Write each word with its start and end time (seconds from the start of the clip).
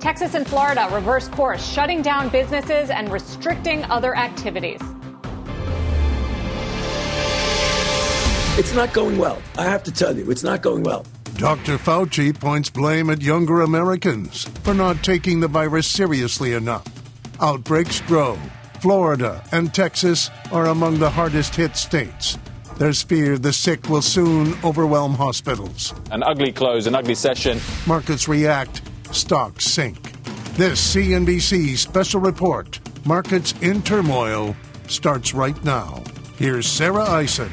Texas 0.00 0.34
and 0.34 0.46
Florida 0.46 0.88
reverse 0.92 1.28
course, 1.28 1.64
shutting 1.66 2.02
down 2.02 2.28
businesses 2.28 2.90
and 2.90 3.10
restricting 3.10 3.84
other 3.84 4.16
activities. 4.16 4.80
It's 8.58 8.74
not 8.74 8.92
going 8.92 9.18
well. 9.18 9.40
I 9.56 9.64
have 9.64 9.82
to 9.84 9.92
tell 9.92 10.16
you, 10.16 10.30
it's 10.30 10.42
not 10.42 10.62
going 10.62 10.82
well. 10.82 11.04
Dr. 11.34 11.78
Fauci 11.78 12.36
points 12.36 12.70
blame 12.70 13.10
at 13.10 13.22
younger 13.22 13.60
Americans 13.60 14.44
for 14.64 14.74
not 14.74 15.02
taking 15.04 15.38
the 15.38 15.46
virus 15.46 15.86
seriously 15.86 16.54
enough. 16.54 16.84
Outbreaks 17.40 18.00
grow. 18.00 18.36
Florida 18.80 19.44
and 19.52 19.72
Texas 19.72 20.30
are 20.50 20.66
among 20.66 20.98
the 20.98 21.10
hardest 21.10 21.54
hit 21.54 21.76
states. 21.76 22.38
There's 22.78 23.02
fear 23.02 23.38
the 23.38 23.52
sick 23.52 23.88
will 23.88 24.02
soon 24.02 24.56
overwhelm 24.64 25.14
hospitals. 25.14 25.94
An 26.10 26.22
ugly 26.22 26.52
close, 26.52 26.86
an 26.86 26.94
ugly 26.94 27.14
session. 27.16 27.60
Markets 27.86 28.28
react, 28.28 28.82
stocks 29.12 29.64
sink. 29.64 30.12
This 30.54 30.94
CNBC 30.94 31.76
special 31.76 32.20
report, 32.20 32.80
Markets 33.04 33.54
in 33.62 33.82
Turmoil, 33.82 34.56
starts 34.88 35.34
right 35.34 35.62
now. 35.64 36.02
Here's 36.36 36.66
Sarah 36.66 37.04
Eisen. 37.04 37.50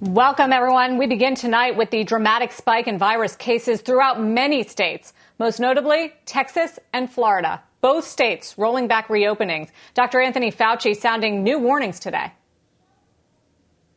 Welcome, 0.00 0.52
everyone. 0.52 0.96
We 0.96 1.06
begin 1.06 1.34
tonight 1.34 1.76
with 1.76 1.90
the 1.90 2.04
dramatic 2.04 2.52
spike 2.52 2.86
in 2.86 2.98
virus 2.98 3.34
cases 3.34 3.80
throughout 3.80 4.22
many 4.22 4.62
states, 4.62 5.12
most 5.38 5.58
notably 5.58 6.12
Texas 6.24 6.78
and 6.92 7.10
Florida. 7.10 7.60
Both 7.80 8.06
states 8.06 8.56
rolling 8.58 8.86
back 8.86 9.08
reopenings. 9.08 9.70
Dr. 9.94 10.20
Anthony 10.20 10.52
Fauci 10.52 10.96
sounding 10.96 11.42
new 11.42 11.58
warnings 11.58 11.98
today. 11.98 12.32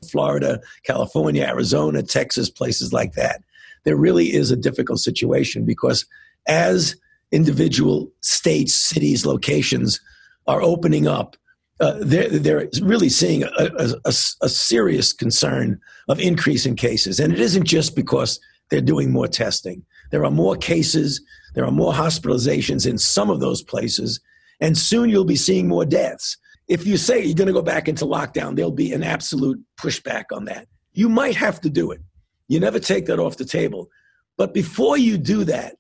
Florida, 0.10 0.60
California, 0.84 1.44
Arizona, 1.44 2.02
Texas, 2.02 2.50
places 2.50 2.92
like 2.92 3.14
that. 3.14 3.42
There 3.84 3.96
really 3.96 4.34
is 4.34 4.52
a 4.52 4.56
difficult 4.56 5.00
situation 5.00 5.66
because 5.66 6.06
as 6.48 6.96
individual 7.32 8.12
states, 8.22 8.76
cities, 8.76 9.26
locations 9.26 10.00
are 10.48 10.62
opening 10.62 11.08
up, 11.08 11.38
uh, 11.80 11.96
they're, 12.00 12.30
they're 12.30 12.70
really 12.82 13.10
seeing 13.10 13.44
a, 13.44 13.50
a, 13.58 13.90
a, 14.06 14.14
a 14.42 14.50
serious 14.50 15.14
concern 15.14 15.80
of 16.10 16.20
increase 16.20 16.66
in 16.66 16.76
cases. 16.76 17.20
And 17.20 17.34
it 17.34 17.40
isn't 17.40 17.66
just 17.66 17.96
because 17.96 18.40
they're 18.70 18.82
doing 18.82 19.12
more 19.12 19.28
testing. 19.28 19.84
There 20.12 20.24
are 20.26 20.32
more 20.32 20.56
cases, 20.56 21.22
there 21.56 21.66
are 21.66 21.72
more 21.72 21.94
hospitalizations 21.94 22.88
in 22.88 22.98
some 22.98 23.30
of 23.30 23.40
those 23.40 23.64
places, 23.64 24.20
and 24.60 24.78
soon 24.78 25.10
you'll 25.10 25.26
be 25.26 25.36
seeing 25.36 25.68
more 25.68 25.86
deaths. 25.86 26.38
If 26.68 26.86
you 26.86 26.98
say 26.98 27.24
you're 27.24 27.36
going 27.36 27.48
to 27.48 27.54
go 27.54 27.62
back 27.62 27.88
into 27.88 28.06
lockdown, 28.06 28.56
there'll 28.56 28.72
be 28.72 28.94
an 28.94 29.04
absolute 29.04 29.60
pushback 29.78 30.26
on 30.32 30.46
that. 30.46 30.68
You 30.94 31.10
might 31.10 31.36
have 31.36 31.60
to 31.62 31.70
do 31.70 31.92
it. 31.92 32.02
You 32.52 32.60
never 32.60 32.82
take 32.82 33.06
that 33.06 33.18
off 33.18 33.38
the 33.38 33.46
table. 33.46 33.90
But 34.38 34.54
before 34.54 34.98
you 34.98 35.18
do 35.18 35.46
that, 35.46 35.78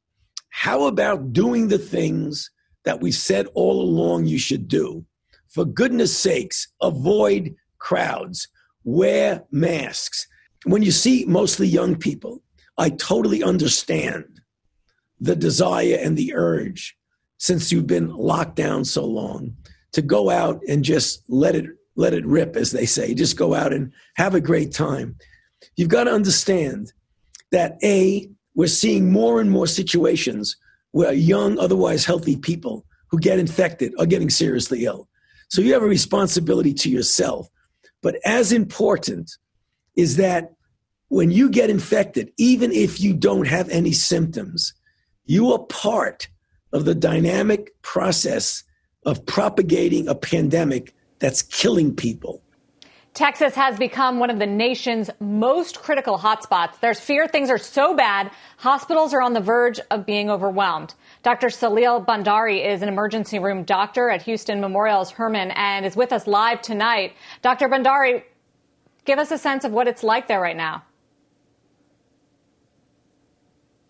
how 0.51 0.85
about 0.85 1.33
doing 1.33 1.67
the 1.67 1.77
things 1.77 2.49
that 2.85 3.01
we 3.01 3.11
said 3.11 3.47
all 3.55 3.81
along 3.81 4.27
you 4.27 4.39
should 4.39 4.69
do? 4.69 5.05
For 5.49 5.65
goodness 5.65 6.17
sakes, 6.17 6.69
avoid 6.81 7.53
crowds, 7.79 8.47
wear 8.85 9.43
masks. 9.51 10.25
When 10.63 10.81
you 10.81 10.91
see 10.91 11.25
mostly 11.27 11.67
young 11.67 11.97
people, 11.97 12.41
I 12.77 12.91
totally 12.91 13.43
understand 13.43 14.39
the 15.19 15.35
desire 15.35 15.97
and 15.99 16.15
the 16.15 16.33
urge, 16.33 16.95
since 17.37 17.69
you've 17.69 17.85
been 17.85 18.15
locked 18.15 18.55
down 18.55 18.85
so 18.85 19.03
long, 19.03 19.57
to 19.91 20.01
go 20.01 20.29
out 20.29 20.61
and 20.69 20.85
just 20.85 21.25
let 21.27 21.53
it 21.53 21.65
let 21.97 22.13
it 22.13 22.25
rip, 22.25 22.55
as 22.55 22.71
they 22.71 22.85
say. 22.85 23.13
Just 23.13 23.35
go 23.35 23.53
out 23.53 23.73
and 23.73 23.91
have 24.15 24.35
a 24.35 24.39
great 24.39 24.71
time. 24.71 25.17
You've 25.75 25.89
got 25.89 26.05
to 26.05 26.11
understand 26.11 26.93
that 27.51 27.77
a 27.83 28.29
we're 28.55 28.67
seeing 28.67 29.11
more 29.11 29.39
and 29.39 29.49
more 29.49 29.67
situations 29.67 30.57
where 30.91 31.13
young, 31.13 31.57
otherwise 31.57 32.05
healthy 32.05 32.35
people 32.35 32.85
who 33.07 33.19
get 33.19 33.39
infected 33.39 33.93
are 33.97 34.05
getting 34.05 34.29
seriously 34.29 34.85
ill. 34.85 35.07
So 35.49 35.61
you 35.61 35.73
have 35.73 35.83
a 35.83 35.87
responsibility 35.87 36.73
to 36.75 36.89
yourself. 36.89 37.49
But 38.01 38.17
as 38.25 38.51
important 38.51 39.31
is 39.95 40.17
that 40.17 40.53
when 41.09 41.29
you 41.29 41.49
get 41.49 41.69
infected, 41.69 42.31
even 42.37 42.71
if 42.71 43.01
you 43.01 43.13
don't 43.13 43.47
have 43.47 43.69
any 43.69 43.91
symptoms, 43.91 44.73
you 45.25 45.51
are 45.51 45.59
part 45.59 46.27
of 46.73 46.85
the 46.85 46.95
dynamic 46.95 47.71
process 47.81 48.63
of 49.05 49.25
propagating 49.25 50.07
a 50.07 50.15
pandemic 50.15 50.93
that's 51.19 51.41
killing 51.41 51.95
people. 51.95 52.40
Texas 53.13 53.53
has 53.55 53.77
become 53.77 54.19
one 54.19 54.29
of 54.29 54.39
the 54.39 54.45
nation's 54.45 55.09
most 55.19 55.79
critical 55.79 56.17
hotspots. 56.17 56.79
There's 56.79 56.99
fear 56.99 57.27
things 57.27 57.49
are 57.49 57.57
so 57.57 57.93
bad, 57.93 58.31
hospitals 58.57 59.13
are 59.13 59.21
on 59.21 59.33
the 59.33 59.41
verge 59.41 59.81
of 59.91 60.05
being 60.05 60.29
overwhelmed. 60.29 60.93
Dr. 61.21 61.47
Salil 61.47 62.05
Bandari 62.05 62.65
is 62.65 62.81
an 62.81 62.87
emergency 62.87 63.37
room 63.37 63.63
doctor 63.63 64.09
at 64.09 64.21
Houston 64.21 64.61
Memorial's 64.61 65.11
Hermann 65.11 65.51
and 65.51 65.85
is 65.85 65.95
with 65.95 66.13
us 66.13 66.25
live 66.25 66.61
tonight. 66.61 67.13
Dr. 67.41 67.67
Bandari, 67.67 68.23
give 69.03 69.19
us 69.19 69.29
a 69.31 69.37
sense 69.37 69.65
of 69.65 69.73
what 69.73 69.89
it's 69.89 70.03
like 70.03 70.29
there 70.29 70.39
right 70.39 70.55
now. 70.55 70.83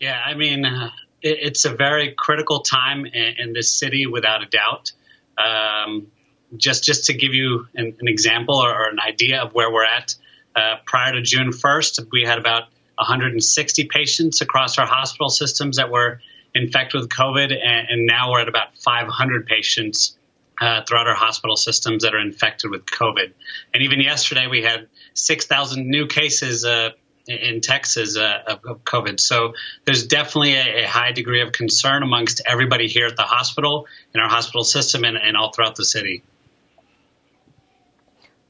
Yeah, 0.00 0.20
I 0.20 0.34
mean, 0.34 0.64
uh, 0.64 0.90
it, 1.22 1.38
it's 1.42 1.64
a 1.64 1.72
very 1.72 2.12
critical 2.18 2.60
time 2.60 3.06
in, 3.06 3.34
in, 3.38 3.52
this 3.52 3.70
city, 3.70 4.08
without 4.08 4.42
a 4.42 4.46
doubt. 4.46 4.90
Um, 5.38 6.08
just 6.56 6.84
just 6.84 7.06
to 7.06 7.14
give 7.14 7.34
you 7.34 7.66
an, 7.74 7.94
an 8.00 8.08
example 8.08 8.56
or, 8.56 8.70
or, 8.70 8.88
an 8.88 8.98
idea 9.00 9.42
of 9.42 9.54
where 9.54 9.72
we're 9.72 9.84
at, 9.84 10.14
uh, 10.54 10.76
prior 10.84 11.12
to 11.12 11.22
June 11.22 11.50
1st, 11.50 12.08
we 12.12 12.22
had 12.22 12.38
about 12.38 12.64
160 12.96 13.84
patients 13.84 14.40
across 14.40 14.78
our 14.78 14.86
hospital 14.86 15.28
systems 15.28 15.76
that 15.76 15.90
were 15.90 16.20
infected 16.54 17.00
with 17.00 17.10
COVID, 17.10 17.52
and, 17.52 17.88
and 17.88 18.06
now 18.06 18.30
we're 18.30 18.40
at 18.40 18.48
about 18.48 18.76
500 18.76 19.46
patients 19.46 20.16
uh, 20.60 20.82
throughout 20.86 21.08
our 21.08 21.14
hospital 21.14 21.56
systems 21.56 22.04
that 22.04 22.14
are 22.14 22.20
infected 22.20 22.70
with 22.70 22.84
COVID. 22.86 23.32
And 23.72 23.82
even 23.82 24.00
yesterday, 24.00 24.46
we 24.46 24.62
had 24.62 24.88
6,000 25.14 25.88
new 25.88 26.06
cases 26.06 26.64
uh, 26.64 26.90
in 27.26 27.60
Texas 27.60 28.16
uh, 28.16 28.58
of, 28.64 28.84
COVID. 28.84 29.18
So 29.20 29.54
there's 29.84 30.06
definitely 30.06 30.54
a, 30.54 30.84
a, 30.84 30.86
high 30.86 31.12
degree 31.12 31.40
of 31.40 31.52
concern 31.52 32.02
amongst 32.02 32.42
everybody 32.46 32.88
here 32.88 33.06
at 33.06 33.16
the 33.16 33.22
hospital, 33.22 33.86
in 34.14 34.20
our 34.20 34.28
hospital 34.28 34.64
system, 34.64 35.04
and, 35.04 35.16
and 35.16 35.36
all 35.36 35.52
throughout 35.52 35.76
the 35.76 35.84
city. 35.84 36.22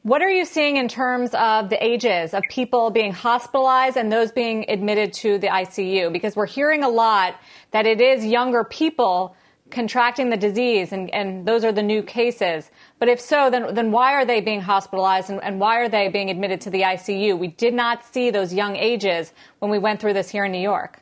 What 0.02 0.20
are 0.20 0.30
you 0.30 0.44
seeing 0.44 0.78
in 0.78 0.88
terms 0.88 1.32
of 1.32 1.70
the 1.70 1.82
ages 1.82 2.34
of 2.34 2.42
people 2.50 2.90
being 2.90 3.12
hospitalized 3.12 3.96
and 3.96 4.10
those 4.10 4.32
being 4.32 4.68
admitted 4.68 5.12
to 5.14 5.38
the 5.38 5.46
ICU? 5.46 6.12
Because 6.12 6.34
we're 6.34 6.46
hearing 6.46 6.82
a 6.82 6.88
lot 6.88 7.36
that 7.70 7.86
it 7.86 8.00
is 8.00 8.24
younger 8.24 8.64
people 8.64 9.36
contracting 9.70 10.28
the 10.28 10.36
disease 10.36 10.92
and, 10.92 11.08
and 11.14 11.46
those 11.46 11.64
are 11.64 11.70
the 11.70 11.84
new 11.84 12.02
cases. 12.02 12.68
But 12.98 13.10
if 13.10 13.20
so, 13.20 13.48
then, 13.48 13.74
then 13.74 13.92
why 13.92 14.14
are 14.14 14.24
they 14.24 14.40
being 14.40 14.60
hospitalized 14.60 15.30
and, 15.30 15.40
and 15.40 15.60
why 15.60 15.76
are 15.76 15.88
they 15.88 16.08
being 16.08 16.30
admitted 16.30 16.62
to 16.62 16.70
the 16.70 16.80
ICU? 16.80 17.38
We 17.38 17.46
did 17.46 17.72
not 17.72 18.04
see 18.04 18.30
those 18.30 18.52
young 18.52 18.74
ages 18.74 19.32
when 19.60 19.70
we 19.70 19.78
went 19.78 20.00
through 20.00 20.14
this 20.14 20.28
here 20.28 20.44
in 20.44 20.50
New 20.50 20.58
York. 20.58 21.00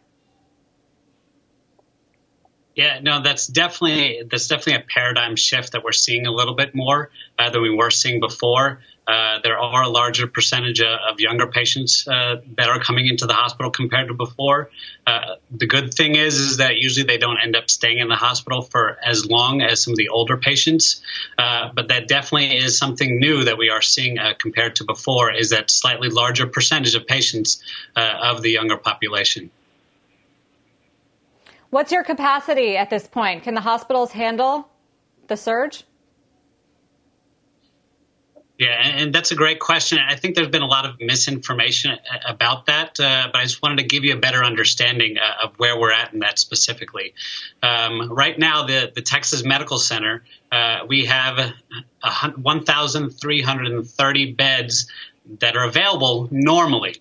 Yeah, 2.77 3.01
no, 3.03 3.21
that's 3.21 3.47
definitely 3.47 4.23
that's 4.31 4.49
definitely 4.49 4.83
a 4.83 4.87
paradigm 4.87 5.37
shift 5.37 5.73
that 5.73 5.83
we're 5.85 5.93
seeing 5.93 6.27
a 6.27 6.31
little 6.31 6.55
bit 6.55 6.75
more 6.75 7.11
uh, 7.39 7.51
than 7.51 7.63
we 7.63 7.75
were 7.75 7.91
seeing 7.91 8.21
before. 8.21 8.81
Uh, 9.11 9.41
there 9.43 9.59
are 9.59 9.83
a 9.83 9.89
larger 9.89 10.29
percentage 10.29 10.81
of, 10.81 11.19
younger 11.19 11.49
patients 11.49 12.07
uh, 12.07 12.37
that 12.57 12.69
are 12.69 12.79
coming 12.79 13.09
into 13.09 13.27
the 13.27 13.33
hospital 13.33 13.71
compared 13.71 14.07
to 14.07 14.15
before. 14.15 14.71
Uh, 15.05 15.35
the 15.51 15.67
good 15.67 15.93
thing 15.93 16.15
is, 16.15 16.39
is 16.39 16.57
that 16.59 16.77
usually 16.77 17.05
they 17.05 17.19
don't 17.19 17.39
end 17.39 17.57
up 17.57 17.69
staying 17.69 17.99
in 17.99 18.09
the 18.09 18.15
hospital 18.15 18.63
for 18.63 18.97
as 19.05 19.27
long 19.27 19.61
as 19.63 19.83
some 19.83 19.93
of 19.93 19.97
the 19.99 20.09
older 20.09 20.37
patients. 20.37 21.03
But 21.37 21.89
that 21.89 22.07
definitely 22.07 22.57
is 22.57 22.79
something 22.79 23.19
new 23.19 23.45
that 23.45 23.59
we 23.59 23.69
are 23.69 23.83
seeing 23.83 24.19
compared 24.39 24.77
to 24.77 24.85
before. 24.85 25.33
Is 25.33 25.51
that 25.51 25.71
slightly 25.71 26.09
larger 26.09 26.47
percentage 26.47 26.95
of 26.95 27.07
patients 27.07 27.63
of 27.97 28.43
the 28.43 28.51
younger 28.51 28.77
population. 28.77 29.51
What's 31.71 31.93
your 31.93 32.05
capacity 32.05 32.77
at 32.77 32.91
this 32.91 33.07
point? 33.07 33.43
Can 33.43 33.55
the 33.55 33.61
hospitals 33.61 34.13
handle 34.13 34.69
the 35.27 35.37
surge? 35.37 35.85
Yeah, 38.61 38.77
and 38.79 39.13
that's 39.15 39.31
a 39.31 39.35
great 39.35 39.59
question. 39.59 39.99
I 40.07 40.17
think 40.17 40.35
there's 40.35 40.49
been 40.49 40.61
a 40.61 40.67
lot 40.67 40.85
of 40.85 41.01
misinformation 41.01 41.99
about 42.29 42.67
that, 42.67 43.01
uh, 43.01 43.31
but 43.33 43.39
I 43.39 43.45
just 43.45 43.63
wanted 43.63 43.79
to 43.79 43.85
give 43.85 44.05
you 44.05 44.13
a 44.13 44.19
better 44.19 44.45
understanding 44.45 45.17
uh, 45.17 45.47
of 45.47 45.55
where 45.57 45.81
we're 45.81 45.93
at 45.93 46.13
in 46.13 46.19
that 46.19 46.39
specifically. 46.39 47.15
Um, 47.63 48.13
right 48.13 48.39
now, 48.39 48.67
the, 48.67 48.93
the 48.95 49.01
Texas 49.01 49.47
Medical 49.47 49.79
Center, 49.79 50.25
uh, 50.53 50.81
we 50.87 51.07
have 51.07 51.55
1,330 52.43 54.33
beds 54.33 54.93
that 55.39 55.57
are 55.57 55.65
available 55.65 56.29
normally. 56.31 56.97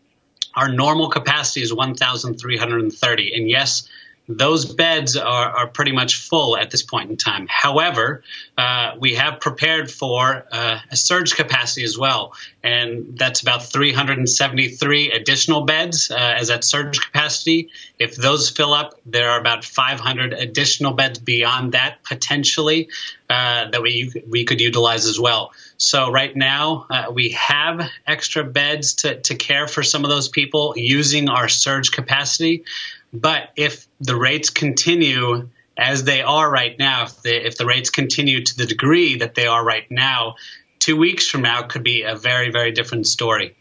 Our 0.55 0.71
normal 0.71 1.09
capacity 1.09 1.61
is 1.61 1.73
1,330. 1.73 3.33
And 3.35 3.49
yes, 3.49 3.85
those 4.29 4.65
beds 4.65 5.17
are, 5.17 5.49
are 5.49 5.67
pretty 5.67 5.91
much 5.91 6.17
full 6.17 6.55
at 6.55 6.69
this 6.69 6.83
point 6.83 7.09
in 7.09 7.17
time. 7.17 7.47
However, 7.49 8.23
uh, 8.55 8.91
we 8.99 9.15
have 9.15 9.39
prepared 9.39 9.89
for 9.89 10.45
uh, 10.51 10.79
a 10.91 10.95
surge 10.95 11.35
capacity 11.35 11.83
as 11.83 11.97
well, 11.97 12.33
and 12.63 13.17
that's 13.17 13.41
about 13.41 13.65
373 13.65 15.11
additional 15.11 15.61
beds 15.61 16.11
uh, 16.11 16.15
as 16.15 16.49
that 16.49 16.63
surge 16.63 16.99
capacity. 16.99 17.71
If 17.97 18.15
those 18.15 18.51
fill 18.51 18.73
up, 18.73 18.99
there 19.03 19.31
are 19.31 19.39
about 19.39 19.65
500 19.65 20.33
additional 20.33 20.93
beds 20.93 21.17
beyond 21.17 21.71
that 21.71 22.03
potentially 22.03 22.89
uh, 23.29 23.69
that 23.71 23.81
we 23.81 24.11
we 24.27 24.45
could 24.45 24.61
utilize 24.61 25.05
as 25.07 25.19
well. 25.19 25.53
So 25.77 26.11
right 26.11 26.35
now 26.35 26.85
uh, 26.89 27.05
we 27.11 27.29
have 27.29 27.89
extra 28.05 28.43
beds 28.43 28.95
to, 28.95 29.21
to 29.21 29.35
care 29.35 29.67
for 29.67 29.81
some 29.81 30.03
of 30.03 30.09
those 30.09 30.27
people 30.27 30.73
using 30.75 31.29
our 31.29 31.47
surge 31.47 31.91
capacity. 31.91 32.65
But 33.13 33.49
if 33.55 33.87
the 33.99 34.15
rates 34.15 34.49
continue 34.49 35.49
as 35.77 36.03
they 36.03 36.21
are 36.21 36.49
right 36.49 36.77
now, 36.77 37.03
if 37.03 37.21
the, 37.21 37.47
if 37.47 37.57
the 37.57 37.65
rates 37.65 37.89
continue 37.89 38.43
to 38.43 38.57
the 38.57 38.65
degree 38.65 39.17
that 39.17 39.35
they 39.35 39.47
are 39.47 39.63
right 39.63 39.89
now, 39.89 40.35
two 40.79 40.97
weeks 40.97 41.27
from 41.27 41.41
now 41.41 41.63
could 41.63 41.83
be 41.83 42.03
a 42.03 42.15
very, 42.15 42.51
very 42.51 42.71
different 42.71 43.07
story. 43.07 43.55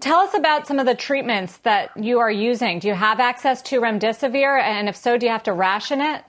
Tell 0.00 0.20
us 0.20 0.34
about 0.34 0.66
some 0.66 0.78
of 0.78 0.84
the 0.84 0.94
treatments 0.94 1.56
that 1.58 1.90
you 1.96 2.20
are 2.20 2.30
using. 2.30 2.78
Do 2.78 2.88
you 2.88 2.94
have 2.94 3.20
access 3.20 3.62
to 3.62 3.80
remdesivir? 3.80 4.60
And 4.60 4.88
if 4.88 4.96
so, 4.96 5.16
do 5.16 5.24
you 5.24 5.32
have 5.32 5.44
to 5.44 5.52
ration 5.52 6.02
it? 6.02 6.22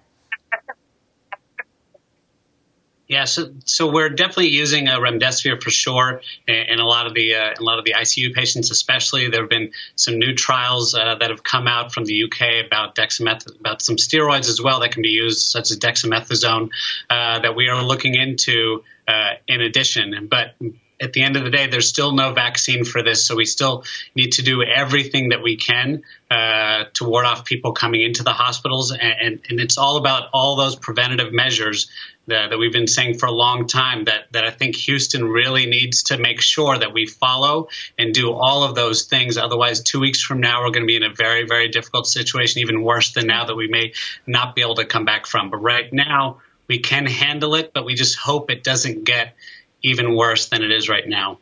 Yeah, 3.07 3.25
so 3.25 3.51
so 3.65 3.91
we're 3.91 4.09
definitely 4.09 4.49
using 4.49 4.87
a 4.87 4.93
remdesivir 4.93 5.61
for 5.61 5.69
sure, 5.69 6.21
in 6.47 6.79
a 6.79 6.85
lot 6.85 7.05
of 7.05 7.13
the 7.13 7.35
uh, 7.35 7.53
a 7.59 7.61
lot 7.61 7.77
of 7.77 7.85
the 7.85 7.93
ICU 7.93 8.33
patients, 8.33 8.71
especially. 8.71 9.29
There 9.29 9.41
have 9.41 9.49
been 9.49 9.71
some 9.95 10.17
new 10.17 10.33
trials 10.33 10.95
uh, 10.95 11.15
that 11.19 11.29
have 11.29 11.43
come 11.43 11.67
out 11.67 11.93
from 11.93 12.05
the 12.05 12.23
UK 12.23 12.65
about 12.65 12.95
dexameth 12.95 13.45
about 13.59 13.83
some 13.83 13.97
steroids 13.97 14.49
as 14.49 14.59
well 14.59 14.79
that 14.79 14.91
can 14.91 15.03
be 15.03 15.09
used, 15.09 15.41
such 15.41 15.69
as 15.69 15.77
dexamethasone, 15.77 16.69
uh, 17.09 17.39
that 17.39 17.55
we 17.55 17.69
are 17.69 17.83
looking 17.83 18.15
into 18.15 18.83
uh, 19.07 19.33
in 19.47 19.61
addition. 19.61 20.27
But 20.27 20.55
at 21.01 21.13
the 21.13 21.23
end 21.23 21.35
of 21.35 21.43
the 21.43 21.49
day, 21.49 21.67
there's 21.67 21.89
still 21.89 22.13
no 22.13 22.33
vaccine 22.33 22.85
for 22.85 23.03
this, 23.03 23.25
so 23.25 23.35
we 23.35 23.45
still 23.45 23.83
need 24.15 24.33
to 24.33 24.43
do 24.43 24.63
everything 24.63 25.29
that 25.29 25.43
we 25.43 25.57
can 25.57 26.03
uh, 26.31 26.85
to 26.93 27.03
ward 27.03 27.25
off 27.25 27.45
people 27.45 27.73
coming 27.73 28.01
into 28.01 28.23
the 28.23 28.31
hospitals, 28.31 28.91
and, 28.91 29.01
and, 29.01 29.39
and, 29.49 29.59
it's 29.59 29.77
all 29.77 29.97
about 29.97 30.29
all 30.33 30.55
those 30.55 30.75
preventative 30.75 31.33
measures 31.33 31.89
that, 32.27 32.49
that, 32.49 32.57
we've 32.57 32.71
been 32.71 32.87
saying 32.87 33.17
for 33.17 33.27
a 33.27 33.31
long 33.31 33.67
time. 33.67 34.05
That 34.05 34.25
that 34.31 34.45
I 34.45 34.51
think 34.51 34.75
Houston 34.77 35.25
really 35.25 35.65
needs 35.65 36.03
to 36.03 36.17
make 36.17 36.41
sure 36.41 36.77
that 36.77 36.93
we 36.93 37.05
follow 37.05 37.67
and 37.99 38.13
do 38.13 38.31
all 38.31 38.63
of 38.63 38.73
those 38.73 39.03
things. 39.03 39.37
Otherwise, 39.37 39.81
two 39.81 39.99
weeks 39.99 40.21
from 40.21 40.39
now, 40.39 40.61
we're 40.61 40.71
going 40.71 40.83
to 40.83 40.87
be 40.87 40.95
in 40.95 41.03
a 41.03 41.13
very, 41.13 41.45
very 41.45 41.67
difficult 41.67 42.07
situation, 42.07 42.61
even 42.61 42.81
worse 42.81 43.13
than 43.13 43.27
now 43.27 43.45
that 43.45 43.55
we 43.55 43.67
may 43.67 43.93
not 44.25 44.55
be 44.55 44.61
able 44.61 44.75
to 44.75 44.85
come 44.85 45.05
back 45.05 45.27
from. 45.27 45.51
But 45.51 45.57
right 45.57 45.91
now, 45.93 46.41
we 46.67 46.79
can 46.79 47.05
handle 47.05 47.55
it, 47.55 47.71
but 47.73 47.85
we 47.85 47.93
just 47.93 48.17
hope 48.17 48.49
it 48.49 48.63
doesn't 48.63 49.03
get 49.03 49.35
even 49.85 50.15
worse 50.15 50.49
than 50.49 50.63
it 50.63 50.71
is 50.71 50.89
right 50.89 51.07
now. 51.07 51.37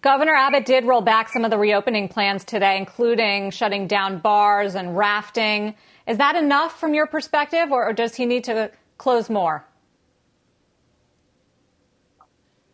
Governor 0.00 0.34
Abbott 0.34 0.66
did 0.66 0.84
roll 0.84 1.00
back 1.00 1.28
some 1.28 1.44
of 1.44 1.50
the 1.50 1.58
reopening 1.58 2.08
plans 2.08 2.44
today, 2.44 2.76
including 2.76 3.50
shutting 3.50 3.86
down 3.86 4.18
bars 4.18 4.74
and 4.74 4.96
rafting. 4.96 5.74
Is 6.06 6.18
that 6.18 6.34
enough 6.34 6.78
from 6.78 6.92
your 6.92 7.06
perspective, 7.06 7.70
or, 7.70 7.92
does 7.92 8.14
he 8.14 8.26
need 8.26 8.44
to 8.44 8.70
close 8.98 9.30
more? 9.30 9.64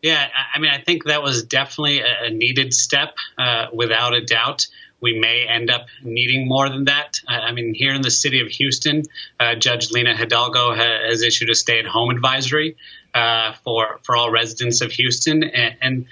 Yeah, 0.01 0.27
I 0.55 0.59
mean, 0.59 0.71
I 0.71 0.81
think 0.81 1.05
that 1.05 1.21
was 1.21 1.43
definitely 1.43 2.01
a 2.01 2.29
needed 2.29 2.73
step, 2.73 3.15
uh, 3.37 3.67
without 3.73 4.13
a 4.13 4.23
doubt. 4.23 4.67
We 5.01 5.19
may 5.19 5.45
end 5.47 5.69
up 5.69 5.87
needing 6.03 6.47
more 6.47 6.69
than 6.69 6.85
that. 6.85 7.19
I 7.27 7.51
mean, 7.51 7.73
here 7.73 7.93
in 7.93 8.01
the 8.01 8.11
city 8.11 8.41
of 8.41 8.47
Houston, 8.49 9.03
uh, 9.39 9.55
Judge 9.55 9.91
Lina 9.91 10.15
Hidalgo 10.15 10.73
has 10.73 11.21
issued 11.21 11.49
a 11.49 11.55
stay-at-home 11.55 12.09
advisory 12.09 12.75
uh, 13.13 13.53
for 13.63 13.99
for 14.03 14.15
all 14.15 14.31
residents 14.31 14.81
of 14.81 14.91
Houston. 14.91 15.43
And, 15.43 15.75
and, 15.81 16.05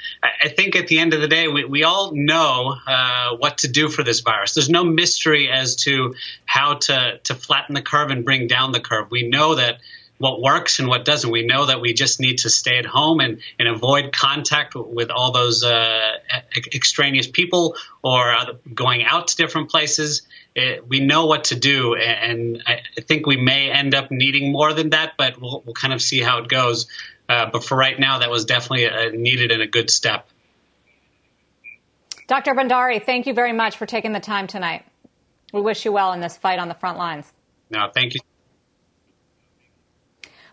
I 0.43 0.49
think 0.49 0.75
at 0.75 0.87
the 0.87 0.99
end 0.99 1.13
of 1.13 1.21
the 1.21 1.27
day, 1.27 1.47
we, 1.47 1.63
we 1.63 1.83
all 1.83 2.11
know 2.13 2.75
uh, 2.87 3.35
what 3.37 3.59
to 3.59 3.67
do 3.67 3.89
for 3.89 4.03
this 4.03 4.21
virus. 4.21 4.53
There's 4.53 4.69
no 4.69 4.83
mystery 4.83 5.49
as 5.49 5.75
to 5.77 6.15
how 6.45 6.75
to 6.75 7.19
to 7.23 7.35
flatten 7.35 7.75
the 7.75 7.81
curve 7.81 8.09
and 8.09 8.25
bring 8.25 8.47
down 8.47 8.71
the 8.71 8.79
curve. 8.79 9.11
We 9.11 9.27
know 9.27 9.55
that 9.55 9.79
what 10.17 10.41
works 10.41 10.79
and 10.79 10.87
what 10.87 11.05
doesn't. 11.05 11.29
We 11.29 11.45
know 11.45 11.67
that 11.67 11.81
we 11.81 11.93
just 11.93 12.19
need 12.19 12.39
to 12.39 12.49
stay 12.49 12.77
at 12.77 12.85
home 12.85 13.19
and, 13.19 13.39
and 13.59 13.67
avoid 13.67 14.11
contact 14.11 14.75
with 14.75 15.11
all 15.11 15.31
those 15.31 15.63
uh, 15.63 16.17
extraneous 16.73 17.27
people 17.27 17.75
or 18.03 18.35
going 18.73 19.03
out 19.03 19.29
to 19.29 19.37
different 19.37 19.69
places. 19.69 20.23
It, 20.55 20.87
we 20.87 20.99
know 21.01 21.27
what 21.27 21.45
to 21.45 21.55
do, 21.55 21.95
and 21.95 22.63
I, 22.65 22.81
I, 22.97 23.01
think 23.01 23.27
we 23.27 23.37
may 23.37 23.69
end 23.69 23.93
up 23.93 24.09
needing 24.09 24.51
more 24.51 24.73
than 24.73 24.89
that, 24.89 25.13
but 25.15 25.39
we'll, 25.39 25.61
we'll 25.63 25.75
kind 25.75 25.93
of 25.93 26.01
see 26.01 26.19
how 26.19 26.39
it 26.39 26.47
goes. 26.47 26.87
Uh, 27.29 27.47
but 27.51 27.63
for 27.63 27.77
right 27.77 27.99
now, 27.99 28.19
that 28.19 28.31
was 28.31 28.45
definitely 28.45 28.85
a, 28.85 29.11
needed 29.11 29.51
and 29.51 29.61
a 29.61 29.67
good 29.67 29.91
step. 29.91 30.27
Dr. 32.27 32.55
Bandari, 32.55 33.03
thank 33.05 33.27
you 33.27 33.33
very 33.33 33.53
much 33.53 33.77
for 33.77 33.85
taking 33.85 34.13
the 34.13 34.19
time 34.19 34.47
tonight. 34.47 34.83
We 35.53 35.61
wish 35.61 35.85
you 35.85 35.91
well 35.91 36.11
in 36.13 36.21
this 36.21 36.35
fight 36.37 36.59
on 36.59 36.67
the 36.67 36.73
front 36.73 36.97
lines. 36.97 37.31
No, 37.69 37.89
thank 37.93 38.15
you. 38.15 38.19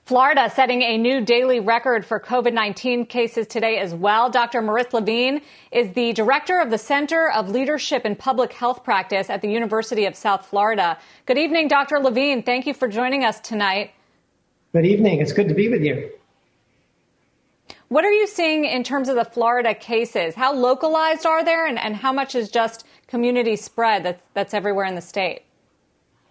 Florida 0.06 0.50
setting 0.54 0.82
a 0.82 0.98
new 0.98 1.22
daily 1.22 1.60
record 1.60 2.04
for 2.04 2.20
COVID 2.20 2.52
19 2.52 3.06
cases 3.06 3.46
today 3.46 3.78
as 3.78 3.94
well. 3.94 4.28
Dr. 4.28 4.60
Marissa 4.60 4.92
Levine 4.92 5.40
is 5.72 5.94
the 5.94 6.12
director 6.12 6.60
of 6.60 6.68
the 6.68 6.76
Center 6.76 7.30
of 7.30 7.48
Leadership 7.48 8.04
in 8.04 8.14
Public 8.14 8.52
Health 8.52 8.84
Practice 8.84 9.30
at 9.30 9.40
the 9.40 9.48
University 9.48 10.04
of 10.04 10.14
South 10.14 10.44
Florida. 10.44 10.98
Good 11.24 11.38
evening, 11.38 11.68
Dr. 11.68 12.00
Levine. 12.00 12.42
Thank 12.42 12.66
you 12.66 12.74
for 12.74 12.86
joining 12.86 13.24
us 13.24 13.40
tonight. 13.40 13.92
Good 14.74 14.84
evening. 14.84 15.22
It's 15.22 15.32
good 15.32 15.48
to 15.48 15.54
be 15.54 15.70
with 15.70 15.80
you. 15.80 16.10
What 17.88 18.04
are 18.04 18.12
you 18.12 18.26
seeing 18.26 18.66
in 18.66 18.84
terms 18.84 19.08
of 19.08 19.16
the 19.16 19.24
Florida 19.24 19.74
cases? 19.74 20.34
How 20.34 20.52
localized 20.52 21.24
are 21.24 21.42
there, 21.42 21.64
and, 21.64 21.78
and 21.78 21.96
how 21.96 22.12
much 22.12 22.34
is 22.34 22.50
just 22.50 22.84
community 23.06 23.56
spread 23.56 24.02
that's, 24.02 24.22
that's 24.34 24.52
everywhere 24.52 24.84
in 24.84 24.96
the 24.96 25.00
state? 25.00 25.44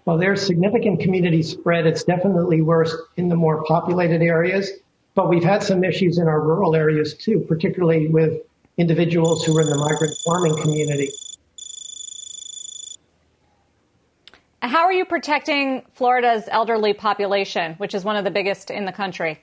Well, 0.05 0.17
there's 0.17 0.45
significant 0.45 0.99
community 0.99 1.41
spread. 1.41 1.85
It's 1.85 2.03
definitely 2.03 2.61
worse 2.61 2.93
in 3.15 3.29
the 3.29 3.35
more 3.35 3.63
populated 3.63 4.21
areas, 4.21 4.69
but 5.15 5.29
we've 5.29 5.43
had 5.43 5.63
some 5.63 5.83
issues 5.83 6.17
in 6.17 6.27
our 6.27 6.41
rural 6.41 6.75
areas 6.75 7.13
too, 7.13 7.39
particularly 7.47 8.07
with 8.07 8.41
individuals 8.77 9.45
who 9.45 9.57
are 9.57 9.61
in 9.61 9.69
the 9.69 9.77
migrant 9.77 10.15
farming 10.25 10.57
community. 10.61 11.09
How 14.61 14.83
are 14.83 14.93
you 14.93 15.05
protecting 15.05 15.83
Florida's 15.93 16.45
elderly 16.49 16.93
population, 16.93 17.75
which 17.75 17.93
is 17.93 18.03
one 18.03 18.15
of 18.15 18.23
the 18.23 18.31
biggest 18.31 18.71
in 18.71 18.85
the 18.85 18.91
country? 18.91 19.39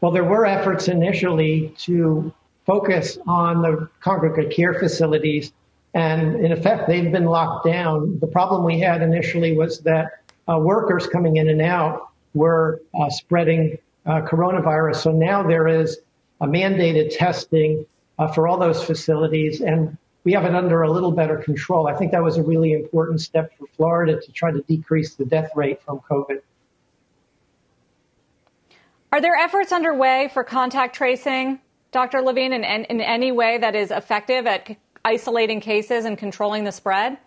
Well, 0.00 0.10
there 0.10 0.24
were 0.24 0.44
efforts 0.44 0.88
initially 0.88 1.74
to 1.78 2.32
focus 2.66 3.18
on 3.26 3.62
the 3.62 3.88
congregate 4.00 4.54
care 4.54 4.74
facilities 4.74 5.52
and 5.94 6.44
in 6.44 6.50
effect, 6.50 6.88
they've 6.88 7.10
been 7.10 7.26
locked 7.26 7.66
down. 7.66 8.18
The 8.18 8.26
problem 8.26 8.64
we 8.64 8.80
had 8.80 9.00
initially 9.00 9.56
was 9.56 9.78
that 9.80 10.22
uh, 10.48 10.58
workers 10.58 11.06
coming 11.06 11.36
in 11.36 11.48
and 11.48 11.62
out 11.62 12.08
were 12.34 12.82
uh, 13.00 13.08
spreading 13.10 13.78
uh, 14.04 14.22
coronavirus. 14.22 14.96
So 14.96 15.12
now 15.12 15.46
there 15.46 15.68
is 15.68 15.98
a 16.40 16.46
mandated 16.46 17.16
testing 17.16 17.86
uh, 18.18 18.26
for 18.26 18.48
all 18.48 18.58
those 18.58 18.82
facilities, 18.82 19.60
and 19.60 19.96
we 20.24 20.32
have 20.32 20.44
it 20.44 20.54
under 20.54 20.82
a 20.82 20.90
little 20.90 21.12
better 21.12 21.36
control. 21.36 21.86
I 21.86 21.94
think 21.94 22.10
that 22.10 22.22
was 22.22 22.38
a 22.38 22.42
really 22.42 22.72
important 22.72 23.20
step 23.20 23.56
for 23.56 23.66
Florida 23.76 24.20
to 24.20 24.32
try 24.32 24.50
to 24.50 24.60
decrease 24.62 25.14
the 25.14 25.24
death 25.24 25.50
rate 25.54 25.80
from 25.82 26.00
COVID. 26.10 26.40
Are 29.12 29.20
there 29.20 29.36
efforts 29.36 29.70
underway 29.70 30.28
for 30.34 30.42
contact 30.42 30.96
tracing, 30.96 31.60
Dr. 31.92 32.20
Levine, 32.20 32.52
in, 32.52 32.64
in 32.64 33.00
any 33.00 33.30
way 33.30 33.58
that 33.58 33.76
is 33.76 33.92
effective 33.92 34.46
at 34.48 34.76
isolating 35.04 35.60
cases 35.60 36.04
and 36.04 36.16
controlling 36.16 36.64
the 36.64 36.72
spread? 36.72 37.18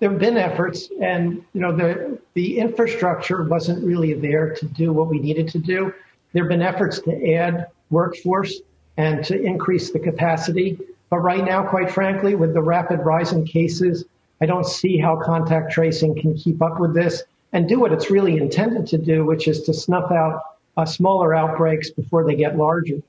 There 0.00 0.10
have 0.10 0.18
been 0.18 0.36
efforts, 0.36 0.88
and 1.00 1.44
you 1.54 1.60
know 1.60 1.74
the 1.74 2.18
the 2.34 2.58
infrastructure 2.58 3.44
wasn't 3.44 3.84
really 3.84 4.12
there 4.14 4.54
to 4.54 4.66
do 4.66 4.92
what 4.92 5.08
we 5.08 5.18
needed 5.18 5.48
to 5.48 5.58
do. 5.58 5.94
There 6.32 6.42
have 6.42 6.48
been 6.48 6.62
efforts 6.62 7.00
to 7.02 7.32
add 7.32 7.68
workforce 7.90 8.60
and 8.96 9.24
to 9.24 9.40
increase 9.40 9.92
the 9.92 10.00
capacity, 10.00 10.78
but 11.10 11.18
right 11.18 11.44
now, 11.44 11.64
quite 11.64 11.90
frankly, 11.90 12.34
with 12.34 12.54
the 12.54 12.62
rapid 12.62 13.00
rise 13.00 13.32
in 13.32 13.44
cases, 13.46 14.04
I 14.40 14.46
don't 14.46 14.66
see 14.66 14.98
how 14.98 15.16
contact 15.16 15.72
tracing 15.72 16.20
can 16.20 16.34
keep 16.34 16.60
up 16.60 16.80
with 16.80 16.92
this 16.92 17.22
and 17.52 17.68
do 17.68 17.78
what 17.78 17.92
it's 17.92 18.10
really 18.10 18.36
intended 18.36 18.86
to 18.88 18.98
do, 18.98 19.24
which 19.24 19.46
is 19.46 19.62
to 19.62 19.72
snuff 19.72 20.10
out 20.10 20.40
uh, 20.76 20.84
smaller 20.84 21.34
outbreaks 21.34 21.90
before 21.90 22.26
they 22.26 22.34
get 22.34 22.56
larger. 22.56 23.00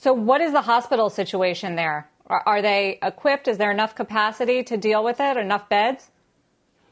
So, 0.00 0.12
what 0.12 0.40
is 0.40 0.52
the 0.52 0.60
hospital 0.60 1.10
situation 1.10 1.74
there? 1.74 2.08
Are, 2.28 2.62
they 2.62 3.00
equipped? 3.02 3.48
Is 3.48 3.58
there 3.58 3.72
enough 3.72 3.96
capacity 3.96 4.62
to 4.62 4.76
deal 4.76 5.02
with 5.02 5.18
it? 5.18 5.36
Enough 5.36 5.68
beds? 5.68 6.12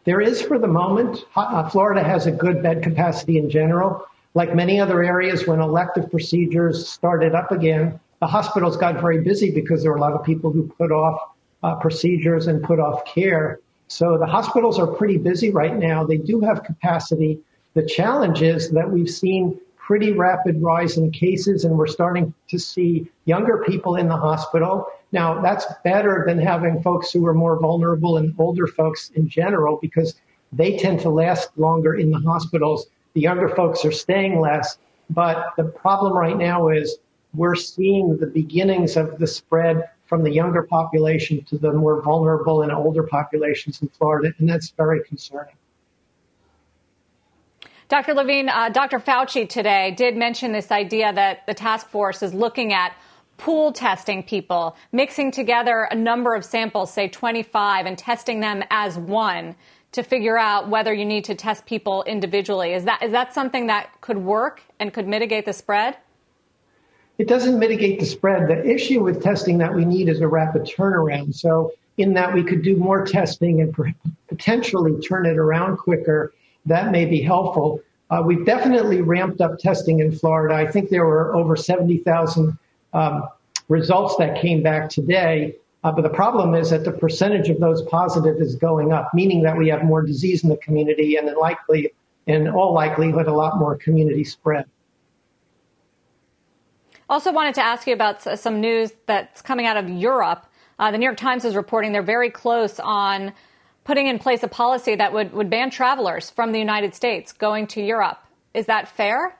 There 0.02 0.20
is 0.20 0.42
for 0.42 0.58
the 0.58 0.66
moment. 0.66 1.18
Uh, 1.36 1.68
Florida 1.68 2.02
has 2.02 2.26
a 2.26 2.32
good 2.32 2.64
bed 2.64 2.82
capacity 2.82 3.38
in 3.38 3.48
general. 3.48 4.04
Like 4.34 4.56
many 4.56 4.80
other 4.80 5.04
areas, 5.04 5.46
when 5.46 5.60
elective 5.60 6.10
procedures 6.10 6.88
started 6.88 7.32
up 7.32 7.52
again, 7.52 8.00
the 8.18 8.26
hospitals 8.26 8.76
got 8.76 9.00
very 9.00 9.20
busy 9.20 9.52
because 9.52 9.82
there 9.82 9.92
were 9.92 9.98
a 9.98 10.00
lot 10.00 10.14
of 10.14 10.24
people 10.24 10.50
who 10.50 10.66
put 10.66 10.90
off 10.90 11.30
uh, 11.62 11.76
procedures 11.76 12.48
and 12.48 12.60
put 12.60 12.80
off 12.80 13.04
care. 13.04 13.60
So 13.86 14.18
the 14.18 14.26
hospitals 14.26 14.80
are 14.80 14.86
pretty 14.88 15.18
busy 15.18 15.50
right 15.50 15.76
now. 15.76 16.02
They 16.02 16.18
do 16.18 16.40
have 16.40 16.64
capacity. 16.64 17.38
The 17.74 17.86
challenge 17.86 18.42
is 18.42 18.70
that 18.70 18.90
we've 18.90 19.10
seen 19.10 19.60
pretty 19.86 20.12
rapid 20.12 20.60
rise 20.60 20.96
in 20.96 21.12
cases 21.12 21.64
and 21.64 21.78
we're 21.78 21.86
starting 21.86 22.34
to 22.48 22.58
see 22.58 23.08
younger 23.24 23.62
people 23.68 23.94
in 23.94 24.08
the 24.08 24.16
hospital. 24.16 24.84
Now 25.12 25.40
that's 25.40 25.64
better 25.84 26.24
than 26.26 26.38
having 26.38 26.82
folks 26.82 27.12
who 27.12 27.24
are 27.24 27.34
more 27.34 27.56
vulnerable 27.60 28.16
and 28.16 28.34
older 28.36 28.66
folks 28.66 29.10
in 29.10 29.28
general 29.28 29.78
because 29.80 30.16
they 30.52 30.76
tend 30.76 30.98
to 31.00 31.08
last 31.08 31.56
longer 31.56 31.94
in 31.94 32.10
the 32.10 32.18
hospitals. 32.18 32.86
The 33.14 33.20
younger 33.20 33.48
folks 33.48 33.84
are 33.84 33.92
staying 33.92 34.40
less. 34.40 34.76
But 35.08 35.52
the 35.56 35.64
problem 35.64 36.14
right 36.14 36.36
now 36.36 36.68
is 36.68 36.98
we're 37.32 37.54
seeing 37.54 38.16
the 38.16 38.26
beginnings 38.26 38.96
of 38.96 39.18
the 39.20 39.26
spread 39.28 39.88
from 40.06 40.24
the 40.24 40.32
younger 40.32 40.64
population 40.64 41.44
to 41.44 41.58
the 41.58 41.72
more 41.72 42.02
vulnerable 42.02 42.62
and 42.62 42.72
older 42.72 43.04
populations 43.04 43.82
in 43.82 43.88
Florida, 43.88 44.34
and 44.38 44.48
that's 44.48 44.70
very 44.70 45.04
concerning. 45.04 45.54
Dr. 47.88 48.14
Levine, 48.14 48.48
uh, 48.48 48.68
Dr. 48.68 48.98
Fauci 48.98 49.48
today 49.48 49.92
did 49.96 50.16
mention 50.16 50.50
this 50.50 50.72
idea 50.72 51.12
that 51.12 51.46
the 51.46 51.54
task 51.54 51.88
force 51.88 52.20
is 52.20 52.34
looking 52.34 52.72
at 52.72 52.92
pool 53.36 53.70
testing 53.70 54.24
people, 54.24 54.76
mixing 54.90 55.30
together 55.30 55.86
a 55.90 55.94
number 55.94 56.34
of 56.34 56.44
samples, 56.44 56.92
say 56.92 57.06
25, 57.06 57.86
and 57.86 57.96
testing 57.96 58.40
them 58.40 58.64
as 58.70 58.98
one 58.98 59.54
to 59.92 60.02
figure 60.02 60.36
out 60.36 60.68
whether 60.68 60.92
you 60.92 61.04
need 61.04 61.24
to 61.26 61.36
test 61.36 61.64
people 61.64 62.02
individually. 62.04 62.72
Is 62.72 62.84
that 62.84 63.02
is 63.04 63.12
that 63.12 63.32
something 63.32 63.68
that 63.68 64.00
could 64.00 64.18
work 64.18 64.62
and 64.80 64.92
could 64.92 65.06
mitigate 65.06 65.44
the 65.44 65.52
spread? 65.52 65.96
It 67.18 67.28
doesn't 67.28 67.56
mitigate 67.56 68.00
the 68.00 68.06
spread. 68.06 68.48
The 68.48 68.68
issue 68.68 69.02
with 69.02 69.22
testing 69.22 69.58
that 69.58 69.72
we 69.72 69.84
need 69.84 70.08
is 70.08 70.20
a 70.20 70.28
rapid 70.28 70.62
turnaround. 70.62 71.34
So, 71.36 71.72
in 71.98 72.14
that 72.14 72.34
we 72.34 72.42
could 72.42 72.62
do 72.62 72.76
more 72.76 73.06
testing 73.06 73.60
and 73.60 73.74
potentially 74.26 75.00
turn 75.00 75.24
it 75.24 75.38
around 75.38 75.76
quicker, 75.76 76.34
that 76.66 76.90
may 76.90 77.06
be 77.06 77.20
helpful. 77.22 77.80
Uh, 78.10 78.22
we've 78.24 78.44
definitely 78.46 79.00
ramped 79.00 79.40
up 79.40 79.58
testing 79.58 80.00
in 80.00 80.12
Florida. 80.12 80.54
I 80.54 80.70
think 80.70 80.90
there 80.90 81.06
were 81.06 81.34
over 81.34 81.56
70,000 81.56 82.56
um, 82.92 83.28
results 83.68 84.16
that 84.16 84.40
came 84.40 84.62
back 84.62 84.88
today. 84.88 85.56
Uh, 85.82 85.92
but 85.92 86.02
the 86.02 86.10
problem 86.10 86.54
is 86.54 86.70
that 86.70 86.84
the 86.84 86.92
percentage 86.92 87.48
of 87.48 87.60
those 87.60 87.82
positive 87.82 88.40
is 88.40 88.56
going 88.56 88.92
up, 88.92 89.10
meaning 89.14 89.42
that 89.42 89.56
we 89.56 89.68
have 89.68 89.84
more 89.84 90.02
disease 90.02 90.42
in 90.42 90.50
the 90.50 90.56
community 90.56 91.16
and 91.16 91.28
likely, 91.36 91.92
in 92.26 92.48
all 92.48 92.74
likelihood, 92.74 93.26
a 93.26 93.32
lot 93.32 93.58
more 93.58 93.76
community 93.76 94.24
spread. 94.24 94.64
Also, 97.08 97.32
wanted 97.32 97.54
to 97.54 97.62
ask 97.62 97.86
you 97.86 97.94
about 97.94 98.20
some 98.38 98.60
news 98.60 98.92
that's 99.06 99.40
coming 99.42 99.66
out 99.66 99.76
of 99.76 99.88
Europe. 99.88 100.46
Uh, 100.78 100.90
the 100.90 100.98
New 100.98 101.04
York 101.04 101.16
Times 101.16 101.44
is 101.44 101.54
reporting 101.54 101.92
they're 101.92 102.02
very 102.02 102.30
close 102.30 102.80
on 102.80 103.32
putting 103.86 104.08
in 104.08 104.18
place 104.18 104.42
a 104.42 104.48
policy 104.48 104.96
that 104.96 105.12
would, 105.12 105.32
would 105.32 105.48
ban 105.48 105.70
travelers 105.70 106.28
from 106.28 106.50
the 106.50 106.58
United 106.58 106.92
States 106.92 107.32
going 107.32 107.68
to 107.68 107.80
Europe. 107.80 108.18
Is 108.52 108.66
that 108.66 108.88
fair? 108.88 109.38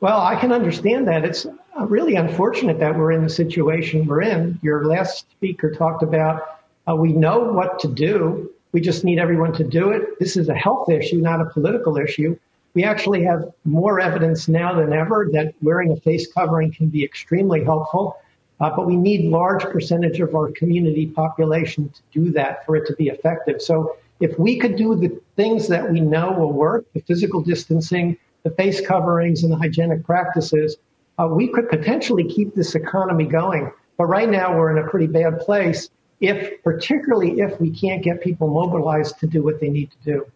Well, 0.00 0.20
I 0.20 0.36
can 0.36 0.52
understand 0.52 1.08
that. 1.08 1.24
It's 1.24 1.46
really 1.78 2.16
unfortunate 2.16 2.78
that 2.80 2.96
we're 2.96 3.12
in 3.12 3.22
the 3.22 3.30
situation 3.30 4.06
we're 4.06 4.20
in. 4.22 4.60
Your 4.62 4.84
last 4.84 5.30
speaker 5.30 5.70
talked 5.70 6.02
about 6.02 6.60
uh, 6.86 6.94
we 6.94 7.12
know 7.12 7.38
what 7.38 7.78
to 7.78 7.88
do. 7.88 8.50
We 8.72 8.80
just 8.80 9.04
need 9.04 9.18
everyone 9.18 9.52
to 9.54 9.64
do 9.64 9.90
it. 9.90 10.18
This 10.18 10.36
is 10.36 10.48
a 10.48 10.54
health 10.54 10.90
issue, 10.90 11.16
not 11.16 11.40
a 11.40 11.46
political 11.46 11.96
issue. 11.96 12.36
We 12.74 12.84
actually 12.84 13.22
have 13.24 13.52
more 13.64 14.00
evidence 14.00 14.48
now 14.48 14.74
than 14.74 14.92
ever 14.92 15.28
that 15.32 15.54
wearing 15.62 15.92
a 15.92 15.96
face 15.96 16.30
covering 16.30 16.72
can 16.72 16.88
be 16.88 17.04
extremely 17.04 17.64
helpful. 17.64 18.16
Uh, 18.62 18.70
but 18.70 18.86
we 18.86 18.96
need 18.96 19.28
large 19.28 19.64
percentage 19.64 20.20
of 20.20 20.36
our 20.36 20.52
community 20.52 21.06
population 21.08 21.88
to 21.88 22.00
do 22.12 22.30
that 22.30 22.64
for 22.64 22.76
it 22.76 22.86
to 22.86 22.94
be 22.94 23.08
effective. 23.08 23.60
So 23.60 23.96
if 24.20 24.38
we 24.38 24.56
could 24.56 24.76
do 24.76 24.94
the 24.94 25.20
things 25.34 25.66
that 25.66 25.90
we 25.90 26.00
know 26.00 26.30
will 26.30 26.52
work, 26.52 26.86
the 26.94 27.00
physical 27.00 27.40
distancing, 27.40 28.16
the 28.44 28.50
face 28.50 28.80
coverings, 28.80 29.42
and 29.42 29.52
the 29.52 29.56
hygienic 29.56 30.04
practices, 30.04 30.76
uh, 31.18 31.26
we 31.26 31.48
could 31.48 31.68
potentially 31.68 32.22
keep 32.22 32.54
this 32.54 32.76
economy 32.76 33.24
going. 33.24 33.72
But 33.98 34.04
right 34.04 34.30
now 34.30 34.56
we're 34.56 34.76
in 34.76 34.86
a 34.86 34.88
pretty 34.88 35.08
bad 35.08 35.40
place 35.40 35.90
if, 36.20 36.62
particularly 36.62 37.40
if 37.40 37.60
we 37.60 37.68
can't 37.68 38.00
get 38.00 38.22
people 38.22 38.46
mobilized 38.46 39.18
to 39.18 39.26
do 39.26 39.42
what 39.42 39.60
they 39.60 39.70
need 39.70 39.90
to 39.90 39.96
do. 40.04 40.26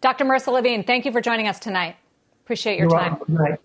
Dr. 0.00 0.24
Marissa 0.24 0.50
Levine, 0.50 0.82
thank 0.82 1.04
you 1.04 1.12
for 1.12 1.20
joining 1.20 1.46
us 1.46 1.58
tonight. 1.58 1.96
Appreciate 2.42 2.78
your 2.78 2.88
You're 2.88 2.98
time. 2.98 3.58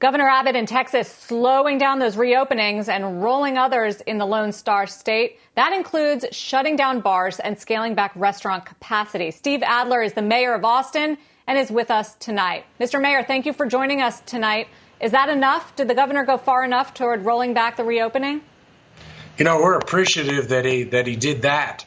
Governor 0.00 0.30
Abbott 0.30 0.56
in 0.56 0.64
Texas 0.64 1.12
slowing 1.12 1.76
down 1.76 1.98
those 1.98 2.16
reopenings 2.16 2.88
and 2.88 3.22
rolling 3.22 3.58
others 3.58 4.00
in 4.00 4.16
the 4.16 4.24
Lone 4.24 4.50
Star 4.50 4.86
State. 4.86 5.38
That 5.56 5.74
includes 5.74 6.24
shutting 6.32 6.74
down 6.74 7.02
bars 7.02 7.38
and 7.38 7.58
scaling 7.58 7.94
back 7.94 8.12
restaurant 8.14 8.64
capacity. 8.64 9.30
Steve 9.30 9.62
Adler 9.62 10.00
is 10.00 10.14
the 10.14 10.22
mayor 10.22 10.54
of 10.54 10.64
Austin 10.64 11.18
and 11.46 11.58
is 11.58 11.70
with 11.70 11.90
us 11.90 12.14
tonight. 12.14 12.64
Mr. 12.80 12.98
Mayor, 12.98 13.22
thank 13.22 13.44
you 13.44 13.52
for 13.52 13.66
joining 13.66 14.00
us 14.00 14.20
tonight. 14.20 14.68
Is 15.02 15.10
that 15.10 15.28
enough? 15.28 15.76
Did 15.76 15.88
the 15.88 15.94
governor 15.94 16.24
go 16.24 16.38
far 16.38 16.64
enough 16.64 16.94
toward 16.94 17.26
rolling 17.26 17.52
back 17.52 17.76
the 17.76 17.84
reopening? 17.84 18.40
You 19.36 19.44
know, 19.44 19.58
we're 19.58 19.76
appreciative 19.76 20.48
that 20.48 20.64
he 20.64 20.84
that 20.84 21.06
he 21.06 21.16
did 21.16 21.42
that. 21.42 21.84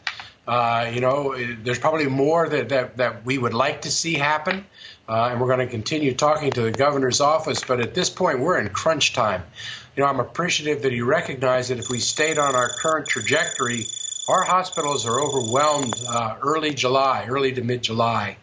Uh, 0.48 0.91
you 0.93 1.00
know, 1.00 1.36
there's 1.63 1.79
probably 1.79 2.05
more 2.05 2.50
that, 2.50 2.70
that, 2.70 2.98
that 2.98 3.25
we 3.25 3.38
would 3.38 3.53
like 3.53 3.84
to 3.84 3.91
see 3.91 4.15
happen. 4.15 4.65
Uh, 5.07 5.29
and 5.31 5.41
we're 5.41 5.48
going 5.48 5.60
to 5.60 5.67
continue 5.67 6.13
talking 6.13 6.51
to 6.51 6.62
the 6.62 6.72
governor's 6.72 7.19
office. 7.19 7.62
But 7.63 7.81
at 7.81 7.93
this 7.93 8.10
point, 8.10 8.39
we're 8.39 8.60
in 8.60 8.69
crunch 8.69 9.13
time. 9.13 9.43
You 9.95 10.03
know, 10.03 10.10
I'm 10.10 10.19
appreciative 10.19 10.81
that 10.83 10.93
he 10.93 11.01
recognized 11.01 11.69
that 11.69 11.79
if 11.79 11.89
we 11.89 12.00
stayed 12.00 12.38
on 12.38 12.55
our 12.55 12.69
current 12.69 13.07
trajectory, 13.07 13.83
our 14.29 14.43
hospitals 14.43 15.05
are 15.05 15.19
overwhelmed 15.19 15.93
uh, 16.10 16.38
early 16.41 16.74
July, 16.74 17.25
early 17.27 17.51
to 17.53 17.62
mid 17.62 17.83
July. 17.83 18.38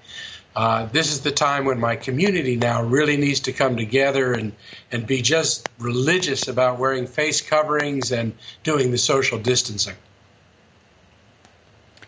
Uh, 0.55 0.87
this 0.87 1.13
is 1.13 1.21
the 1.21 1.31
time 1.31 1.65
when 1.65 1.79
my 1.79 1.97
community 1.97 2.57
now 2.57 2.83
really 2.83 3.17
needs 3.17 3.41
to 3.41 3.53
come 3.53 3.77
together 3.77 4.33
and, 4.33 4.53
and 4.91 5.07
be 5.07 5.23
just 5.23 5.69
religious 5.79 6.49
about 6.49 6.79
wearing 6.79 7.07
face 7.07 7.41
coverings 7.41 8.11
and 8.11 8.35
doing 8.65 8.91
the 8.91 8.99
social 8.99 9.39
distancing. 9.39 9.95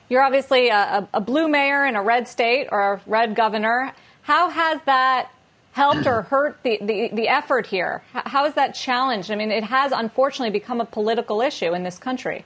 You're 0.09 0.23
obviously 0.23 0.69
a, 0.69 1.09
a 1.15 1.21
blue 1.21 1.49
mayor 1.49 1.87
in 1.87 1.97
a 1.97 2.03
red 2.03 2.29
state 2.29 2.69
or 2.71 2.95
a 2.95 3.01
red 3.07 3.35
governor. 3.35 3.95
How 4.23 4.49
has 4.49 4.81
that 4.87 5.31
helped 5.73 6.07
or 6.07 6.23
hurt 6.31 6.59
the, 6.63 6.79
the, 6.81 7.11
the 7.13 7.29
effort 7.29 7.67
here? 7.67 8.03
How 8.13 8.45
has 8.45 8.55
that 8.55 8.75
challenged? 8.75 9.31
I 9.31 9.37
mean, 9.37 9.51
it 9.51 9.65
has 9.65 9.93
unfortunately 9.93 10.51
become 10.51 10.81
a 10.81 10.87
political 10.87 11.41
issue 11.41 11.75
in 11.75 11.83
this 11.83 11.99
country. 11.99 12.45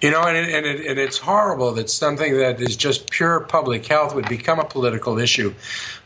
You 0.00 0.10
know, 0.10 0.22
and, 0.22 0.36
it, 0.36 0.54
and, 0.54 0.66
it, 0.66 0.86
and 0.86 0.98
it's 0.98 1.16
horrible 1.16 1.72
that 1.72 1.88
something 1.88 2.36
that 2.36 2.60
is 2.60 2.76
just 2.76 3.10
pure 3.10 3.40
public 3.40 3.86
health 3.86 4.14
would 4.14 4.28
become 4.28 4.58
a 4.58 4.64
political 4.64 5.18
issue. 5.18 5.54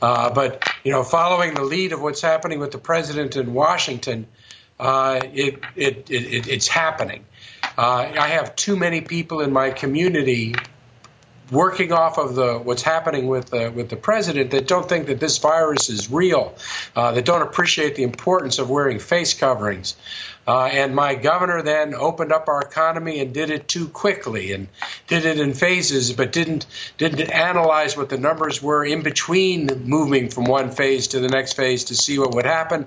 Uh, 0.00 0.30
but, 0.30 0.62
you 0.84 0.92
know, 0.92 1.02
following 1.02 1.54
the 1.54 1.64
lead 1.64 1.92
of 1.92 2.00
what's 2.00 2.20
happening 2.20 2.60
with 2.60 2.70
the 2.70 2.78
president 2.78 3.36
in 3.36 3.54
Washington, 3.54 4.26
uh, 4.78 5.20
it, 5.34 5.58
it, 5.74 6.08
it, 6.10 6.46
it's 6.46 6.68
happening. 6.68 7.24
Uh, 7.76 8.12
I 8.18 8.28
have 8.28 8.54
too 8.54 8.76
many 8.76 9.00
people 9.00 9.40
in 9.40 9.52
my 9.52 9.70
community 9.70 10.54
working 11.50 11.92
off 11.92 12.18
of 12.18 12.34
the 12.34 12.58
what's 12.58 12.82
happening 12.82 13.26
with 13.26 13.50
the, 13.50 13.70
with 13.70 13.88
the 13.88 13.96
president 13.96 14.50
that 14.50 14.66
don't 14.66 14.88
think 14.88 15.06
that 15.06 15.20
this 15.20 15.38
virus 15.38 15.88
is 15.88 16.10
real, 16.10 16.54
uh, 16.96 17.12
that 17.12 17.24
don't 17.24 17.42
appreciate 17.42 17.94
the 17.96 18.02
importance 18.02 18.58
of 18.58 18.70
wearing 18.70 18.98
face 18.98 19.34
coverings. 19.34 19.96
Uh, 20.48 20.64
and 20.64 20.94
my 20.94 21.14
governor 21.14 21.60
then 21.60 21.94
opened 21.94 22.32
up 22.32 22.48
our 22.48 22.62
economy 22.62 23.20
and 23.20 23.34
did 23.34 23.50
it 23.50 23.68
too 23.68 23.86
quickly. 23.88 24.52
And 24.52 24.66
did 25.06 25.24
it 25.24 25.40
in 25.40 25.54
phases, 25.54 26.12
but 26.12 26.32
didn't 26.32 26.66
didn't 26.98 27.30
analyze 27.30 27.96
what 27.96 28.08
the 28.08 28.18
numbers 28.18 28.62
were 28.62 28.84
in 28.84 29.02
between 29.02 29.66
moving 29.84 30.28
from 30.28 30.44
one 30.44 30.70
phase 30.70 31.08
to 31.08 31.20
the 31.20 31.28
next 31.28 31.54
phase 31.54 31.84
to 31.84 31.94
see 31.94 32.18
what 32.18 32.34
would 32.34 32.44
happen. 32.44 32.86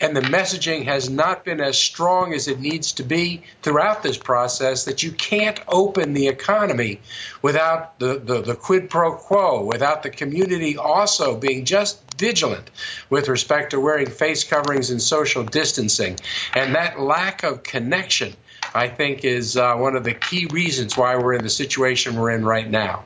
And 0.00 0.16
the 0.16 0.20
messaging 0.20 0.84
has 0.84 1.08
not 1.08 1.44
been 1.44 1.60
as 1.60 1.78
strong 1.78 2.34
as 2.34 2.48
it 2.48 2.60
needs 2.60 2.92
to 2.92 3.02
be 3.02 3.42
throughout 3.62 4.02
this 4.02 4.18
process 4.18 4.84
that 4.84 5.02
you 5.02 5.12
can't 5.12 5.60
open 5.68 6.12
the 6.12 6.28
economy 6.28 7.00
without 7.42 7.98
the, 7.98 8.18
the, 8.18 8.42
the 8.42 8.54
quid 8.54 8.90
pro 8.90 9.12
quo, 9.16 9.64
without 9.64 10.02
the 10.02 10.10
community 10.10 10.76
also 10.76 11.36
being 11.36 11.64
just 11.64 12.09
vigilant 12.20 12.70
with 13.08 13.28
respect 13.28 13.70
to 13.70 13.80
wearing 13.80 14.06
face 14.06 14.44
coverings 14.44 14.90
and 14.90 15.02
social 15.02 15.42
distancing. 15.42 16.16
And 16.54 16.74
that 16.74 17.00
lack 17.00 17.42
of 17.42 17.62
connection, 17.64 18.34
I 18.74 18.88
think, 18.88 19.24
is 19.24 19.56
uh, 19.56 19.74
one 19.76 19.96
of 19.96 20.04
the 20.04 20.14
key 20.14 20.46
reasons 20.52 20.96
why 20.96 21.16
we're 21.16 21.34
in 21.34 21.42
the 21.42 21.50
situation 21.50 22.14
we're 22.14 22.30
in 22.30 22.44
right 22.44 22.70
now. 22.70 23.04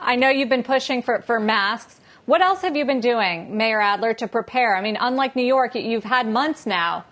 I 0.00 0.16
know 0.16 0.28
you've 0.28 0.48
been 0.48 0.64
pushing 0.64 1.00
for, 1.00 1.22
for 1.22 1.38
masks. 1.38 2.00
What 2.26 2.42
else 2.42 2.62
have 2.62 2.76
you 2.76 2.84
been 2.84 3.00
doing, 3.00 3.56
Mayor 3.56 3.80
Adler, 3.80 4.14
to 4.14 4.26
prepare? 4.26 4.76
I 4.76 4.82
mean, 4.82 4.98
unlike 5.00 5.36
New 5.36 5.46
York, 5.46 5.76
you've 5.76 6.04
had 6.04 6.26
months 6.26 6.66
now 6.66 7.04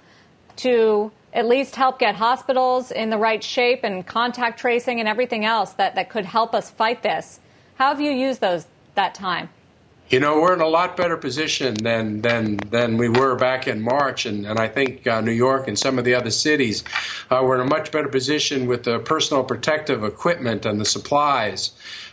to 0.56 1.12
at 1.32 1.46
least 1.46 1.76
help 1.76 2.00
get 2.00 2.16
hospitals 2.16 2.90
in 2.90 3.10
the 3.10 3.16
right 3.16 3.42
shape 3.42 3.84
and 3.84 4.04
contact 4.04 4.58
tracing 4.58 4.98
and 4.98 5.08
everything 5.08 5.44
else 5.44 5.72
that, 5.74 5.94
that 5.94 6.10
could 6.10 6.24
help 6.24 6.54
us 6.54 6.70
fight 6.70 7.02
this. 7.02 7.38
How 7.76 7.88
have 7.88 8.00
you 8.00 8.10
used 8.10 8.40
those 8.40 8.66
that 8.96 9.14
time? 9.14 9.48
You 10.10 10.18
know, 10.18 10.40
we're 10.40 10.54
in 10.54 10.60
a 10.60 10.66
lot 10.66 10.96
better 10.96 11.16
position 11.16 11.84
than 11.84 12.20
than 12.20 12.68
than 12.70 12.98
we 12.98 13.08
were 13.08 13.36
back 13.36 13.68
in 13.68 13.80
March, 13.80 14.26
and 14.26 14.44
and 14.44 14.58
I 14.58 14.66
think 14.66 15.06
uh, 15.06 15.20
New 15.20 15.32
York 15.32 15.68
and 15.68 15.78
some 15.78 15.98
of 15.98 16.04
the 16.04 16.14
other 16.14 16.30
cities, 16.30 16.82
uh, 17.30 17.40
we're 17.44 17.54
in 17.54 17.60
a 17.60 17.64
much 17.64 17.92
better 17.92 18.08
position 18.08 18.66
with 18.66 18.82
the 18.82 18.98
personal 18.98 19.44
protective 19.44 20.02
equipment 20.02 20.66
and 20.66 20.80
the 20.80 20.84
supplies. 20.84 21.70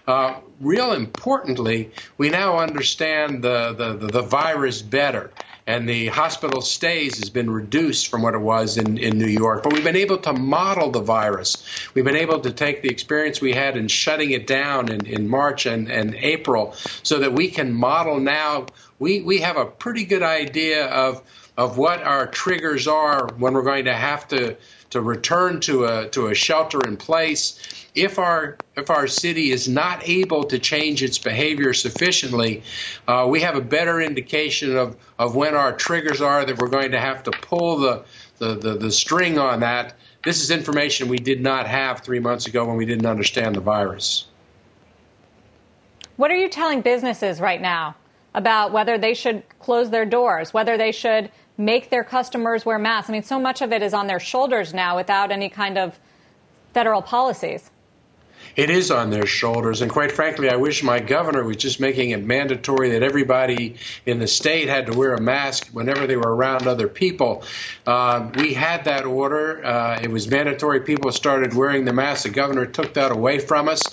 Uh, 0.08 0.39
real 0.62 0.94
importantly, 0.94 1.92
we 2.18 2.30
now 2.30 2.60
understand 2.60 3.44
the, 3.44 3.74
the, 3.74 4.08
the 4.10 4.22
virus 4.22 4.82
better 4.82 5.32
and 5.68 5.88
the 5.88 6.08
hospital 6.08 6.62
stays 6.62 7.18
has 7.20 7.30
been 7.30 7.50
reduced 7.50 8.08
from 8.08 8.22
what 8.22 8.34
it 8.34 8.40
was 8.40 8.78
in, 8.78 8.98
in 8.98 9.18
New 9.18 9.28
York. 9.28 9.64
But 9.64 9.74
we've 9.74 9.84
been 9.84 9.98
able 9.98 10.18
to 10.20 10.32
model 10.32 10.92
the 10.92 11.02
virus. 11.02 11.62
We've 11.94 12.06
been 12.06 12.16
able 12.16 12.40
to 12.40 12.52
take 12.52 12.82
the 12.82 12.90
experience 12.90 13.42
we 13.42 13.52
had 13.52 13.76
in 13.76 13.90
shutting 13.90 14.32
it 14.32 14.48
down 14.48 14.90
in, 14.90 15.06
in 15.06 15.28
March 15.28 15.66
and, 15.66 15.92
and 15.92 16.16
April 16.16 16.74
so 17.04 17.20
that 17.20 17.34
we 17.34 17.50
can 17.50 17.74
model 17.74 18.18
now. 18.22 18.68
We, 18.98 19.22
we 19.22 19.42
have 19.42 19.58
a 19.58 19.66
pretty 19.66 20.06
good 20.06 20.24
idea 20.24 20.88
of, 20.88 21.22
of 21.58 21.78
what 21.78 22.02
our 22.02 22.28
triggers 22.28 22.88
are 22.88 23.28
when 23.34 23.54
we're 23.54 23.64
going 23.64 23.86
to 23.86 23.94
have 23.94 24.26
to, 24.30 24.56
to 24.89 25.01
return 25.01 25.60
to 25.62 25.86
a, 25.86 26.10
to 26.10 26.27
a 26.27 26.36
shelter 26.36 26.79
in 26.88 26.98
place 26.98 27.60
if 27.98 28.20
our 28.20 28.58
if 28.75 28.91
our 28.91 29.08
city 29.08 29.51
is 29.51 29.67
not 29.67 30.08
able 30.08 30.44
to 30.44 30.60
change 30.60 31.01
its 31.01 31.17
behavior 31.17 31.74
sufficiently, 31.74 32.62
uh, 33.08 33.25
we 33.27 33.41
have 33.41 33.56
a 33.56 33.62
better 33.62 34.00
indication 34.00 34.77
of, 34.77 34.96
of 35.17 35.36
when 35.36 35.56
our 35.56 35.75
triggers 35.75 36.22
are 36.22 36.46
that 36.46 36.60
we're 36.60 36.70
going 36.70 36.91
to 36.91 37.00
have 37.00 37.24
to 37.24 37.32
pull 37.32 37.77
the, 37.77 38.06
the, 38.38 38.53
the, 38.53 38.74
the 38.75 38.91
string 38.91 39.39
on 39.39 39.62
that. 39.62 39.96
This 40.24 40.44
is 40.44 40.51
information 40.51 41.10
we 41.10 41.17
did 41.17 41.41
not 41.41 41.65
have 41.65 42.01
three 42.01 42.20
months 42.20 42.46
ago 42.46 42.65
when 42.65 42.77
we 42.77 42.86
didn't 42.86 43.08
understand 43.08 43.56
the 43.56 43.62
virus. 43.62 44.27
What 46.17 46.29
are 46.29 46.36
you 46.36 46.50
telling 46.50 46.82
businesses 46.82 47.41
right 47.41 47.62
now 47.62 47.96
about 48.36 48.72
whether 48.72 49.00
they 49.00 49.15
should 49.15 49.41
close 49.58 49.89
their 49.89 50.06
doors, 50.06 50.53
whether 50.53 50.77
they 50.77 50.91
should 50.91 51.32
make 51.58 51.90
their 51.90 52.04
customers 52.04 52.66
wear 52.66 52.80
masks? 52.80 53.10
I 53.10 53.14
mean, 53.14 53.24
so 53.24 53.40
much 53.40 53.62
of 53.62 53.72
it 53.72 53.82
is 53.82 53.94
on 53.94 54.08
their 54.08 54.20
shoulders 54.20 54.74
now 54.74 54.96
without 54.96 55.32
any 55.32 55.50
kind 55.50 55.78
of 55.78 55.98
federal 56.74 57.02
policies 57.02 57.70
it 58.58 58.72
is 58.72 58.90
on 58.90 59.12
their 59.12 59.26
shoulders. 59.26 59.82
And 59.82 59.92
quite 59.92 60.12
frankly, 60.12 60.50
I 60.50 60.56
wish 60.56 60.84
my 60.84 61.00
governor 61.00 61.44
was 61.44 61.58
just 61.58 61.80
making 61.80 62.10
it 62.10 62.24
mandatory 62.24 62.90
that 62.92 63.04
everybody 63.04 63.76
in 64.06 64.20
the 64.20 64.28
state 64.28 64.68
had 64.68 64.88
to 64.88 64.98
wear 64.98 65.14
a 65.14 65.22
mask 65.22 65.68
whenever 65.74 66.08
they 66.08 66.18
were 66.18 66.36
around 66.36 66.68
other 66.68 66.88
people. 66.88 67.44
Uh, 67.86 68.30
we 68.36 68.54
had 68.54 68.86
that 68.86 69.06
order. 69.06 69.64
Uh, 69.64 70.00
it 70.02 70.10
was 70.10 70.28
mandatory. 70.28 70.82
People 70.82 71.12
started 71.12 71.54
wearing 71.54 71.86
the 71.86 71.94
mask. 71.94 72.24
The 72.24 72.30
governor 72.30 72.66
took 72.66 72.96
that 72.96 73.12
away 73.12 73.38
from 73.40 73.70
us. 73.70 73.84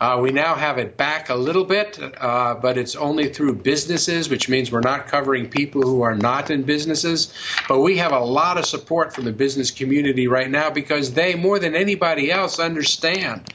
Uh, 0.00 0.18
we 0.22 0.30
now 0.30 0.54
have 0.54 0.78
it 0.78 0.96
back 0.96 1.28
a 1.28 1.34
little 1.34 1.64
bit, 1.64 1.98
uh, 2.20 2.54
but 2.54 2.78
it's 2.78 2.94
only 2.94 3.28
through 3.28 3.54
businesses, 3.54 4.28
which 4.28 4.48
means 4.48 4.70
we're 4.70 4.80
not 4.80 5.08
covering 5.08 5.48
people 5.48 5.82
who 5.82 6.02
are 6.02 6.14
not 6.14 6.50
in 6.50 6.62
businesses. 6.62 7.32
But 7.68 7.80
we 7.80 7.96
have 7.96 8.12
a 8.12 8.20
lot 8.20 8.58
of 8.58 8.64
support 8.64 9.12
from 9.12 9.24
the 9.24 9.32
business 9.32 9.70
community 9.72 10.28
right 10.28 10.50
now 10.50 10.70
because 10.70 11.14
they, 11.14 11.34
more 11.34 11.58
than 11.58 11.74
anybody 11.74 12.30
else, 12.30 12.60
understand 12.60 13.52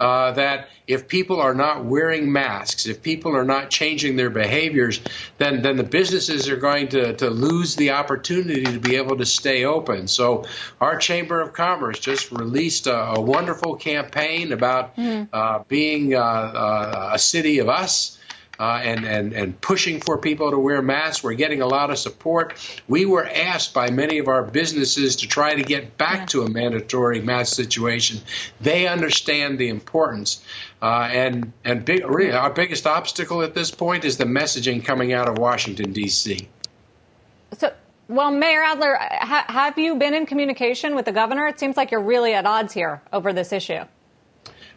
uh, 0.00 0.32
that 0.32 0.68
if 0.86 1.08
people 1.08 1.40
are 1.40 1.54
not 1.54 1.84
wearing 1.84 2.30
masks, 2.30 2.86
if 2.86 3.02
people 3.02 3.34
are 3.34 3.44
not 3.44 3.70
changing 3.70 4.16
their 4.16 4.30
behaviors, 4.30 5.00
then 5.38 5.62
then 5.62 5.76
the 5.76 5.84
businesses 5.84 6.48
are 6.48 6.56
going 6.56 6.88
to, 6.88 7.14
to 7.14 7.30
lose 7.30 7.76
the 7.76 7.90
opportunity 7.90 8.64
to 8.64 8.78
be 8.78 8.96
able 8.96 9.16
to 9.16 9.26
stay 9.26 9.64
open. 9.64 10.06
So 10.08 10.44
our 10.80 10.96
Chamber 10.98 11.40
of 11.40 11.52
Commerce 11.52 11.98
just 11.98 12.30
released 12.30 12.86
a, 12.86 13.14
a 13.14 13.20
wonderful 13.20 13.76
campaign 13.76 14.52
about 14.52 14.96
mm. 14.96 15.28
uh, 15.32 15.60
being 15.68 16.14
uh, 16.14 16.18
uh, 16.18 17.10
a 17.14 17.18
city 17.18 17.60
of 17.60 17.68
us 17.68 18.13
uh, 18.58 18.80
and, 18.82 19.04
and, 19.04 19.32
and 19.32 19.60
pushing 19.60 20.00
for 20.00 20.18
people 20.18 20.50
to 20.50 20.58
wear 20.58 20.82
masks. 20.82 21.22
We're 21.22 21.34
getting 21.34 21.60
a 21.62 21.66
lot 21.66 21.90
of 21.90 21.98
support. 21.98 22.54
We 22.88 23.04
were 23.04 23.26
asked 23.26 23.74
by 23.74 23.90
many 23.90 24.18
of 24.18 24.28
our 24.28 24.42
businesses 24.42 25.16
to 25.16 25.28
try 25.28 25.54
to 25.54 25.62
get 25.62 25.96
back 25.96 26.28
to 26.28 26.42
a 26.42 26.50
mandatory 26.50 27.20
mask 27.20 27.54
situation. 27.54 28.20
They 28.60 28.86
understand 28.86 29.58
the 29.58 29.68
importance. 29.68 30.42
Uh, 30.82 31.08
and 31.10 31.52
and 31.64 31.84
big, 31.84 32.06
really, 32.06 32.32
our 32.32 32.50
biggest 32.50 32.86
obstacle 32.86 33.42
at 33.42 33.54
this 33.54 33.70
point 33.70 34.04
is 34.04 34.18
the 34.18 34.24
messaging 34.24 34.84
coming 34.84 35.14
out 35.14 35.28
of 35.28 35.38
Washington, 35.38 35.92
D.C. 35.92 36.46
So, 37.56 37.72
well, 38.08 38.30
Mayor 38.30 38.62
Adler, 38.62 38.98
ha- 39.00 39.46
have 39.48 39.78
you 39.78 39.94
been 39.94 40.12
in 40.12 40.26
communication 40.26 40.94
with 40.94 41.06
the 41.06 41.12
governor? 41.12 41.46
It 41.46 41.58
seems 41.58 41.76
like 41.78 41.90
you're 41.90 42.02
really 42.02 42.34
at 42.34 42.44
odds 42.44 42.74
here 42.74 43.00
over 43.12 43.32
this 43.32 43.50
issue. 43.50 43.84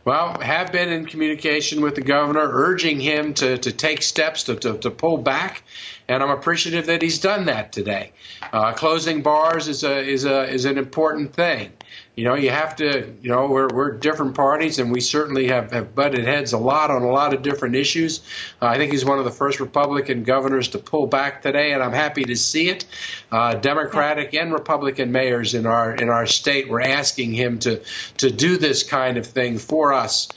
Well, 0.08 0.40
have 0.40 0.72
been 0.72 0.88
in 0.88 1.06
communication 1.06 1.82
with 1.82 1.96
the 1.96 2.02
governor, 2.02 2.48
urging 2.50 3.02
him 3.02 3.34
to, 3.34 3.58
to 3.58 3.72
take 3.74 4.02
steps 4.02 4.44
to, 4.44 4.56
to, 4.56 4.78
to 4.78 4.90
pull 4.90 5.18
back, 5.18 5.64
and 6.08 6.24
I'm 6.24 6.30
appreciative 6.30 6.86
that 6.86 7.02
he's 7.02 7.20
done 7.20 7.48
that 7.48 7.74
today. 7.74 8.14
Uh, 8.54 8.72
closing 8.72 9.22
bars 9.22 9.68
is 9.68 9.84
a 9.84 10.00
is 10.00 10.24
a 10.24 10.48
is 10.48 10.64
an 10.64 10.78
important 10.78 11.34
thing 11.34 11.74
you 12.18 12.24
know, 12.24 12.34
you 12.34 12.50
have 12.50 12.76
to, 12.78 13.14
you 13.22 13.30
know, 13.30 13.46
we're, 13.46 13.68
we're 13.72 13.92
different 13.92 14.34
parties 14.34 14.80
and 14.80 14.92
we 14.92 15.02
certainly 15.02 15.50
have, 15.50 15.72
have 15.72 15.94
butted 15.94 16.26
heads 16.26 16.52
a 16.52 16.58
lot 16.58 16.90
on 16.90 17.04
a 17.04 17.12
lot 17.12 17.32
of 17.32 17.44
different 17.44 17.76
issues. 17.76 18.22
Uh, 18.60 18.66
I 18.66 18.78
think 18.78 18.92
he's 18.92 19.06
one 19.06 19.20
of 19.20 19.26
the 19.26 19.32
first 19.32 19.60
Republican 19.60 20.24
governors 20.24 20.70
to 20.70 20.80
pull 20.80 21.06
back 21.06 21.44
today, 21.44 21.74
and 21.74 21.84
I'm 21.84 21.94
happy 21.94 22.24
to 22.24 22.36
see 22.36 22.70
it. 22.70 22.86
Uh, 23.32 23.54
Democratic 23.54 24.34
and 24.34 24.52
Republican 24.52 25.12
mayors 25.12 25.54
in 25.54 25.68
our 25.68 25.94
in 25.94 26.10
our 26.10 26.26
state 26.26 26.68
were 26.68 26.82
asking 26.82 27.34
him 27.34 27.60
to 27.60 27.84
to 28.18 28.32
do 28.32 28.58
this 28.58 28.82
kind 28.82 29.18
of 29.18 29.26
thing 29.28 29.60
for 29.60 29.94
us, 29.94 30.28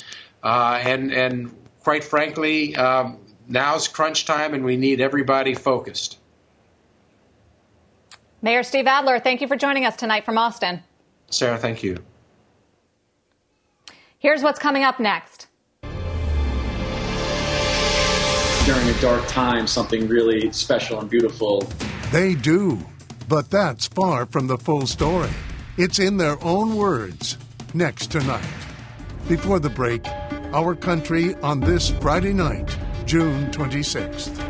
uh, 0.42 0.78
and 0.82 1.10
and 1.10 1.56
quite 1.82 2.04
frankly, 2.04 2.76
um, 2.76 3.18
now's 3.48 3.88
crunch 3.88 4.26
time, 4.26 4.52
and 4.52 4.66
we 4.66 4.76
need 4.76 5.00
everybody 5.00 5.54
focused. 5.54 6.18
Mayor 8.42 8.62
Steve 8.62 8.86
Adler, 8.86 9.18
thank 9.18 9.40
you 9.40 9.48
for 9.48 9.56
joining 9.56 9.86
us 9.86 9.96
tonight 9.96 10.26
from 10.26 10.36
Austin. 10.36 10.82
Sarah, 11.30 11.58
thank 11.58 11.82
you. 11.82 11.96
Here's 14.18 14.42
what's 14.42 14.58
coming 14.58 14.84
up 14.84 15.00
next. 15.00 15.46
During 18.66 18.88
a 18.88 19.00
dark 19.00 19.26
time, 19.26 19.66
something 19.66 20.06
really 20.06 20.52
special 20.52 21.00
and 21.00 21.08
beautiful. 21.08 21.66
They 22.12 22.34
do, 22.34 22.78
but 23.28 23.50
that's 23.50 23.86
far 23.86 24.26
from 24.26 24.46
the 24.46 24.58
full 24.58 24.86
story. 24.86 25.30
It's 25.78 25.98
in 25.98 26.18
their 26.18 26.36
own 26.44 26.76
words 26.76 27.38
next 27.72 28.08
tonight. 28.08 28.44
Before 29.28 29.58
the 29.60 29.70
break, 29.70 30.06
our 30.52 30.74
country 30.74 31.34
on 31.36 31.60
this 31.60 31.88
Friday 31.88 32.32
night, 32.34 32.76
June 33.06 33.50
26th. 33.52 34.49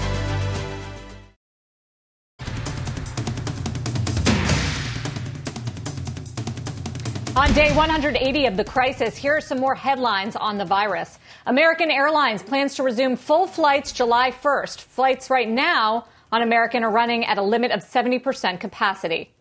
Day 7.53 7.75
180 7.75 8.45
of 8.45 8.55
the 8.55 8.63
crisis, 8.63 9.17
here 9.17 9.35
are 9.35 9.41
some 9.41 9.59
more 9.59 9.75
headlines 9.75 10.37
on 10.37 10.57
the 10.57 10.63
virus. 10.63 11.19
American 11.45 11.91
Airlines 11.91 12.41
plans 12.41 12.75
to 12.75 12.83
resume 12.83 13.17
full 13.17 13.45
flights 13.45 13.91
July 13.91 14.31
1st. 14.31 14.79
Flights 14.79 15.29
right 15.29 15.49
now 15.49 16.05
on 16.31 16.43
American 16.43 16.81
are 16.85 16.89
running 16.89 17.25
at 17.25 17.37
a 17.37 17.41
limit 17.41 17.71
of 17.71 17.81
70% 17.81 18.61
capacity. 18.61 19.33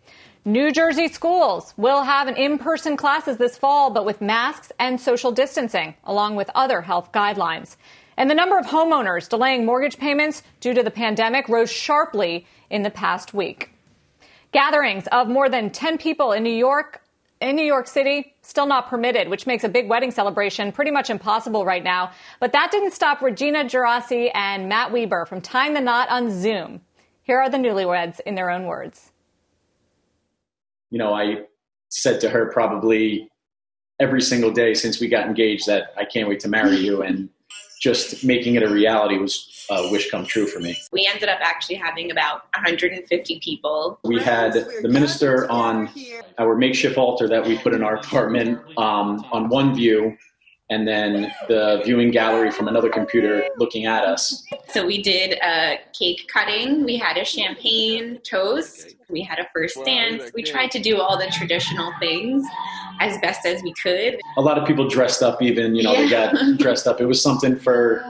New 0.44 0.72
Jersey 0.72 1.06
schools 1.06 1.72
will 1.76 2.02
have 2.02 2.26
an 2.26 2.34
in-person 2.34 2.96
classes 2.96 3.36
this 3.36 3.56
fall, 3.56 3.90
but 3.90 4.04
with 4.04 4.20
masks 4.20 4.72
and 4.80 5.00
social 5.00 5.30
distancing, 5.30 5.94
along 6.02 6.34
with 6.34 6.50
other 6.56 6.80
health 6.80 7.12
guidelines. 7.12 7.76
And 8.16 8.28
the 8.28 8.34
number 8.34 8.58
of 8.58 8.66
homeowners 8.66 9.28
delaying 9.28 9.64
mortgage 9.64 9.98
payments 9.98 10.42
due 10.58 10.74
to 10.74 10.82
the 10.82 10.90
pandemic 10.90 11.48
rose 11.48 11.70
sharply 11.70 12.44
in 12.70 12.82
the 12.82 12.90
past 12.90 13.32
week. 13.34 13.70
Gatherings 14.50 15.06
of 15.12 15.28
more 15.28 15.48
than 15.48 15.70
10 15.70 15.96
people 15.98 16.32
in 16.32 16.42
New 16.42 16.50
York 16.52 16.99
in 17.40 17.56
New 17.56 17.64
York 17.64 17.86
City, 17.86 18.34
still 18.42 18.66
not 18.66 18.88
permitted, 18.88 19.28
which 19.28 19.46
makes 19.46 19.64
a 19.64 19.68
big 19.68 19.88
wedding 19.88 20.10
celebration 20.10 20.72
pretty 20.72 20.90
much 20.90 21.08
impossible 21.08 21.64
right 21.64 21.82
now. 21.82 22.10
But 22.38 22.52
that 22.52 22.70
didn't 22.70 22.92
stop 22.92 23.22
Regina 23.22 23.64
Gerasi 23.64 24.30
and 24.34 24.68
Matt 24.68 24.92
Weber 24.92 25.24
from 25.26 25.40
tying 25.40 25.74
the 25.74 25.80
knot 25.80 26.08
on 26.10 26.30
Zoom. 26.30 26.82
Here 27.22 27.38
are 27.38 27.48
the 27.48 27.56
newlyweds 27.56 28.20
in 28.20 28.34
their 28.34 28.50
own 28.50 28.66
words. 28.66 29.12
You 30.90 30.98
know, 30.98 31.14
I 31.14 31.42
said 31.88 32.20
to 32.20 32.28
her 32.28 32.50
probably 32.52 33.28
every 34.00 34.20
single 34.20 34.50
day 34.50 34.74
since 34.74 35.00
we 35.00 35.08
got 35.08 35.26
engaged 35.26 35.66
that 35.66 35.94
I 35.96 36.04
can't 36.04 36.28
wait 36.28 36.40
to 36.40 36.48
marry 36.48 36.76
you. 36.76 37.02
And 37.02 37.28
just 37.80 38.24
making 38.24 38.56
it 38.56 38.62
a 38.62 38.68
reality 38.68 39.16
was 39.16 39.48
a 39.70 39.90
wish 39.90 40.10
come 40.10 40.24
true 40.24 40.46
for 40.46 40.60
me. 40.60 40.76
We 40.92 41.08
ended 41.12 41.28
up 41.28 41.38
actually 41.40 41.76
having 41.76 42.10
about 42.10 42.44
150 42.54 43.40
people. 43.40 43.98
We 44.04 44.20
had 44.20 44.52
the 44.52 44.88
minister 44.88 45.50
on 45.50 45.90
our 46.38 46.56
makeshift 46.56 46.96
altar 46.96 47.28
that 47.28 47.46
we 47.46 47.58
put 47.58 47.74
in 47.74 47.82
our 47.82 47.96
apartment 47.96 48.60
um, 48.76 49.24
on 49.32 49.48
one 49.48 49.74
view, 49.74 50.16
and 50.70 50.86
then 50.86 51.32
the 51.48 51.82
viewing 51.84 52.10
gallery 52.10 52.50
from 52.50 52.68
another 52.68 52.88
computer 52.88 53.44
looking 53.58 53.86
at 53.86 54.04
us. 54.04 54.44
So 54.68 54.86
we 54.86 55.02
did 55.02 55.38
a 55.42 55.78
cake 55.98 56.28
cutting, 56.32 56.84
we 56.84 56.96
had 56.96 57.16
a 57.16 57.24
champagne 57.24 58.20
toast, 58.22 58.94
we 59.10 59.22
had 59.22 59.38
a 59.38 59.46
first 59.52 59.76
dance. 59.84 60.30
We 60.34 60.42
tried 60.42 60.70
to 60.72 60.78
do 60.78 61.00
all 61.00 61.18
the 61.18 61.26
traditional 61.26 61.92
things 61.98 62.46
as 63.00 63.18
best 63.18 63.46
as 63.46 63.62
we 63.62 63.74
could. 63.82 64.20
A 64.36 64.40
lot 64.40 64.58
of 64.58 64.66
people 64.66 64.88
dressed 64.88 65.22
up, 65.22 65.42
even, 65.42 65.74
you 65.74 65.82
know, 65.82 65.92
yeah. 65.92 66.00
they 66.02 66.08
got 66.08 66.58
dressed 66.58 66.86
up. 66.86 67.00
It 67.00 67.06
was 67.06 67.20
something 67.20 67.56
for 67.56 68.04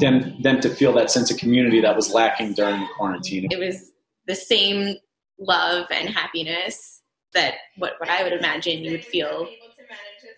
them, 0.00 0.40
them 0.42 0.60
to 0.60 0.68
feel 0.68 0.92
that 0.94 1.10
sense 1.10 1.30
of 1.30 1.38
community 1.38 1.80
that 1.80 1.96
was 1.96 2.12
lacking 2.12 2.54
during 2.54 2.80
the 2.80 2.88
quarantine. 2.96 3.48
It 3.50 3.58
was 3.58 3.92
the 4.26 4.34
same 4.34 4.96
love 5.38 5.86
and 5.90 6.08
happiness 6.08 7.02
that 7.34 7.54
what, 7.76 7.94
what 7.98 8.08
I 8.08 8.22
would 8.22 8.32
imagine 8.32 8.84
you 8.84 8.92
would 8.92 9.04
feel 9.04 9.48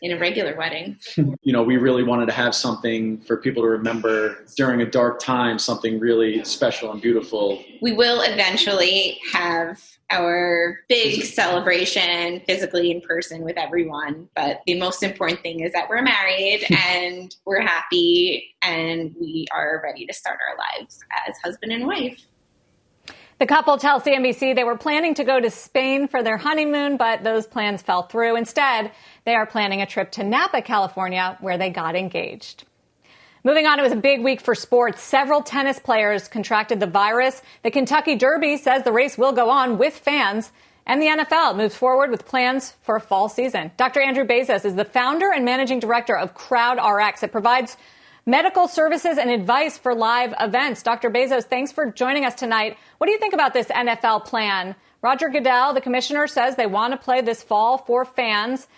in 0.02 0.12
a 0.12 0.18
regular 0.18 0.56
wedding. 0.56 0.98
you 1.16 1.52
know, 1.52 1.62
we 1.62 1.76
really 1.76 2.02
wanted 2.02 2.26
to 2.26 2.32
have 2.32 2.54
something 2.54 3.20
for 3.22 3.36
people 3.36 3.62
to 3.62 3.68
remember 3.68 4.44
during 4.56 4.82
a 4.82 4.90
dark 4.90 5.20
time, 5.20 5.58
something 5.58 5.98
really 5.98 6.42
special 6.44 6.90
and 6.92 7.00
beautiful. 7.00 7.62
We 7.82 7.92
will 7.92 8.22
eventually 8.22 9.18
have 9.32 9.80
our 10.10 10.80
big 10.88 11.22
celebration 11.22 12.40
physically 12.46 12.90
in 12.90 13.00
person 13.00 13.42
with 13.42 13.56
everyone. 13.56 14.28
But 14.34 14.60
the 14.66 14.78
most 14.78 15.02
important 15.02 15.40
thing 15.40 15.60
is 15.60 15.72
that 15.72 15.88
we're 15.88 16.02
married 16.02 16.66
and 16.70 17.34
we're 17.44 17.60
happy 17.60 18.54
and 18.62 19.14
we 19.20 19.46
are 19.52 19.80
ready 19.84 20.06
to 20.06 20.12
start 20.12 20.38
our 20.48 20.56
lives 20.56 21.00
as 21.28 21.36
husband 21.44 21.72
and 21.72 21.86
wife. 21.86 22.20
The 23.40 23.46
couple 23.46 23.78
tell 23.78 24.02
CNBC 24.02 24.54
they 24.54 24.64
were 24.64 24.76
planning 24.76 25.14
to 25.14 25.24
go 25.24 25.40
to 25.40 25.50
Spain 25.50 26.08
for 26.08 26.22
their 26.22 26.36
honeymoon, 26.36 26.98
but 26.98 27.24
those 27.24 27.46
plans 27.46 27.80
fell 27.80 28.02
through. 28.02 28.36
Instead, 28.36 28.92
they 29.24 29.34
are 29.34 29.46
planning 29.46 29.80
a 29.80 29.86
trip 29.86 30.12
to 30.12 30.22
Napa, 30.22 30.60
California, 30.60 31.38
where 31.40 31.56
they 31.56 31.70
got 31.70 31.96
engaged. 31.96 32.64
Moving 33.42 33.64
on, 33.64 33.78
it 33.78 33.82
was 33.82 33.92
a 33.92 33.96
big 33.96 34.22
week 34.22 34.42
for 34.42 34.54
sports. 34.54 35.00
Several 35.00 35.40
tennis 35.40 35.78
players 35.78 36.28
contracted 36.28 36.80
the 36.80 36.86
virus. 36.86 37.40
The 37.62 37.70
Kentucky 37.70 38.14
Derby 38.14 38.58
says 38.58 38.82
the 38.82 38.92
race 38.92 39.16
will 39.16 39.32
go 39.32 39.48
on 39.48 39.78
with 39.78 39.96
fans. 39.96 40.52
And 40.84 41.00
the 41.00 41.06
NFL 41.06 41.56
moves 41.56 41.74
forward 41.74 42.10
with 42.10 42.26
plans 42.26 42.74
for 42.82 42.96
a 42.96 43.00
fall 43.00 43.30
season. 43.30 43.70
Dr. 43.78 44.02
Andrew 44.02 44.24
Bazos 44.24 44.66
is 44.66 44.74
the 44.74 44.84
founder 44.84 45.32
and 45.32 45.46
managing 45.46 45.80
director 45.80 46.14
of 46.14 46.34
CrowdRx. 46.34 47.22
It 47.22 47.32
provides 47.32 47.78
medical 48.30 48.68
services 48.68 49.18
and 49.18 49.28
advice 49.28 49.76
for 49.76 49.92
live 49.92 50.32
events. 50.38 50.84
Dr. 50.84 51.10
Bazos, 51.10 51.44
thanks 51.44 51.72
for 51.72 51.90
joining 51.90 52.24
us 52.24 52.36
tonight. 52.36 52.78
What 52.98 53.08
do 53.08 53.12
you 53.12 53.18
think 53.18 53.34
about 53.34 53.52
this 53.52 53.66
NFL 53.66 54.24
plan? 54.24 54.76
Roger 55.02 55.28
Goodell, 55.28 55.74
the 55.74 55.80
commissioner, 55.80 56.28
says 56.28 56.54
they 56.54 56.68
want 56.68 56.92
to 56.92 56.96
play 56.96 57.22
this 57.22 57.42
fall 57.42 57.78
for 57.78 58.04
fans, 58.04 58.68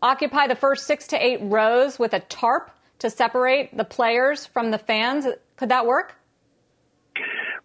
occupy 0.00 0.46
the 0.46 0.54
first 0.54 0.86
six 0.86 1.06
to 1.08 1.22
eight 1.22 1.38
rows 1.42 1.98
with 1.98 2.14
a 2.14 2.20
tarp 2.20 2.70
to 3.00 3.10
separate 3.10 3.76
the 3.76 3.84
players 3.84 4.46
from 4.46 4.70
the 4.70 4.78
fans. 4.78 5.26
Could 5.56 5.68
that 5.68 5.84
work? 5.84 6.14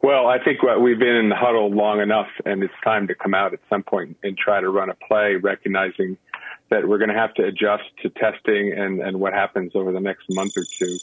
Well, 0.02 0.28
I 0.28 0.44
think 0.44 0.60
we've 0.62 1.00
been 1.00 1.16
in 1.16 1.30
the 1.30 1.36
huddle 1.36 1.72
long 1.72 2.02
enough, 2.02 2.28
and 2.46 2.62
it's 2.64 2.74
time 2.84 3.08
to 3.08 3.16
come 3.16 3.34
out 3.34 3.54
at 3.54 3.60
some 3.70 3.84
point 3.84 4.18
and 4.24 4.38
try 4.38 4.60
to 4.60 4.70
run 4.70 4.90
a 4.90 4.96
play, 5.08 5.36
recognizing 5.36 6.18
that 6.70 6.88
we're 6.88 6.98
going 6.98 7.10
to 7.10 7.16
have 7.16 7.34
to 7.36 7.44
adjust 7.44 7.84
to 8.02 8.10
testing 8.10 8.74
and, 8.74 9.00
and 9.00 9.20
what 9.20 9.34
happens 9.34 9.72
over 9.74 9.94
the 9.94 10.00
next 10.02 10.26
month 10.30 10.58
or 10.58 10.64
two. 10.64 10.98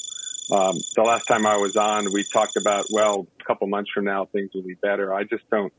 Um, 0.50 0.78
the 0.94 1.02
last 1.02 1.24
time 1.24 1.44
I 1.44 1.56
was 1.56 1.76
on, 1.76 2.12
we 2.12 2.22
talked 2.22 2.56
about, 2.56 2.87
well, 2.90 3.26
a 3.40 3.44
couple 3.44 3.66
months 3.66 3.90
from 3.92 4.04
now, 4.04 4.26
things 4.26 4.50
will 4.54 4.62
be 4.62 4.74
better. 4.74 5.12
I 5.12 5.24
just 5.24 5.48
don't, 5.50 5.72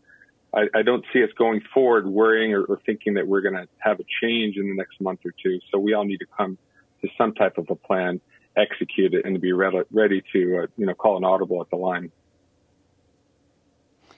I, 0.53 0.67
I 0.75 0.81
don't 0.81 1.05
see 1.13 1.23
us 1.23 1.29
going 1.37 1.61
forward 1.73 2.05
worrying 2.05 2.53
or, 2.53 2.63
or 2.63 2.81
thinking 2.85 3.13
that 3.13 3.27
we're 3.27 3.41
going 3.41 3.55
to 3.55 3.67
have 3.79 3.99
a 3.99 4.05
change 4.21 4.57
in 4.57 4.67
the 4.67 4.75
next 4.75 4.99
month 4.99 5.21
or 5.25 5.33
two. 5.41 5.59
So 5.71 5.79
we 5.79 5.93
all 5.93 6.03
need 6.03 6.17
to 6.17 6.25
come 6.37 6.57
to 7.01 7.07
some 7.17 7.33
type 7.33 7.57
of 7.57 7.69
a 7.69 7.75
plan, 7.75 8.19
execute 8.57 9.13
it, 9.13 9.25
and 9.25 9.35
to 9.35 9.39
be 9.39 9.53
ready, 9.53 9.79
ready 9.91 10.21
to, 10.33 10.63
uh, 10.63 10.67
you 10.77 10.85
know, 10.85 10.93
call 10.93 11.15
an 11.15 11.23
audible 11.23 11.61
at 11.61 11.69
the 11.69 11.77
line. 11.77 12.11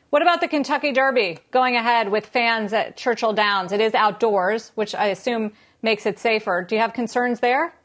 What 0.09 0.23
about 0.23 0.41
the 0.41 0.47
Kentucky 0.47 0.91
Derby 0.91 1.38
going 1.51 1.75
ahead 1.75 2.09
with 2.09 2.25
fans 2.25 2.73
at 2.73 2.97
Churchill 2.97 3.33
Downs? 3.33 3.71
It 3.71 3.81
is 3.81 3.93
outdoors, 3.93 4.71
which 4.73 4.95
I 4.95 5.07
assume 5.07 5.51
makes 5.83 6.07
it 6.07 6.17
safer. 6.17 6.65
Do 6.67 6.73
you 6.73 6.81
have 6.81 6.93
concerns 6.93 7.39
there? 7.39 7.75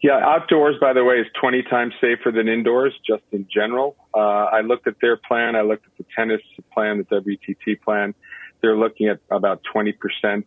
Yeah, 0.00 0.20
outdoors, 0.22 0.76
by 0.80 0.92
the 0.92 1.02
way, 1.02 1.16
is 1.16 1.26
20 1.40 1.62
times 1.64 1.92
safer 2.00 2.30
than 2.30 2.48
indoors, 2.48 2.94
just 3.04 3.24
in 3.32 3.48
general. 3.52 3.96
Uh, 4.14 4.18
I 4.18 4.60
looked 4.60 4.86
at 4.86 4.94
their 5.00 5.16
plan. 5.16 5.56
I 5.56 5.62
looked 5.62 5.86
at 5.86 5.92
the 5.98 6.04
tennis 6.14 6.40
plan, 6.72 6.98
the 6.98 7.20
WTT 7.20 7.80
plan. 7.82 8.14
They're 8.60 8.76
looking 8.76 9.08
at 9.08 9.18
about 9.30 9.62
20% 9.74 9.94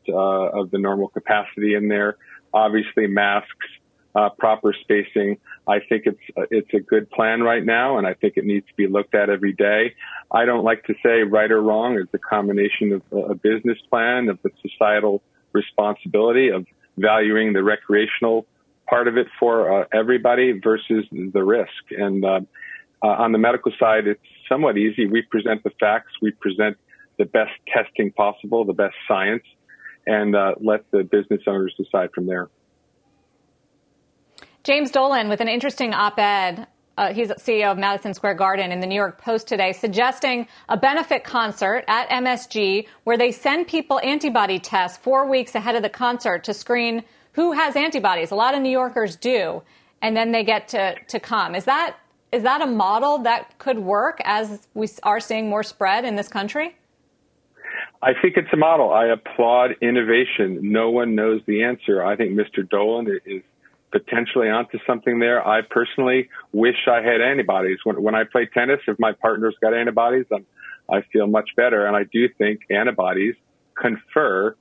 uh, 0.08 0.14
of 0.14 0.72
the 0.72 0.78
normal 0.78 1.10
capacity 1.10 1.76
in 1.76 1.90
there. 1.90 2.18
Obviously, 2.54 3.08
masks, 3.08 3.68
uh, 4.16 4.30
proper 4.38 4.74
spacing. 4.82 5.38
I 5.68 5.80
think 5.80 6.04
it's 6.06 6.50
it's 6.50 6.74
a 6.74 6.80
good 6.80 7.10
plan 7.12 7.42
right 7.42 7.64
now, 7.64 7.98
and 7.98 8.06
I 8.06 8.14
think 8.14 8.34
it 8.36 8.46
needs 8.46 8.68
to 8.68 8.74
be 8.76 8.88
looked 8.88 9.16
at 9.16 9.30
every 9.30 9.54
day. 9.54 9.96
I 10.32 10.46
don't 10.46 10.64
like 10.64 10.84
to 10.86 10.96
say 11.04 11.24
right 11.24 11.50
or 11.50 11.62
wrong. 11.62 11.98
It's 11.98 12.14
a 12.14 12.18
combination 12.18 12.94
of 12.94 13.30
a 13.30 13.36
business 13.36 13.78
plan, 13.90 14.28
of 14.28 14.40
the 14.44 14.50
societal 14.62 15.22
responsibility, 15.54 16.50
of 16.50 16.66
valuing 16.98 17.54
the 17.54 17.64
recreational 17.64 18.46
part 18.92 19.08
of 19.08 19.18
it 19.18 19.28
for 19.40 19.84
uh, 19.84 19.86
everybody 19.94 20.52
versus 20.62 21.06
the 21.12 21.44
risk. 21.44 21.72
And 21.92 22.24
uh, 22.26 22.42
uh, 23.02 23.08
on 23.08 23.32
the 23.32 23.38
medical 23.38 23.72
side, 23.80 24.06
it's 24.06 24.20
somewhat 24.50 24.78
easy. 24.78 25.08
We 25.08 25.22
present 25.22 25.64
the 25.64 25.72
facts, 25.80 26.12
we 26.22 26.32
present 26.32 26.78
the 27.18 27.24
best 27.26 27.52
testing 27.74 28.12
possible, 28.12 28.66
the 28.66 28.74
best 28.74 28.96
science, 29.08 29.44
and 30.06 30.36
uh, 30.36 30.56
let 30.60 30.92
the 30.92 31.04
business 31.04 31.42
owners 31.48 31.74
decide 31.78 32.10
from 32.14 32.28
there. 32.28 32.50
James 34.64 34.92
Dolan 34.92 35.30
with 35.30 35.40
an 35.40 35.48
interesting 35.48 35.94
op 35.94 36.20
ed. 36.20 36.68
Uh, 36.98 37.14
he's 37.14 37.30
CEO 37.30 37.72
of 37.72 37.78
Madison 37.78 38.14
Square 38.14 38.36
Garden 38.36 38.72
in 38.74 38.82
the 38.82 38.86
New 38.86 38.96
York 38.96 39.20
Post 39.20 39.48
today, 39.48 39.72
suggesting 39.72 40.48
a 40.68 40.76
benefit 40.76 41.24
concert 41.24 41.86
at 41.88 42.10
MSG 42.10 42.86
where 43.06 43.18
they 43.18 43.32
send 43.32 43.68
people 43.68 44.02
antibody 44.04 44.60
tests 44.60 44.98
four 44.98 45.28
weeks 45.28 45.56
ahead 45.56 45.76
of 45.76 45.82
the 45.82 45.90
concert 45.90 46.44
to 46.44 46.54
screen 46.54 47.04
who 47.34 47.52
has 47.54 47.76
antibodies. 47.76 48.32
A 48.32 48.36
lot 48.36 48.54
of 48.54 48.62
New 48.62 48.70
Yorkers 48.70 49.16
do, 49.16 49.62
and 50.02 50.16
then 50.16 50.32
they 50.32 50.44
get 50.44 50.68
to, 50.70 50.96
to 51.08 51.20
come. 51.20 51.56
Is 51.56 51.66
that 51.66 51.98
is 52.32 52.44
that 52.44 52.62
a 52.62 52.68
model 52.68 53.20
that 53.20 53.58
could 53.60 53.80
work 53.80 54.22
as 54.24 54.68
we 54.74 54.88
are 55.04 55.20
seeing 55.20 55.50
more 55.50 55.64
spread 55.64 56.06
in 56.06 56.16
this 56.16 56.30
country? 56.30 56.78
I 58.02 58.14
think 58.20 58.38
it's 58.38 58.52
a 58.54 58.58
model. 58.58 58.92
I 58.92 59.08
applaud 59.08 59.72
innovation. 59.82 60.60
No 60.62 60.90
one 60.90 61.14
knows 61.14 61.42
the 61.46 61.64
answer. 61.64 62.04
I 62.04 62.16
think 62.16 62.32
Mr. 62.32 62.68
Dolan 62.68 63.20
is 63.26 63.44
potentially 63.92 64.50
onto 64.50 64.80
something 64.88 65.20
there. 65.20 65.46
I 65.46 65.62
personally 65.62 66.30
wish 66.54 66.88
I 66.88 67.02
had 67.02 67.22
antibodies. 67.22 67.80
When, 67.84 68.02
when 68.02 68.16
I 68.16 68.24
play 68.24 68.48
tennis, 68.52 68.80
if 68.88 68.98
my 68.98 69.12
partner's 69.12 69.56
got 69.62 69.74
antibodies, 69.74 70.26
I'm, 70.34 70.46
I 70.90 71.02
feel 71.12 71.28
much 71.28 71.50
better. 71.58 71.86
And 71.86 71.96
I 71.96 72.04
do 72.12 72.30
think 72.38 72.62
antibodies 72.70 73.36
confer 73.80 74.56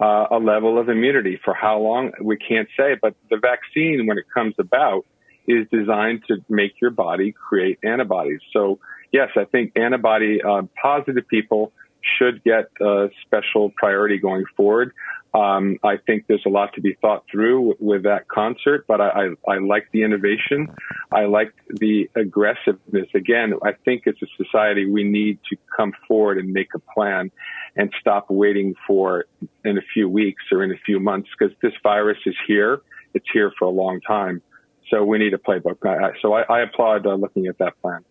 uh, 0.00 0.26
a 0.30 0.38
level 0.38 0.78
of 0.78 0.88
immunity. 0.88 1.40
For 1.44 1.54
how 1.54 1.78
long, 1.78 2.12
we 2.20 2.36
can't 2.36 2.68
say. 2.76 2.96
But 3.00 3.14
the 3.30 3.38
vaccine, 3.38 4.06
when 4.06 4.18
it 4.18 4.24
comes 4.32 4.54
about, 4.58 5.04
is 5.46 5.66
designed 5.70 6.22
to 6.28 6.36
make 6.48 6.80
your 6.80 6.90
body 6.90 7.32
create 7.32 7.78
antibodies. 7.84 8.40
So, 8.52 8.78
yes, 9.12 9.28
I 9.36 9.44
think 9.44 9.72
antibody 9.76 10.42
uh, 10.42 10.62
positive 10.80 11.28
people 11.28 11.72
should 12.18 12.42
get 12.44 12.70
a 12.80 13.08
special 13.26 13.70
priority 13.76 14.18
going 14.18 14.44
forward. 14.56 14.92
Um, 15.34 15.78
I 15.82 15.96
think 15.96 16.26
there's 16.28 16.44
a 16.46 16.48
lot 16.48 16.74
to 16.74 16.80
be 16.80 16.94
thought 17.00 17.24
through 17.28 17.60
with, 17.60 17.80
with 17.80 18.02
that 18.04 18.28
concert, 18.28 18.84
but 18.86 19.00
I, 19.00 19.08
I, 19.08 19.54
I, 19.54 19.58
like 19.58 19.88
the 19.92 20.04
innovation. 20.04 20.68
I 21.10 21.24
like 21.24 21.52
the 21.68 22.08
aggressiveness. 22.14 23.08
Again, 23.14 23.54
I 23.64 23.72
think 23.84 24.06
as 24.06 24.14
a 24.22 24.26
society, 24.42 24.88
we 24.88 25.02
need 25.02 25.40
to 25.50 25.56
come 25.76 25.92
forward 26.06 26.38
and 26.38 26.52
make 26.52 26.68
a 26.76 26.78
plan 26.78 27.32
and 27.74 27.92
stop 28.00 28.26
waiting 28.30 28.74
for 28.86 29.24
in 29.64 29.76
a 29.76 29.82
few 29.92 30.08
weeks 30.08 30.44
or 30.52 30.62
in 30.62 30.70
a 30.70 30.78
few 30.86 31.00
months 31.00 31.28
because 31.36 31.52
this 31.60 31.72
virus 31.82 32.18
is 32.26 32.36
here. 32.46 32.82
It's 33.12 33.26
here 33.32 33.52
for 33.58 33.64
a 33.64 33.70
long 33.70 34.00
time. 34.02 34.40
So 34.88 35.04
we 35.04 35.18
need 35.18 35.34
a 35.34 35.38
playbook. 35.38 35.78
So 36.22 36.32
I, 36.32 36.42
I 36.42 36.60
applaud 36.60 37.06
uh, 37.08 37.14
looking 37.14 37.48
at 37.48 37.58
that 37.58 37.80
plan. 37.82 38.04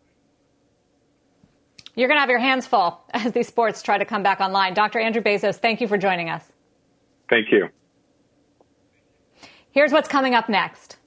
You're 1.95 2.09
going 2.09 2.17
to 2.17 2.21
have 2.21 2.29
your 2.29 2.39
hands 2.39 2.67
full 2.67 2.99
as 3.13 3.31
these 3.31 3.47
sports 3.47 3.81
try 3.81 3.97
to 3.97 4.05
come 4.05 4.23
back 4.23 4.41
online. 4.41 4.73
Dr. 4.73 4.99
Andrew 4.99 5.21
Bazos, 5.21 5.57
thank 5.57 5.79
you 5.79 5.87
for 5.87 5.97
joining 5.97 6.29
us. 6.29 6.51
Thank 7.33 7.51
you. 7.51 7.67
Here's 9.71 9.91
what's 9.91 10.07
coming 10.07 10.35
up 10.35 10.49
next. 10.49 10.97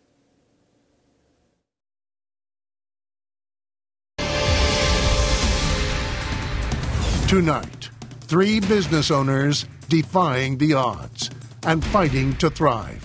Tonight, 7.28 7.90
three 8.22 8.58
business 8.58 9.12
owners 9.12 9.66
defying 9.88 10.58
the 10.58 10.72
odds 10.72 11.30
and 11.62 11.84
fighting 11.84 12.34
to 12.38 12.50
thrive. 12.50 13.04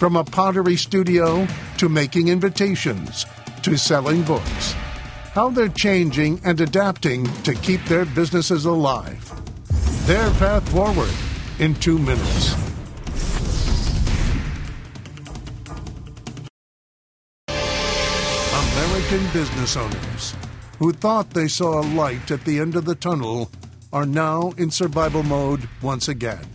From 0.00 0.16
a 0.16 0.24
pottery 0.24 0.74
studio 0.74 1.46
to 1.76 1.88
making 1.88 2.26
invitations 2.26 3.26
to 3.62 3.78
selling 3.78 4.24
books. 4.24 4.72
How 5.34 5.50
they're 5.50 5.68
changing 5.68 6.40
and 6.42 6.60
adapting 6.60 7.26
to 7.44 7.54
keep 7.54 7.84
their 7.84 8.06
businesses 8.06 8.64
alive. 8.64 9.24
Their 10.08 10.30
path 10.30 10.68
forward 10.70 11.14
in 11.60 11.74
two 11.74 11.98
minutes. 11.98 12.54
American 18.80 19.32
business 19.32 19.76
owners 19.76 20.34
who 20.78 20.90
thought 20.90 21.28
they 21.30 21.46
saw 21.46 21.80
a 21.80 21.90
light 21.94 22.30
at 22.30 22.42
the 22.46 22.58
end 22.58 22.76
of 22.76 22.86
the 22.86 22.94
tunnel 22.94 23.50
are 23.92 24.06
now 24.06 24.52
in 24.56 24.70
survival 24.70 25.22
mode 25.22 25.68
once 25.82 26.08
again. 26.08 26.46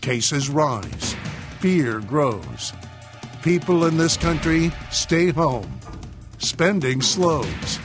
Cases 0.00 0.48
rise, 0.48 1.14
fear 1.58 2.00
grows. 2.00 2.72
People 3.42 3.84
in 3.84 3.98
this 3.98 4.16
country 4.16 4.72
stay 4.90 5.30
home. 5.30 5.70
Spending 6.38 7.02
slows. 7.02 7.78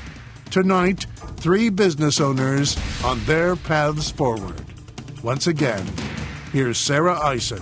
Tonight, 0.51 1.05
three 1.35 1.67
business 1.67 2.21
owners 2.21 2.77
on 3.03 3.21
their 3.25 3.57
paths 3.57 4.09
forward. 4.09 4.63
Once 5.21 5.47
again, 5.47 5.85
Here's 6.55 6.77
Sarah 6.77 7.19
Eisen. 7.19 7.61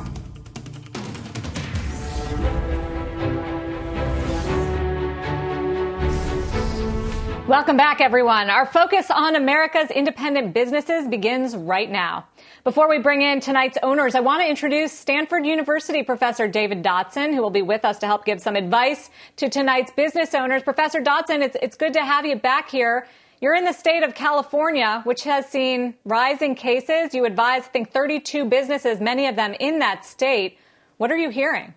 Welcome 7.47 7.75
back, 7.75 8.01
everyone. 8.01 8.51
Our 8.51 8.67
focus 8.67 9.10
on 9.10 9.36
America's 9.36 9.89
independent 9.89 10.53
businesses 10.53 11.08
begins 11.08 11.56
right 11.56 11.89
now. 11.89 12.27
Before 12.63 12.88
we 12.88 12.99
bring 12.99 13.23
in 13.23 13.39
tonight's 13.39 13.79
owners, 13.82 14.13
I 14.13 14.19
want 14.19 14.43
to 14.43 14.47
introduce 14.47 14.91
Stanford 14.91 15.43
University 15.43 16.03
professor 16.03 16.47
David 16.47 16.84
Dodson, 16.84 17.34
who 17.34 17.41
will 17.41 17.49
be 17.49 17.63
with 17.63 17.86
us 17.86 17.97
to 17.97 18.06
help 18.06 18.25
give 18.25 18.39
some 18.39 18.56
advice 18.56 19.10
to 19.38 19.49
tonight's 19.49 19.91
business 19.91 20.36
owners. 20.36 20.62
Professor 20.62 21.01
Dodson, 21.01 21.41
it's, 21.41 21.58
it's 21.63 21.75
good 21.75 21.93
to 21.93 22.06
have 22.06 22.27
you 22.27 22.36
back 22.36 22.69
here. 22.69 23.08
You're 23.43 23.56
in 23.56 23.65
the 23.65 23.73
state 23.73 24.03
of 24.03 24.15
California, 24.15 25.01
which 25.03 25.25
has 25.25 25.45
seen 25.45 25.95
rising 26.06 26.56
cases. 26.56 27.13
You 27.13 27.25
advise, 27.25 27.63
I 27.63 27.67
think, 27.67 27.91
32 27.91 28.45
businesses, 28.45 29.01
many 29.01 29.27
of 29.27 29.36
them 29.36 29.53
in 29.60 29.79
that 29.79 30.06
state. 30.06 30.58
What 30.95 31.12
are 31.12 31.17
you 31.17 31.29
hearing? 31.29 31.73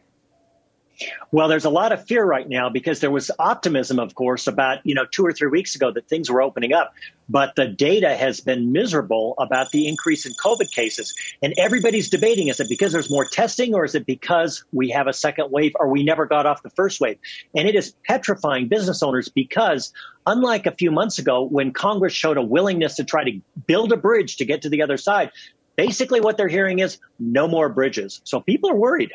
Well, 1.30 1.48
there's 1.48 1.64
a 1.64 1.70
lot 1.70 1.92
of 1.92 2.06
fear 2.06 2.24
right 2.24 2.48
now 2.48 2.70
because 2.70 3.00
there 3.00 3.11
was 3.11 3.30
optimism, 3.38 3.98
of 3.98 4.14
course, 4.14 4.46
about, 4.46 4.85
you 4.85 4.94
know, 4.94 5.04
two 5.04 5.24
or 5.24 5.32
three 5.32 5.48
weeks 5.48 5.74
ago 5.74 5.90
that 5.92 6.09
things 6.09 6.30
were 6.30 6.40
opening 6.40 6.72
up. 6.72 6.94
But 7.28 7.56
the 7.56 7.66
data 7.66 8.14
has 8.14 8.40
been 8.40 8.72
miserable 8.72 9.35
about 9.38 9.70
the 9.70 9.88
increase 9.88 10.26
in 10.26 10.32
COVID 10.35 10.70
cases. 10.72 11.14
And 11.42 11.52
everybody's 11.59 12.09
debating 12.09 12.48
is 12.48 12.61
it 12.61 12.68
because 12.68 12.92
there's 12.92 13.11
more 13.11 13.24
testing 13.24 13.74
or 13.74 13.85
is 13.85 13.94
it 13.94 14.06
because 14.06 14.64
we 14.72 14.90
have 14.90 15.06
a 15.06 15.12
second 15.12 15.50
wave 15.50 15.72
or 15.78 15.88
we 15.88 16.04
never 16.04 16.24
got 16.24 16.46
off 16.46 16.62
the 16.62 16.70
first 16.70 17.00
wave? 17.00 17.18
And 17.54 17.68
it 17.68 17.74
is 17.74 17.94
petrifying 18.04 18.68
business 18.68 19.02
owners 19.02 19.28
because 19.28 19.92
unlike 20.26 20.66
a 20.66 20.72
few 20.72 20.90
months 20.90 21.18
ago 21.18 21.42
when 21.42 21.72
Congress 21.72 22.12
showed 22.12 22.37
a 22.37 22.42
willingness 22.42 22.96
to 22.96 23.04
try 23.04 23.24
to 23.24 23.40
build 23.66 23.92
a 23.92 23.96
bridge 23.96 24.37
to 24.37 24.44
get 24.44 24.62
to 24.62 24.68
the 24.68 24.82
other 24.82 24.96
side, 24.96 25.30
basically 25.76 26.20
what 26.20 26.37
they're 26.37 26.48
hearing 26.48 26.78
is 26.78 26.98
no 27.18 27.46
more 27.46 27.68
bridges. 27.68 28.20
So 28.24 28.40
people 28.40 28.70
are 28.70 28.76
worried. 28.76 29.12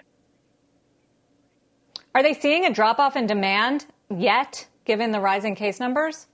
Are 2.13 2.23
they 2.23 2.33
seeing 2.33 2.65
a 2.65 2.73
drop 2.73 2.99
off 2.99 3.15
in 3.15 3.25
demand 3.25 3.85
yet, 4.09 4.67
given 4.85 5.11
the 5.11 5.19
rising 5.19 5.55
case 5.55 5.79
numbers? 5.79 6.27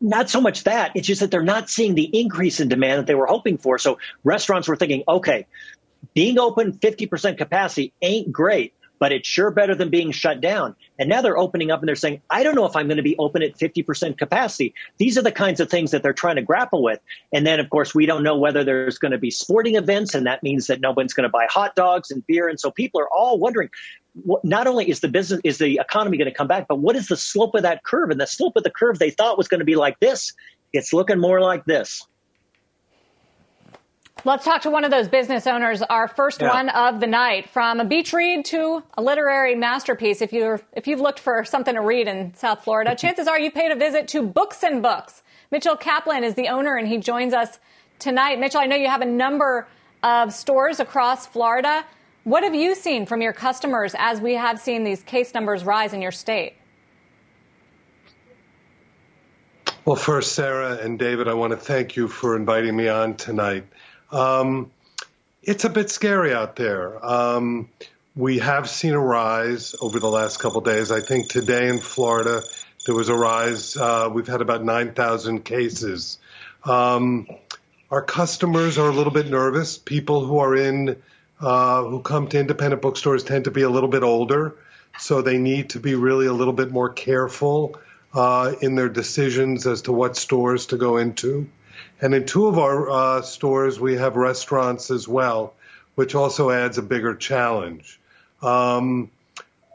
Not 0.00 0.30
so 0.30 0.40
much 0.40 0.64
that. 0.64 0.92
It's 0.94 1.06
just 1.06 1.20
that 1.20 1.30
they're 1.32 1.42
not 1.42 1.68
seeing 1.68 1.94
the 1.96 2.04
increase 2.04 2.60
in 2.60 2.68
demand 2.68 3.00
that 3.00 3.06
they 3.06 3.16
were 3.16 3.26
hoping 3.26 3.58
for. 3.58 3.78
So 3.78 3.98
restaurants 4.22 4.68
were 4.68 4.76
thinking, 4.76 5.02
okay, 5.08 5.46
being 6.14 6.38
open 6.38 6.72
50% 6.72 7.36
capacity 7.36 7.92
ain't 8.00 8.30
great, 8.30 8.74
but 9.00 9.10
it's 9.10 9.28
sure 9.28 9.50
better 9.50 9.74
than 9.74 9.90
being 9.90 10.12
shut 10.12 10.40
down. 10.40 10.76
And 11.00 11.08
now 11.08 11.20
they're 11.20 11.36
opening 11.36 11.72
up 11.72 11.80
and 11.80 11.88
they're 11.88 11.96
saying, 11.96 12.22
I 12.30 12.44
don't 12.44 12.54
know 12.54 12.66
if 12.66 12.76
I'm 12.76 12.86
going 12.86 12.98
to 12.98 13.02
be 13.02 13.16
open 13.18 13.42
at 13.42 13.58
50% 13.58 14.16
capacity. 14.16 14.72
These 14.98 15.18
are 15.18 15.22
the 15.22 15.32
kinds 15.32 15.58
of 15.58 15.68
things 15.68 15.90
that 15.90 16.04
they're 16.04 16.12
trying 16.12 16.36
to 16.36 16.42
grapple 16.42 16.82
with. 16.82 17.00
And 17.32 17.44
then, 17.44 17.58
of 17.58 17.68
course, 17.68 17.92
we 17.92 18.06
don't 18.06 18.22
know 18.22 18.38
whether 18.38 18.62
there's 18.62 18.98
going 18.98 19.12
to 19.12 19.18
be 19.18 19.32
sporting 19.32 19.74
events, 19.74 20.14
and 20.14 20.26
that 20.26 20.44
means 20.44 20.68
that 20.68 20.80
no 20.80 20.92
one's 20.92 21.12
going 21.12 21.28
to 21.28 21.28
buy 21.28 21.46
hot 21.50 21.74
dogs 21.74 22.12
and 22.12 22.24
beer. 22.26 22.48
And 22.48 22.60
so 22.60 22.70
people 22.70 23.00
are 23.00 23.08
all 23.08 23.38
wondering, 23.38 23.70
not 24.42 24.66
only 24.66 24.88
is 24.90 25.00
the 25.00 25.08
business, 25.08 25.40
is 25.44 25.58
the 25.58 25.78
economy 25.78 26.16
going 26.16 26.30
to 26.30 26.34
come 26.34 26.46
back, 26.46 26.66
but 26.68 26.78
what 26.78 26.96
is 26.96 27.08
the 27.08 27.16
slope 27.16 27.54
of 27.54 27.62
that 27.62 27.84
curve? 27.84 28.10
And 28.10 28.20
the 28.20 28.26
slope 28.26 28.56
of 28.56 28.64
the 28.64 28.70
curve 28.70 28.98
they 28.98 29.10
thought 29.10 29.38
was 29.38 29.48
going 29.48 29.60
to 29.60 29.64
be 29.64 29.76
like 29.76 29.98
this. 30.00 30.32
It's 30.72 30.92
looking 30.92 31.18
more 31.18 31.40
like 31.40 31.64
this. 31.64 32.06
Let's 34.24 34.44
talk 34.44 34.62
to 34.62 34.70
one 34.70 34.84
of 34.84 34.90
those 34.90 35.08
business 35.08 35.46
owners. 35.46 35.80
Our 35.82 36.08
first 36.08 36.40
yeah. 36.40 36.52
one 36.52 36.68
of 36.70 36.98
the 36.98 37.06
night, 37.06 37.48
from 37.48 37.78
a 37.78 37.84
beach 37.84 38.12
read 38.12 38.44
to 38.46 38.82
a 38.96 39.02
literary 39.02 39.54
masterpiece. 39.54 40.20
If 40.20 40.32
you're 40.32 40.60
if 40.72 40.88
you've 40.88 41.00
looked 41.00 41.20
for 41.20 41.44
something 41.44 41.74
to 41.74 41.80
read 41.80 42.08
in 42.08 42.34
South 42.34 42.64
Florida, 42.64 42.96
chances 42.98 43.28
are 43.28 43.38
you 43.38 43.50
paid 43.50 43.70
a 43.70 43.76
visit 43.76 44.08
to 44.08 44.22
Books 44.22 44.64
and 44.64 44.82
Books. 44.82 45.22
Mitchell 45.50 45.76
Kaplan 45.76 46.24
is 46.24 46.34
the 46.34 46.48
owner, 46.48 46.76
and 46.76 46.88
he 46.88 46.98
joins 46.98 47.32
us 47.32 47.60
tonight. 48.00 48.40
Mitchell, 48.40 48.60
I 48.60 48.66
know 48.66 48.76
you 48.76 48.88
have 48.88 49.02
a 49.02 49.06
number 49.06 49.68
of 50.02 50.32
stores 50.32 50.80
across 50.80 51.26
Florida. 51.26 51.84
What 52.24 52.42
have 52.42 52.54
you 52.54 52.74
seen 52.74 53.06
from 53.06 53.22
your 53.22 53.32
customers 53.32 53.94
as 53.98 54.20
we 54.20 54.34
have 54.34 54.60
seen 54.60 54.84
these 54.84 55.02
case 55.02 55.32
numbers 55.32 55.64
rise 55.64 55.92
in 55.92 56.02
your 56.02 56.12
state? 56.12 56.54
Well, 59.84 59.96
first, 59.96 60.34
Sarah 60.34 60.76
and 60.82 60.98
David, 60.98 61.28
I 61.28 61.34
want 61.34 61.52
to 61.52 61.56
thank 61.56 61.96
you 61.96 62.08
for 62.08 62.36
inviting 62.36 62.76
me 62.76 62.88
on 62.88 63.14
tonight. 63.14 63.64
Um, 64.12 64.70
it's 65.42 65.64
a 65.64 65.70
bit 65.70 65.88
scary 65.88 66.34
out 66.34 66.56
there. 66.56 67.02
Um, 67.04 67.70
we 68.14 68.38
have 68.38 68.68
seen 68.68 68.92
a 68.92 69.00
rise 69.00 69.74
over 69.80 69.98
the 69.98 70.10
last 70.10 70.40
couple 70.40 70.60
days. 70.60 70.90
I 70.90 71.00
think 71.00 71.28
today 71.28 71.68
in 71.68 71.78
Florida 71.78 72.42
there 72.84 72.94
was 72.94 73.08
a 73.08 73.14
rise. 73.14 73.76
Uh, 73.76 74.10
we've 74.12 74.26
had 74.26 74.42
about 74.42 74.64
9,000 74.64 75.44
cases. 75.44 76.18
Um, 76.64 77.26
our 77.90 78.02
customers 78.02 78.76
are 78.76 78.90
a 78.90 78.92
little 78.92 79.12
bit 79.12 79.28
nervous. 79.28 79.78
People 79.78 80.24
who 80.24 80.38
are 80.38 80.54
in, 80.54 81.00
uh, 81.40 81.82
who 81.84 82.00
come 82.00 82.28
to 82.28 82.38
independent 82.38 82.82
bookstores 82.82 83.24
tend 83.24 83.44
to 83.44 83.50
be 83.50 83.62
a 83.62 83.70
little 83.70 83.88
bit 83.88 84.02
older, 84.02 84.56
so 84.98 85.22
they 85.22 85.38
need 85.38 85.70
to 85.70 85.80
be 85.80 85.94
really 85.94 86.26
a 86.26 86.32
little 86.32 86.52
bit 86.52 86.70
more 86.70 86.90
careful 86.90 87.78
uh, 88.14 88.54
in 88.60 88.74
their 88.74 88.88
decisions 88.88 89.66
as 89.66 89.82
to 89.82 89.92
what 89.92 90.16
stores 90.16 90.66
to 90.66 90.76
go 90.76 90.96
into. 90.96 91.48
And 92.00 92.14
in 92.14 92.26
two 92.26 92.46
of 92.46 92.58
our 92.58 92.90
uh, 92.90 93.22
stores, 93.22 93.78
we 93.78 93.96
have 93.96 94.16
restaurants 94.16 94.90
as 94.90 95.06
well, 95.06 95.54
which 95.94 96.14
also 96.14 96.50
adds 96.50 96.78
a 96.78 96.82
bigger 96.82 97.14
challenge. 97.14 98.00
Um, 98.42 99.10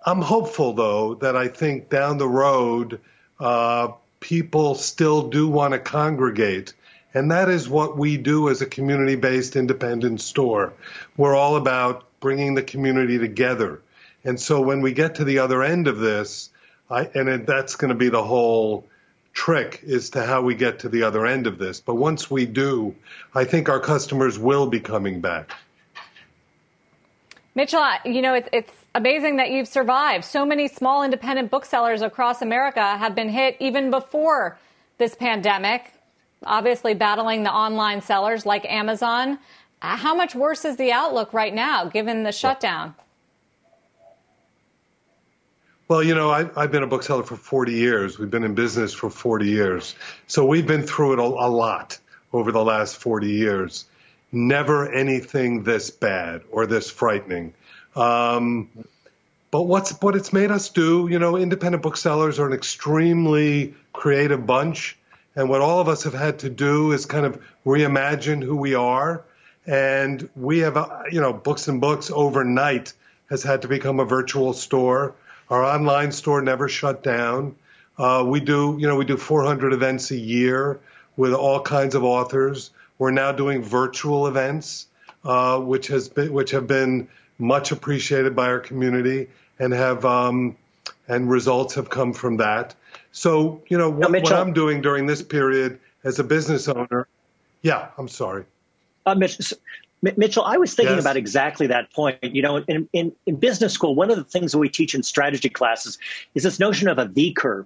I'm 0.06 0.22
hopeful, 0.22 0.74
though, 0.74 1.16
that 1.16 1.36
I 1.36 1.48
think 1.48 1.90
down 1.90 2.18
the 2.18 2.28
road, 2.28 3.00
uh, 3.40 3.90
people 4.20 4.76
still 4.76 5.30
do 5.30 5.48
want 5.48 5.74
to 5.74 5.80
congregate 5.80 6.74
And 7.14 7.32
that 7.32 7.50
is 7.50 7.70
what 7.70 7.98
we 7.98 8.18
do 8.18 8.50
as 8.50 8.62
a 8.62 8.66
community 8.66 9.16
based 9.16 9.56
independent 9.56 10.22
store. 10.22 10.74
We're 11.18 11.36
all 11.36 11.56
about 11.56 12.06
bringing 12.20 12.56
the 12.56 12.64
community 12.64 13.20
together. 13.20 13.82
And 14.24 14.40
so 14.40 14.62
when 14.62 14.82
we 14.82 14.94
get 14.94 15.16
to 15.16 15.24
the 15.24 15.40
other 15.40 15.62
end 15.64 15.88
of 15.88 16.00
this, 16.00 16.50
I, 16.90 17.10
and 17.14 17.30
it, 17.30 17.46
that's 17.46 17.76
going 17.76 17.90
to 17.90 17.96
be 17.96 18.10
the 18.10 18.24
whole 18.24 18.88
trick 19.34 19.84
as 19.88 20.12
to 20.12 20.26
how 20.26 20.42
we 20.42 20.56
get 20.56 20.80
to 20.80 20.90
the 20.90 21.04
other 21.04 21.26
end 21.26 21.48
of 21.48 21.58
this. 21.58 21.82
But 21.82 21.96
once 21.96 22.30
we 22.30 22.46
do, 22.46 22.96
I 23.34 23.46
think 23.46 23.68
our 23.68 23.80
customers 23.80 24.38
will 24.40 24.68
be 24.68 24.80
coming 24.80 25.22
back. 25.22 25.52
Mitchell, 27.56 27.86
you 28.06 28.22
know, 28.22 28.34
it's 28.52 28.72
amazing 28.96 29.38
that 29.38 29.52
you've 29.52 29.68
survived. 29.68 30.26
So 30.26 30.46
many 30.46 30.68
small 30.68 31.04
independent 31.04 31.52
booksellers 31.52 32.02
across 32.02 32.42
America 32.42 32.98
have 32.98 33.14
been 33.14 33.30
hit 33.30 33.58
even 33.60 33.92
before 33.92 34.58
this 34.98 35.14
pandemic, 35.16 35.92
obviously 36.46 36.94
battling 36.94 37.44
the 37.44 37.52
online 37.52 38.02
sellers 38.02 38.46
like 38.46 38.66
Amazon. 38.66 39.40
Uh, 39.82 39.98
how 39.98 40.16
much 40.16 40.36
worse 40.36 40.66
is 40.66 40.78
the 40.78 40.92
outlook 40.92 41.34
right 41.34 41.54
now 41.54 41.86
given 41.86 42.24
the 42.24 42.32
shutdown? 42.32 42.96
Well, 45.88 46.02
you 46.02 46.16
know, 46.16 46.32
I, 46.32 46.62
have 46.62 46.72
been 46.72 46.84
a 46.84 46.88
bookseller 46.88 47.24
for 47.24 47.36
40 47.36 47.74
years. 47.74 48.18
We've 48.18 48.32
been 48.32 48.44
in 48.44 48.56
business 48.56 48.94
for 48.94 49.10
40 49.10 49.48
years. 49.48 49.96
So 50.28 50.46
we've 50.46 50.66
been 50.66 50.84
through 50.84 51.14
it 51.14 51.20
a, 51.20 51.24
a 51.24 51.50
lot 51.50 52.00
over 52.32 52.52
the 52.52 52.64
last 52.64 52.98
40 52.98 53.28
years 53.28 53.86
never 54.34 54.92
anything 54.92 55.64
this 55.64 55.90
bad 55.92 56.42
or 56.52 56.66
this 56.66 56.90
frightening. 56.90 57.54
Um, 57.96 58.70
but 59.52 59.64
what's 59.64 59.92
what 60.02 60.16
it's 60.16 60.34
made 60.34 60.50
us 60.50 60.70
do, 60.70 61.08
you 61.10 61.20
know, 61.20 61.38
independent 61.38 61.84
booksellers 61.84 62.40
are 62.40 62.48
an 62.48 62.54
extremely 62.54 63.76
creative 63.94 64.46
bunch, 64.48 64.98
and 65.36 65.50
what 65.50 65.62
all 65.62 65.80
of 65.80 65.88
us 65.88 66.04
have 66.04 66.14
had 66.14 66.40
to 66.40 66.50
do 66.50 66.92
is 66.92 67.06
kind 67.06 67.26
of 67.26 67.42
reimagine 67.66 68.44
who 68.44 68.56
we 68.56 68.76
are. 68.76 69.24
And 69.66 70.30
we 70.36 70.60
have, 70.60 70.78
uh, 70.78 71.04
you 71.12 71.22
know, 71.22 71.34
books 71.34 71.68
and 71.68 71.80
books 71.80 72.12
overnight 72.12 72.94
has 73.30 73.44
had 73.44 73.62
to 73.64 73.68
become 73.68 74.00
a 74.00 74.06
virtual 74.06 74.54
store. 74.54 75.16
Our 75.50 75.64
online 75.64 76.12
store 76.12 76.42
never 76.42 76.68
shut 76.68 77.04
down. 77.04 77.56
Uh, 77.98 78.24
we 78.28 78.40
do, 78.40 78.78
you 78.80 78.88
know, 78.88 78.96
we 78.96 79.06
do 79.06 79.18
400 79.18 79.74
events 79.74 80.12
a 80.12 80.18
year 80.18 80.80
with 81.16 81.34
all 81.34 81.62
kinds 81.62 81.96
of 81.96 82.04
authors. 82.04 82.72
We're 82.98 83.12
now 83.12 83.32
doing 83.32 83.64
virtual 83.64 84.28
events, 84.28 84.88
uh, 85.24 85.60
which 85.60 85.88
has 85.88 86.10
been 86.10 86.34
which 86.34 86.52
have 86.52 86.68
been 86.68 87.08
much 87.38 87.72
appreciated 87.72 88.36
by 88.36 88.48
our 88.48 88.60
community 88.60 89.30
and 89.60 89.74
have 89.74 90.06
um, 90.06 90.58
and 91.08 91.30
results 91.30 91.76
have 91.76 91.90
come 91.90 92.14
from 92.14 92.38
that. 92.38 92.76
So 93.14 93.62
you 93.70 93.78
know 93.78 93.90
what, 93.90 94.12
what, 94.12 94.34
I'm 94.34 94.52
doing 94.54 94.82
during 94.82 95.06
this 95.06 95.22
period 95.22 95.80
as 96.04 96.20
a 96.20 96.24
business 96.24 96.68
owner. 96.68 97.08
Yeah, 97.62 97.88
I'm 97.98 98.08
sorry. 98.10 98.44
Uh, 99.06 99.16
Mitch, 99.16 99.54
Mitchell, 100.02 100.44
I 100.44 100.58
was 100.58 100.74
thinking 100.74 100.96
yes. 100.96 101.04
about 101.04 101.16
exactly 101.16 101.68
that 101.68 101.94
point. 101.94 102.18
You 102.24 102.42
know, 102.42 102.58
in, 102.58 102.90
in, 102.92 103.14
in 103.26 103.38
business 103.38 103.72
school, 103.72 103.96
one 103.96 104.10
of 104.10 104.18
the 104.18 104.24
things 104.24 104.52
that 104.52 104.58
we 104.58 104.68
teach 104.68 104.96
in 104.96 105.04
strategy 105.04 105.48
classes 105.48 105.98
is 106.36 106.44
this 106.44 106.60
notion 106.60 106.90
of 106.90 106.98
a 106.98 107.06
V 107.06 107.34
curve 107.34 107.66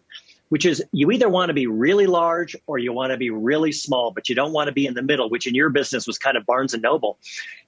which 0.49 0.65
is 0.65 0.83
you 0.91 1.11
either 1.11 1.29
want 1.29 1.49
to 1.49 1.53
be 1.53 1.67
really 1.67 2.07
large 2.07 2.55
or 2.67 2.77
you 2.77 2.93
want 2.93 3.11
to 3.11 3.17
be 3.17 3.29
really 3.29 3.71
small, 3.71 4.11
but 4.11 4.29
you 4.29 4.35
don't 4.35 4.53
want 4.53 4.67
to 4.67 4.71
be 4.71 4.85
in 4.85 4.93
the 4.93 5.01
middle, 5.01 5.29
which 5.29 5.47
in 5.47 5.55
your 5.55 5.69
business 5.69 6.07
was 6.07 6.17
kind 6.17 6.37
of 6.37 6.45
Barnes 6.45 6.73
and 6.73 6.81
Noble. 6.81 7.17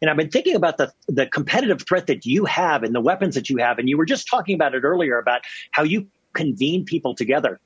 And 0.02 0.10
I've 0.10 0.18
been 0.18 0.30
thinking 0.30 0.56
about 0.56 0.78
the, 0.78 0.92
the 1.08 1.26
competitive 1.26 1.84
threat 1.88 2.08
that 2.08 2.26
you 2.26 2.46
have 2.46 2.84
and 2.84 2.96
the 2.96 3.02
weapons 3.02 3.36
that 3.36 3.50
you 3.50 3.58
have. 3.58 3.80
And 3.80 3.89
you 3.89 3.98
were 3.98 4.06
just 4.06 4.28
talking 4.30 4.56
about 4.56 4.76
it 4.76 4.84
earlier 4.84 5.18
about 5.18 5.42
how 5.72 5.84
you 5.84 6.08
convene 6.34 6.86
people 6.86 7.15
together. 7.15 7.60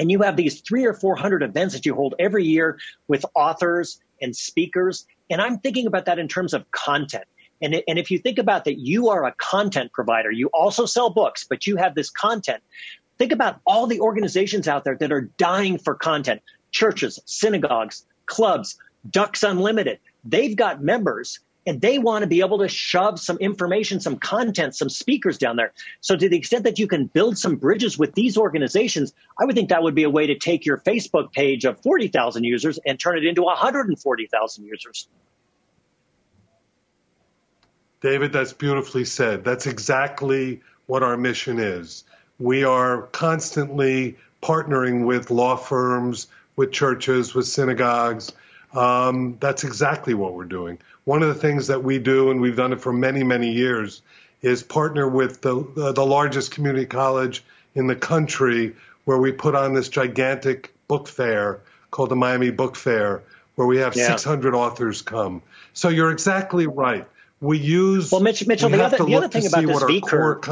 And 0.00 0.10
you 0.10 0.22
have 0.22 0.34
these 0.34 0.62
three 0.62 0.86
or 0.86 0.94
400 0.94 1.42
events 1.42 1.74
that 1.74 1.84
you 1.84 1.94
hold 1.94 2.14
every 2.18 2.46
year 2.46 2.78
with 3.06 3.22
authors 3.34 4.00
and 4.22 4.34
speakers. 4.34 5.06
And 5.28 5.42
I'm 5.42 5.58
thinking 5.58 5.86
about 5.86 6.06
that 6.06 6.18
in 6.18 6.26
terms 6.26 6.54
of 6.54 6.68
content. 6.70 7.24
And, 7.60 7.82
and 7.86 7.98
if 7.98 8.10
you 8.10 8.18
think 8.18 8.38
about 8.38 8.64
that, 8.64 8.78
you 8.78 9.10
are 9.10 9.26
a 9.26 9.34
content 9.36 9.92
provider. 9.92 10.30
You 10.32 10.48
also 10.54 10.86
sell 10.86 11.10
books, 11.10 11.44
but 11.44 11.66
you 11.66 11.76
have 11.76 11.94
this 11.94 12.08
content. 12.08 12.62
Think 13.18 13.30
about 13.30 13.60
all 13.66 13.86
the 13.86 14.00
organizations 14.00 14.66
out 14.66 14.84
there 14.84 14.96
that 14.96 15.12
are 15.12 15.28
dying 15.36 15.76
for 15.76 15.94
content 15.94 16.40
churches, 16.70 17.18
synagogues, 17.26 18.06
clubs, 18.24 18.78
Ducks 19.10 19.42
Unlimited. 19.42 19.98
They've 20.24 20.56
got 20.56 20.82
members 20.82 21.40
and 21.70 21.80
they 21.80 22.00
want 22.00 22.22
to 22.22 22.26
be 22.26 22.40
able 22.40 22.58
to 22.58 22.66
shove 22.66 23.20
some 23.20 23.38
information, 23.38 24.00
some 24.00 24.16
content, 24.16 24.74
some 24.74 24.88
speakers 24.88 25.38
down 25.38 25.54
there. 25.54 25.72
So, 26.00 26.16
to 26.16 26.28
the 26.28 26.36
extent 26.36 26.64
that 26.64 26.80
you 26.80 26.88
can 26.88 27.06
build 27.06 27.38
some 27.38 27.54
bridges 27.54 27.96
with 27.96 28.12
these 28.14 28.36
organizations, 28.36 29.12
I 29.40 29.44
would 29.44 29.54
think 29.54 29.68
that 29.68 29.80
would 29.80 29.94
be 29.94 30.02
a 30.02 30.10
way 30.10 30.26
to 30.26 30.36
take 30.36 30.66
your 30.66 30.78
Facebook 30.78 31.32
page 31.32 31.64
of 31.64 31.80
40,000 31.80 32.42
users 32.42 32.80
and 32.84 32.98
turn 32.98 33.18
it 33.18 33.24
into 33.24 33.42
140,000 33.42 34.64
users. 34.64 35.06
David, 38.00 38.32
that's 38.32 38.52
beautifully 38.52 39.04
said. 39.04 39.44
That's 39.44 39.68
exactly 39.68 40.62
what 40.86 41.04
our 41.04 41.16
mission 41.16 41.60
is. 41.60 42.02
We 42.40 42.64
are 42.64 43.02
constantly 43.12 44.18
partnering 44.42 45.06
with 45.06 45.30
law 45.30 45.54
firms, 45.54 46.26
with 46.56 46.72
churches, 46.72 47.32
with 47.32 47.46
synagogues. 47.46 48.32
Um, 48.72 49.36
that's 49.40 49.64
exactly 49.64 50.14
what 50.14 50.34
we're 50.34 50.44
doing. 50.44 50.78
One 51.04 51.22
of 51.22 51.28
the 51.28 51.34
things 51.34 51.68
that 51.68 51.82
we 51.82 51.98
do, 51.98 52.30
and 52.30 52.40
we've 52.40 52.56
done 52.56 52.72
it 52.72 52.80
for 52.80 52.92
many, 52.92 53.24
many 53.24 53.52
years, 53.52 54.02
is 54.42 54.62
partner 54.62 55.08
with 55.08 55.40
the, 55.40 55.66
the, 55.74 55.92
the 55.92 56.06
largest 56.06 56.52
community 56.52 56.86
college 56.86 57.44
in 57.74 57.86
the 57.86 57.96
country 57.96 58.74
where 59.04 59.18
we 59.18 59.32
put 59.32 59.54
on 59.54 59.74
this 59.74 59.88
gigantic 59.88 60.72
book 60.88 61.08
fair 61.08 61.60
called 61.90 62.10
the 62.10 62.16
Miami 62.16 62.50
Book 62.50 62.76
Fair, 62.76 63.22
where 63.56 63.66
we 63.66 63.78
have 63.78 63.96
yeah. 63.96 64.08
600 64.08 64.54
authors 64.54 65.02
come. 65.02 65.42
So 65.72 65.88
you're 65.88 66.10
exactly 66.12 66.66
right. 66.66 67.06
We 67.40 67.58
use. 67.58 68.12
Well, 68.12 68.20
Mitch, 68.20 68.46
Mitchell, 68.46 68.70
We 68.70 68.76
the 68.76 68.84
other, 68.84 69.04
the 69.04 69.14
other 69.16 69.28
thing 69.28 69.46
about 69.46 69.66
this 69.66 69.82
V 69.82 70.00
curve. 70.00 70.42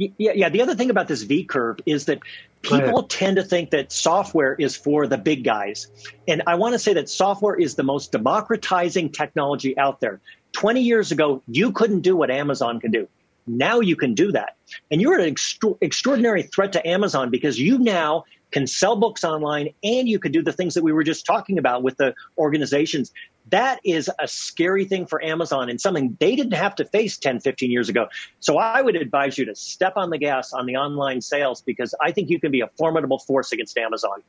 Yeah, 0.00 0.32
yeah. 0.34 0.48
The 0.48 0.62
other 0.62 0.74
thing 0.74 0.88
about 0.88 1.08
this 1.08 1.22
V 1.22 1.44
curve 1.44 1.78
is 1.84 2.06
that 2.06 2.20
people 2.62 3.02
tend 3.02 3.36
to 3.36 3.42
think 3.42 3.70
that 3.70 3.92
software 3.92 4.54
is 4.54 4.74
for 4.74 5.06
the 5.06 5.18
big 5.18 5.44
guys. 5.44 5.88
And 6.26 6.42
I 6.46 6.54
want 6.54 6.72
to 6.72 6.78
say 6.78 6.94
that 6.94 7.10
software 7.10 7.54
is 7.54 7.74
the 7.74 7.82
most 7.82 8.10
democratizing 8.10 9.10
technology 9.10 9.76
out 9.76 10.00
there. 10.00 10.20
20 10.52 10.80
years 10.80 11.12
ago, 11.12 11.42
you 11.46 11.72
couldn't 11.72 12.00
do 12.00 12.16
what 12.16 12.30
Amazon 12.30 12.80
can 12.80 12.90
do. 12.90 13.08
Now 13.46 13.80
you 13.80 13.96
can 13.96 14.14
do 14.14 14.32
that. 14.32 14.56
And 14.90 15.00
you're 15.02 15.18
an 15.18 15.26
extra- 15.26 15.74
extraordinary 15.80 16.44
threat 16.44 16.72
to 16.72 16.88
Amazon 16.88 17.30
because 17.30 17.58
you 17.58 17.78
now 17.78 18.24
can 18.50 18.66
sell 18.66 18.96
books 18.96 19.22
online 19.22 19.70
and 19.82 20.08
you 20.08 20.18
could 20.18 20.32
do 20.32 20.42
the 20.42 20.52
things 20.52 20.74
that 20.74 20.82
we 20.82 20.92
were 20.92 21.04
just 21.04 21.26
talking 21.26 21.58
about 21.58 21.82
with 21.82 21.96
the 21.96 22.14
organizations. 22.38 23.12
That 23.50 23.80
is 23.84 24.10
a 24.18 24.28
scary 24.28 24.84
thing 24.84 25.06
for 25.06 25.22
Amazon 25.22 25.68
and 25.68 25.80
something 25.80 26.16
they 26.20 26.36
didn't 26.36 26.54
have 26.54 26.74
to 26.76 26.84
face 26.84 27.18
10, 27.18 27.40
15 27.40 27.70
years 27.70 27.88
ago. 27.88 28.08
So 28.38 28.58
I 28.58 28.80
would 28.80 28.96
advise 28.96 29.36
you 29.36 29.44
to 29.46 29.54
step 29.54 29.94
on 29.96 30.10
the 30.10 30.18
gas 30.18 30.52
on 30.52 30.66
the 30.66 30.76
online 30.76 31.20
sales 31.20 31.62
because 31.62 31.94
I 32.00 32.12
think 32.12 32.30
you 32.30 32.40
can 32.40 32.50
be 32.50 32.60
a 32.60 32.68
formidable 32.78 33.18
force 33.18 33.52
against 33.52 33.76
Amazon. 33.76 34.22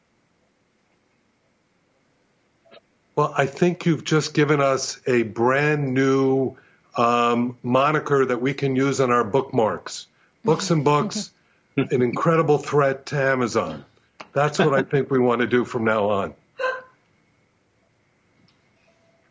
Well, 3.16 3.34
I 3.38 3.46
think 3.46 3.86
you've 3.86 4.06
just 4.06 4.34
given 4.34 4.62
us 4.62 5.00
a 5.06 5.24
brand 5.24 5.94
new 5.94 6.56
um, 6.98 7.58
moniker 7.62 8.26
that 8.26 8.42
we 8.42 8.54
can 8.54 8.76
use 8.76 9.00
on 9.02 9.12
our 9.12 9.24
bookmarks. 9.24 10.08
Books 10.44 10.72
and 10.72 10.84
books, 10.84 11.32
an 11.78 12.02
incredible 12.02 12.58
threat 12.58 13.06
to 13.08 13.22
Amazon. 13.22 13.86
That's 14.34 14.60
what 14.60 14.74
I 14.74 14.84
think 14.84 15.12
we 15.12 15.20
want 15.20 15.42
to 15.42 15.48
do 15.48 15.66
from 15.66 15.84
now 15.84 16.10
on. 16.10 16.34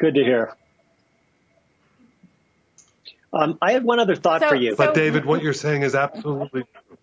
Good 0.00 0.14
to 0.14 0.24
hear. 0.24 0.56
Um, 3.32 3.58
I 3.60 3.72
have 3.72 3.84
one 3.84 4.00
other 4.00 4.16
thought 4.16 4.40
so, 4.40 4.48
for 4.48 4.54
you. 4.56 4.74
But, 4.74 4.94
David, 4.94 5.24
what 5.24 5.42
you're 5.42 5.52
saying 5.52 5.82
is 5.82 5.94
absolutely 5.94 6.62
true. 6.62 6.96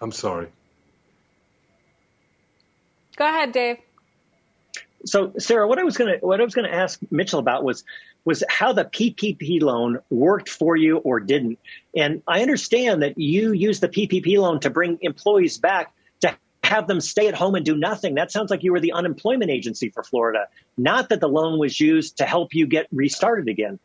I'm 0.00 0.10
sorry. 0.10 0.48
Go 3.16 3.26
ahead, 3.26 3.52
Dave. 3.52 3.76
So, 5.04 5.34
Sarah, 5.38 5.68
what 5.68 5.78
I 5.78 5.84
was 5.84 5.98
going 5.98 6.18
to 6.18 6.26
what 6.26 6.40
I 6.40 6.44
was 6.44 6.54
going 6.54 6.68
to 6.68 6.74
ask 6.74 6.98
Mitchell 7.10 7.38
about 7.38 7.62
was 7.62 7.84
was 8.24 8.42
how 8.48 8.72
the 8.72 8.84
PPP 8.84 9.62
loan 9.62 9.98
worked 10.08 10.48
for 10.48 10.76
you 10.76 10.96
or 10.98 11.20
didn't. 11.20 11.58
And 11.94 12.22
I 12.26 12.40
understand 12.40 13.02
that 13.02 13.18
you 13.18 13.52
used 13.52 13.82
the 13.82 13.88
PPP 13.88 14.38
loan 14.38 14.60
to 14.60 14.70
bring 14.70 14.98
employees 15.02 15.58
back 15.58 15.86
to 15.86 15.92
have 16.70 16.86
them 16.86 17.00
stay 17.00 17.28
at 17.28 17.34
home 17.34 17.54
and 17.54 17.64
do 17.64 17.76
nothing. 17.76 18.14
That 18.14 18.32
sounds 18.32 18.50
like 18.50 18.62
you 18.62 18.72
were 18.72 18.80
the 18.80 18.92
unemployment 18.92 19.50
agency 19.50 19.90
for 19.90 20.02
Florida, 20.02 20.46
not 20.78 21.08
that 21.10 21.20
the 21.20 21.28
loan 21.28 21.58
was 21.58 21.78
used 21.80 22.16
to 22.18 22.24
help 22.24 22.54
you 22.54 22.66
get 22.66 22.86
restarted 22.92 23.48
again. 23.48 23.78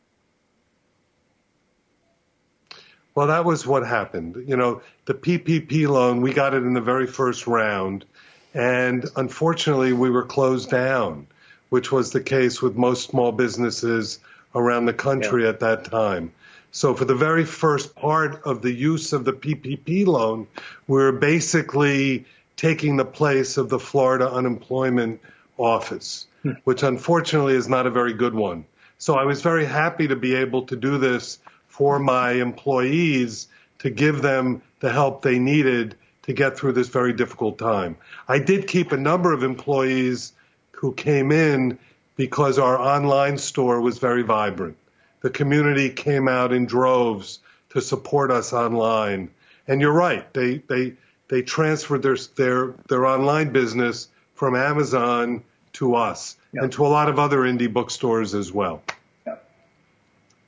Well, 3.16 3.28
that 3.28 3.46
was 3.46 3.66
what 3.66 3.86
happened. 3.86 4.44
You 4.48 4.58
know, 4.58 4.82
the 5.06 5.14
PPP 5.14 5.88
loan, 5.88 6.22
we 6.22 6.34
got 6.34 6.54
it 6.54 6.64
in 6.64 6.74
the 6.74 6.82
very 6.82 7.08
first 7.08 7.48
round. 7.48 8.06
And 8.54 9.06
unfortunately, 9.16 9.94
we 9.94 10.10
were 10.10 10.24
closed 10.24 10.70
down 10.70 11.28
which 11.70 11.92
was 11.92 12.12
the 12.12 12.22
case 12.22 12.62
with 12.62 12.76
most 12.76 13.10
small 13.10 13.32
businesses 13.32 14.20
around 14.56 14.86
the 14.86 14.94
country 14.94 15.44
yeah. 15.44 15.50
at 15.50 15.60
that 15.60 15.84
time. 15.84 16.32
So 16.72 16.94
for 16.94 17.06
the 17.06 17.16
very 17.16 17.46
first 17.46 17.96
part 17.96 18.42
of 18.44 18.62
the 18.62 18.72
use 18.72 19.14
of 19.14 19.26
the 19.26 19.34
PPP 19.34 20.06
loan, 20.06 20.48
we 20.88 20.96
we're 20.96 21.12
basically 21.12 22.26
taking 22.56 22.98
the 22.98 23.06
place 23.06 23.58
of 23.58 23.70
the 23.70 23.80
Florida 23.80 24.32
Unemployment 24.32 25.22
Office, 25.58 26.28
hmm. 26.44 26.52
which 26.64 26.84
unfortunately 26.84 27.54
is 27.54 27.68
not 27.68 27.88
a 27.88 27.92
very 27.92 28.14
good 28.14 28.34
one. 28.34 28.66
So 28.98 29.16
I 29.16 29.24
was 29.24 29.42
very 29.42 29.66
happy 29.66 30.08
to 30.08 30.16
be 30.16 30.36
able 30.36 30.64
to 30.64 30.76
do 30.76 30.98
this 30.98 31.40
for 31.68 32.00
my 32.00 32.32
employees 32.32 33.48
to 33.80 33.90
give 33.90 34.22
them 34.22 34.62
the 34.80 34.92
help 34.92 35.22
they 35.22 35.40
needed 35.40 35.96
to 36.24 36.34
get 36.34 36.58
through 36.58 36.72
this 36.72 36.88
very 36.88 37.14
difficult 37.14 37.58
time. 37.58 37.98
I 38.28 38.40
did 38.40 38.68
keep 38.68 38.92
a 38.92 38.98
number 38.98 39.34
of 39.34 39.44
employees 39.44 40.34
who 40.72 40.94
came 40.94 41.32
in 41.32 41.78
because 42.16 42.58
our 42.58 42.80
online 42.80 43.38
store 43.38 43.82
was 43.82 44.00
very 44.00 44.24
vibrant. 44.24 44.78
The 45.22 45.30
community 45.30 45.90
came 45.90 46.28
out 46.28 46.54
in 46.54 46.66
droves 46.66 47.40
to 47.70 47.82
support 47.82 48.32
us 48.32 48.54
online. 48.54 49.30
And 49.68 49.82
you're 49.82 49.94
right, 49.94 50.32
they, 50.34 50.60
they, 50.68 50.94
they 51.28 51.42
transferred 51.42 52.04
their, 52.04 52.18
their, 52.36 52.74
their 52.88 53.06
online 53.06 53.52
business 53.52 54.10
from 54.34 54.56
Amazon 54.56 55.44
to 55.74 55.96
us 55.96 56.38
yep. 56.54 56.64
and 56.64 56.74
to 56.74 56.86
a 56.86 56.90
lot 56.90 57.10
of 57.10 57.20
other 57.20 57.40
indie 57.40 57.72
bookstores 57.72 58.34
as 58.34 58.52
well. 58.52 58.82
Yep. 59.26 59.50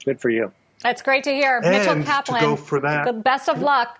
Good 0.06 0.22
for 0.22 0.30
you. 0.30 0.52
That's 0.82 1.02
great 1.02 1.24
to 1.24 1.32
hear. 1.32 1.60
And 1.64 1.72
Mitchell 1.72 2.04
Kaplan, 2.04 2.42
to 2.42 2.48
go 2.48 2.56
for 2.56 2.80
that, 2.82 3.06
the 3.06 3.14
best 3.14 3.50
of 3.50 3.62
luck. 3.62 4.00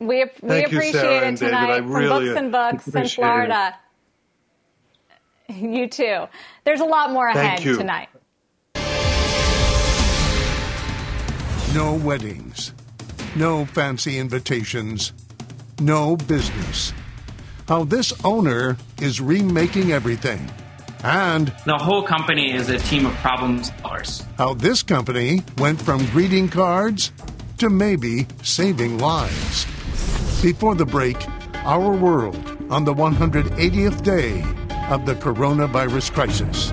We, 0.00 0.24
we 0.24 0.26
Thank 0.26 0.66
appreciate 0.68 0.86
you, 0.86 0.92
Sarah 0.92 1.28
it 1.28 1.36
tonight 1.36 1.78
from 1.78 1.92
really 1.92 2.26
Books 2.26 2.38
and 2.38 2.52
Books 2.52 2.88
in 2.88 3.08
Florida. 3.08 3.74
It. 5.48 5.56
You 5.56 5.88
too. 5.88 6.26
There's 6.64 6.80
a 6.80 6.84
lot 6.84 7.10
more 7.10 7.26
ahead 7.26 7.58
tonight. 7.58 8.08
No 11.74 11.94
weddings, 11.94 12.72
no 13.38 13.64
fancy 13.66 14.18
invitations, 14.18 15.12
no 15.80 16.16
business. 16.16 16.92
How 17.68 17.84
this 17.84 18.12
owner 18.24 18.76
is 19.00 19.20
remaking 19.20 19.92
everything. 19.92 20.50
And 21.04 21.52
the 21.64 21.78
whole 21.78 22.02
company 22.02 22.52
is 22.52 22.68
a 22.68 22.78
team 22.78 23.06
of 23.06 23.14
problem 23.16 23.60
solvers. 23.60 24.24
How 24.36 24.54
this 24.54 24.82
company 24.82 25.42
went 25.58 25.80
from 25.80 26.04
greeting 26.06 26.48
cards 26.48 27.12
to 27.58 27.70
maybe 27.70 28.26
saving 28.42 28.98
lives. 28.98 29.64
Before 30.42 30.74
the 30.74 30.86
break, 30.86 31.16
our 31.64 31.92
world 31.94 32.36
on 32.70 32.84
the 32.84 32.94
180th 32.94 34.02
day 34.02 34.42
of 34.90 35.06
the 35.06 35.14
coronavirus 35.14 36.12
crisis. 36.12 36.72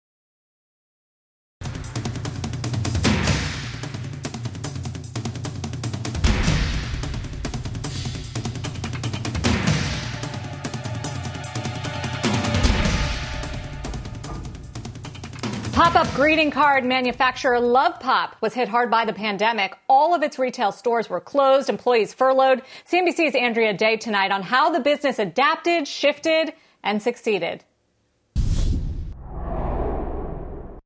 Pop 15.81 15.95
up 15.95 16.13
greeting 16.13 16.51
card 16.51 16.85
manufacturer 16.85 17.59
Love 17.59 17.99
Pop 17.99 18.35
was 18.39 18.53
hit 18.53 18.67
hard 18.67 18.91
by 18.91 19.03
the 19.03 19.13
pandemic. 19.13 19.75
All 19.89 20.13
of 20.13 20.21
its 20.21 20.37
retail 20.37 20.71
stores 20.71 21.09
were 21.09 21.19
closed, 21.19 21.69
employees 21.71 22.13
furloughed. 22.13 22.61
CNBC's 22.87 23.33
Andrea 23.33 23.73
Day 23.73 23.97
tonight 23.97 24.29
on 24.29 24.43
how 24.43 24.69
the 24.69 24.79
business 24.79 25.17
adapted, 25.17 25.87
shifted, 25.87 26.53
and 26.83 27.01
succeeded. 27.01 27.63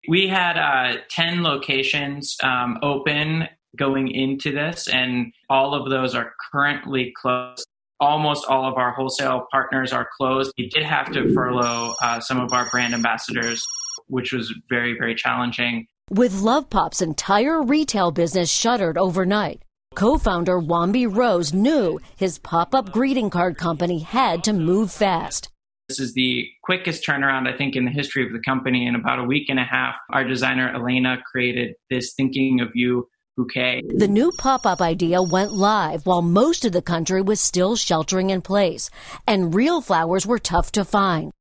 We 0.08 0.30
had 0.30 0.58
uh, 0.58 1.00
10 1.10 1.44
locations 1.44 2.38
um, 2.42 2.80
open 2.82 3.50
going 3.76 4.08
into 4.08 4.54
this, 4.54 4.88
and 4.88 5.34
all 5.50 5.74
of 5.74 5.90
those 5.90 6.16
are 6.16 6.32
currently 6.54 7.12
closed. 7.22 7.68
Almost 8.00 8.46
all 8.48 8.66
of 8.66 8.78
our 8.78 8.94
wholesale 8.94 9.46
partners 9.52 9.92
are 9.92 10.08
closed. 10.16 10.54
We 10.58 10.70
did 10.70 10.84
have 10.84 11.12
to 11.12 11.34
furlough 11.34 11.96
uh, 12.02 12.22
some 12.22 12.40
of 12.40 12.54
our 12.54 12.70
brand 12.70 12.94
ambassadors 12.94 13.62
which 14.08 14.32
was 14.32 14.54
very, 14.70 14.96
very 14.98 15.16
challenging. 15.16 15.88
With 16.10 16.42
Love 16.42 16.70
Pop's 16.70 17.02
entire 17.02 17.62
retail 17.64 18.12
business 18.12 18.50
shuttered 18.50 18.98
overnight, 18.98 19.64
co 19.96 20.18
founder 20.18 20.60
Wombi 20.60 21.08
Rose 21.08 21.54
knew 21.54 22.00
his 22.16 22.38
pop 22.38 22.76
up 22.76 22.92
greeting 22.92 23.30
card 23.30 23.58
company 23.58 24.00
had 24.00 24.44
to 24.44 24.54
move 24.54 24.92
fast. 24.92 25.50
This 25.90 26.00
is 26.00 26.14
the 26.14 26.48
quickest 26.64 27.06
turnaround, 27.06 27.48
I 27.48 27.56
think, 27.56 27.76
in 27.76 27.86
the 27.86 27.92
history 27.92 28.26
of 28.26 28.34
the 28.34 28.40
company. 28.40 28.88
In 28.88 28.96
about 28.96 29.20
a 29.20 29.24
week 29.24 29.50
and 29.50 29.60
a 29.60 29.64
half, 29.64 29.96
our 30.12 30.24
designer 30.24 30.72
Elena 30.74 31.18
created 31.32 31.76
this 31.90 32.14
Thinking 32.16 32.60
of 32.60 32.70
You 32.74 33.08
bouquet. 33.38 33.84
The 33.96 34.08
new 34.08 34.32
pop 34.38 34.66
up 34.66 34.82
idea 34.82 35.22
went 35.22 35.54
live 35.54 36.06
while 36.06 36.22
most 36.22 36.66
of 36.66 36.72
the 36.72 36.82
country 36.82 37.22
was 37.22 37.40
still 37.40 37.76
sheltering 37.76 38.30
in 38.32 38.42
place, 38.42 38.90
and 39.28 39.54
real 39.54 39.82
flowers 39.82 40.26
were 40.26 40.40
tough 40.40 40.72
to 40.74 40.86
find 40.86 41.32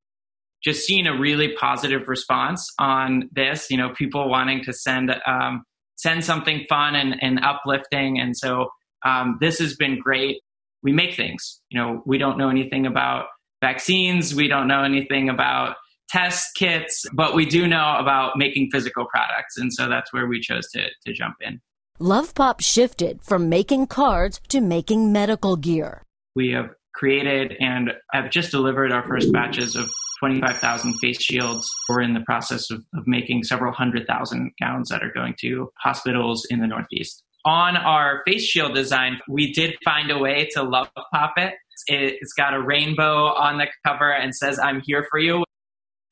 just 0.64 0.86
seeing 0.86 1.06
a 1.06 1.16
really 1.16 1.52
positive 1.52 2.08
response 2.08 2.72
on 2.78 3.28
this. 3.32 3.70
You 3.70 3.76
know, 3.76 3.90
people 3.90 4.28
wanting 4.28 4.64
to 4.64 4.72
send 4.72 5.14
um, 5.26 5.64
send 5.96 6.24
something 6.24 6.64
fun 6.68 6.96
and, 6.96 7.16
and 7.22 7.40
uplifting, 7.44 8.18
and 8.18 8.36
so 8.36 8.70
um, 9.04 9.38
this 9.40 9.58
has 9.58 9.76
been 9.76 9.98
great. 10.00 10.38
We 10.82 10.92
make 10.92 11.14
things. 11.14 11.60
You 11.70 11.80
know, 11.80 12.02
we 12.06 12.18
don't 12.18 12.38
know 12.38 12.48
anything 12.48 12.86
about 12.86 13.26
vaccines. 13.60 14.34
We 14.34 14.48
don't 14.48 14.68
know 14.68 14.82
anything 14.82 15.28
about 15.28 15.76
test 16.08 16.54
kits, 16.56 17.04
but 17.12 17.34
we 17.34 17.46
do 17.46 17.66
know 17.66 17.96
about 17.98 18.36
making 18.36 18.70
physical 18.70 19.06
products, 19.06 19.56
and 19.56 19.72
so 19.72 19.88
that's 19.88 20.12
where 20.12 20.26
we 20.26 20.40
chose 20.40 20.68
to 20.72 20.88
to 21.06 21.12
jump 21.12 21.36
in. 21.40 21.60
Love 22.00 22.34
Pop 22.34 22.60
shifted 22.60 23.22
from 23.22 23.48
making 23.48 23.86
cards 23.86 24.40
to 24.48 24.60
making 24.60 25.12
medical 25.12 25.54
gear. 25.54 26.02
We 26.34 26.50
have 26.50 26.70
created 26.94 27.54
and 27.60 27.92
have 28.12 28.30
just 28.30 28.50
delivered 28.50 28.90
our 28.90 29.06
first 29.06 29.32
batches 29.32 29.76
of 29.76 29.88
25,000 30.24 30.94
face 30.94 31.22
shields. 31.22 31.70
We're 31.86 32.00
in 32.00 32.14
the 32.14 32.20
process 32.20 32.70
of, 32.70 32.82
of 32.94 33.06
making 33.06 33.44
several 33.44 33.74
hundred 33.74 34.06
thousand 34.06 34.52
gowns 34.58 34.88
that 34.88 35.02
are 35.02 35.12
going 35.12 35.34
to 35.40 35.70
hospitals 35.78 36.46
in 36.48 36.60
the 36.60 36.66
Northeast. 36.66 37.22
On 37.44 37.76
our 37.76 38.22
face 38.26 38.42
shield 38.42 38.74
design, 38.74 39.20
we 39.28 39.52
did 39.52 39.76
find 39.84 40.10
a 40.10 40.16
way 40.16 40.48
to 40.52 40.62
love 40.62 40.88
pop 41.12 41.34
it. 41.36 41.52
It's 41.88 42.32
got 42.32 42.54
a 42.54 42.62
rainbow 42.62 43.34
on 43.34 43.58
the 43.58 43.66
cover 43.86 44.14
and 44.14 44.34
says, 44.34 44.58
I'm 44.58 44.80
here 44.86 45.06
for 45.10 45.18
you. 45.18 45.44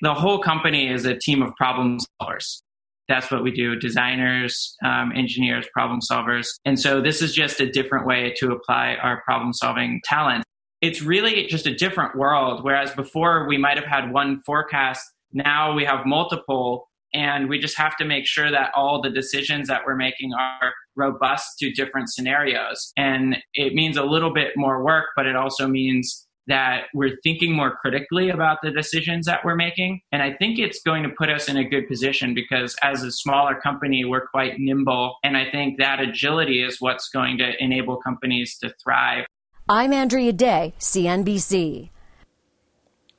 the 0.02 0.12
whole 0.12 0.40
company 0.40 0.88
is 0.88 1.06
a 1.06 1.16
team 1.16 1.40
of 1.40 1.54
problem 1.56 1.98
solvers. 2.20 2.60
That's 3.08 3.30
what 3.30 3.42
we 3.42 3.50
do 3.50 3.76
designers, 3.76 4.76
um, 4.84 5.12
engineers, 5.14 5.66
problem 5.72 6.00
solvers. 6.00 6.48
And 6.66 6.78
so 6.78 7.00
this 7.00 7.22
is 7.22 7.34
just 7.34 7.60
a 7.60 7.70
different 7.70 8.06
way 8.06 8.34
to 8.38 8.52
apply 8.52 8.96
our 9.02 9.22
problem 9.22 9.54
solving 9.54 10.02
talent. 10.04 10.44
It's 10.82 11.00
really 11.00 11.46
just 11.46 11.66
a 11.66 11.74
different 11.74 12.16
world. 12.16 12.64
Whereas 12.64 12.90
before 12.90 13.46
we 13.46 13.56
might 13.56 13.78
have 13.78 13.86
had 13.86 14.12
one 14.12 14.42
forecast, 14.44 15.04
now 15.32 15.74
we 15.74 15.84
have 15.84 16.04
multiple. 16.04 16.88
And 17.14 17.48
we 17.48 17.58
just 17.58 17.76
have 17.76 17.96
to 17.98 18.04
make 18.06 18.26
sure 18.26 18.50
that 18.50 18.72
all 18.74 19.00
the 19.00 19.10
decisions 19.10 19.68
that 19.68 19.82
we're 19.86 19.96
making 19.96 20.32
are 20.32 20.72
robust 20.96 21.58
to 21.58 21.70
different 21.70 22.10
scenarios. 22.10 22.92
And 22.96 23.36
it 23.54 23.74
means 23.74 23.96
a 23.96 24.02
little 24.02 24.32
bit 24.32 24.52
more 24.56 24.82
work, 24.82 25.06
but 25.14 25.26
it 25.26 25.36
also 25.36 25.68
means 25.68 26.26
that 26.48 26.84
we're 26.94 27.16
thinking 27.22 27.52
more 27.52 27.76
critically 27.76 28.30
about 28.30 28.58
the 28.62 28.70
decisions 28.70 29.26
that 29.26 29.44
we're 29.44 29.54
making. 29.54 30.00
And 30.10 30.22
I 30.22 30.32
think 30.32 30.58
it's 30.58 30.82
going 30.82 31.02
to 31.04 31.10
put 31.10 31.28
us 31.28 31.48
in 31.48 31.56
a 31.56 31.68
good 31.68 31.86
position 31.86 32.34
because 32.34 32.74
as 32.82 33.02
a 33.02 33.12
smaller 33.12 33.54
company, 33.54 34.04
we're 34.04 34.26
quite 34.26 34.54
nimble. 34.58 35.16
And 35.22 35.36
I 35.36 35.50
think 35.50 35.78
that 35.78 36.00
agility 36.00 36.62
is 36.62 36.80
what's 36.80 37.08
going 37.10 37.38
to 37.38 37.62
enable 37.62 37.98
companies 37.98 38.58
to 38.58 38.74
thrive. 38.82 39.26
I'm 39.68 39.92
Andrea 39.92 40.32
Day, 40.32 40.74
CNBC. 40.80 41.90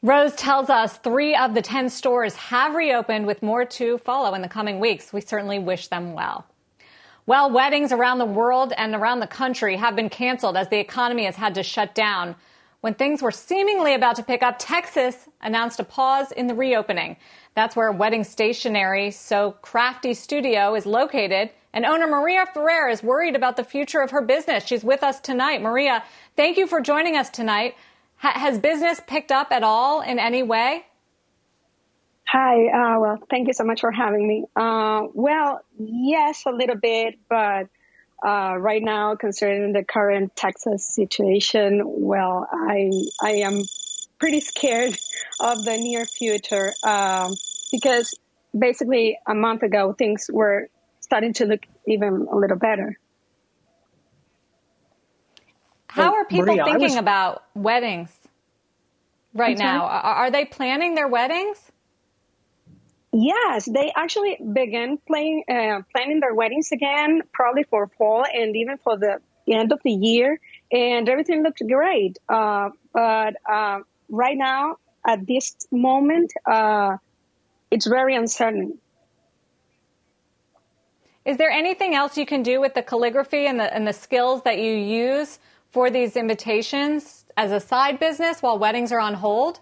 Rose 0.02 0.36
tells 0.36 0.70
us 0.70 0.98
three 0.98 1.34
of 1.34 1.54
the 1.54 1.62
10 1.62 1.90
stores 1.90 2.36
have 2.36 2.76
reopened 2.76 3.26
with 3.26 3.42
more 3.42 3.64
to 3.64 3.98
follow 4.00 4.34
in 4.34 4.42
the 4.42 4.50
coming 4.50 4.82
weeks. 4.82 5.14
We 5.14 5.22
certainly 5.22 5.58
wish 5.58 5.88
them 5.88 6.12
well. 6.12 6.46
Well, 7.26 7.50
weddings 7.50 7.94
around 7.94 8.18
the 8.18 8.26
world 8.26 8.74
and 8.76 8.94
around 8.94 9.22
the 9.22 9.28
country 9.28 9.78
have 9.78 9.96
been 9.96 10.10
canceled 10.10 10.58
as 10.58 10.68
the 10.68 10.80
economy 10.80 11.24
has 11.24 11.38
had 11.38 11.56
to 11.56 11.64
shut 11.64 11.96
down. 11.96 12.36
When 12.82 12.94
things 12.94 13.22
were 13.22 13.32
seemingly 13.32 13.94
about 13.94 14.18
to 14.18 14.24
pick 14.24 14.44
up, 14.44 14.58
Texas 14.60 15.30
announced 15.40 15.80
a 15.80 15.86
pause 15.86 16.34
in 16.34 16.48
the 16.48 16.56
reopening. 16.56 17.16
That's 17.56 17.78
where 17.78 17.90
Wedding 17.94 18.26
Stationery, 18.26 19.12
So 19.12 19.52
Crafty 19.62 20.14
Studio, 20.14 20.76
is 20.76 20.86
located. 20.86 21.52
And 21.74 21.86
owner 21.86 22.08
Maria 22.08 22.46
Ferrer 22.54 22.90
is 22.90 23.02
worried 23.02 23.36
about 23.36 23.58
the 23.58 23.64
future 23.64 24.02
of 24.02 24.12
her 24.12 24.22
business. 24.22 24.66
She's 24.66 24.84
with 24.84 25.02
us 25.02 25.20
tonight. 25.20 25.62
Maria, 25.62 26.04
thank 26.36 26.58
you 26.58 26.68
for 26.68 26.82
joining 26.82 27.18
us 27.18 27.30
tonight. 27.30 27.76
Has 28.18 28.58
business 28.60 29.02
picked 29.06 29.32
up 29.32 29.52
at 29.52 29.64
all 29.64 30.02
in 30.02 30.20
any 30.20 30.44
way? 30.44 30.86
Hi. 32.28 32.68
Uh, 32.68 33.00
well, 33.00 33.20
thank 33.30 33.48
you 33.48 33.54
so 33.54 33.64
much 33.64 33.82
for 33.82 33.92
having 33.92 34.28
me. 34.28 34.46
Uh, 34.56 35.08
well, 35.14 35.62
yes, 35.78 36.44
a 36.46 36.52
little 36.52 36.78
bit, 36.78 37.20
but 37.28 37.68
uh, 38.26 38.56
right 38.58 38.82
now, 38.82 39.16
considering 39.16 39.74
the 39.74 39.84
current 39.84 40.36
Texas 40.36 40.88
situation, 40.88 41.82
well, 41.84 42.48
I 42.52 42.90
I 43.22 43.32
am 43.32 43.64
pretty 44.20 44.40
scared 44.40 44.98
of 45.42 45.66
the 45.66 45.76
near 45.78 46.06
future 46.06 46.74
um, 46.84 47.34
because 47.72 48.16
basically 48.58 49.18
a 49.28 49.36
month 49.36 49.64
ago 49.64 49.94
things 49.94 50.30
were 50.32 50.70
starting 51.14 51.34
to 51.34 51.46
look 51.46 51.64
even 51.86 52.28
a 52.32 52.36
little 52.36 52.58
better. 52.58 52.98
How 55.86 56.16
are 56.16 56.26
people 56.26 56.48
Maria, 56.48 56.64
thinking 56.66 56.96
was... 56.96 56.96
about 56.96 57.44
weddings 57.54 58.12
right 59.36 59.56
now? 59.56 59.86
Are, 59.86 60.16
are 60.22 60.32
they 60.32 60.46
planning 60.46 60.96
their 60.96 61.08
weddings? 61.08 61.60
Yes, 63.12 63.70
they 63.72 63.92
actually 63.96 64.40
began 64.54 64.98
playing, 65.06 65.44
uh, 65.48 65.82
planning 65.96 66.20
their 66.20 66.34
weddings 66.34 66.72
again, 66.72 67.22
probably 67.32 67.62
for 67.62 67.86
fall 67.96 68.26
and 68.26 68.56
even 68.56 68.78
for 68.78 68.98
the 68.98 69.20
end 69.48 69.72
of 69.72 69.82
the 69.84 69.92
year, 69.92 70.40
and 70.72 71.08
everything 71.08 71.44
looked 71.44 71.62
great. 71.68 72.18
Uh, 72.28 72.72
but 72.92 73.36
uh, 73.48 73.82
right 74.10 74.36
now, 74.36 74.78
at 75.06 75.28
this 75.28 75.56
moment, 75.70 76.34
uh, 76.48 76.98
it's 77.70 77.86
very 77.86 78.16
uncertain. 78.16 78.80
Is 81.26 81.38
there 81.38 81.50
anything 81.50 81.96
else 81.96 82.18
you 82.18 82.26
can 82.26 82.44
do 82.44 82.60
with 82.60 82.74
the 82.74 82.84
calligraphy 82.84 83.46
and 83.46 83.60
the 83.60 83.74
and 83.74 83.88
the 83.88 83.94
skills 83.94 84.44
that 84.44 84.60
you 84.60 84.74
use 84.74 85.40
for 85.72 85.90
these 85.90 86.16
invitations 86.16 87.26
as 87.38 87.52
a 87.52 87.60
side 87.60 88.00
business 88.00 88.42
while 88.42 88.60
weddings 88.60 88.92
are 88.92 89.00
on 89.00 89.14
hold? 89.14 89.60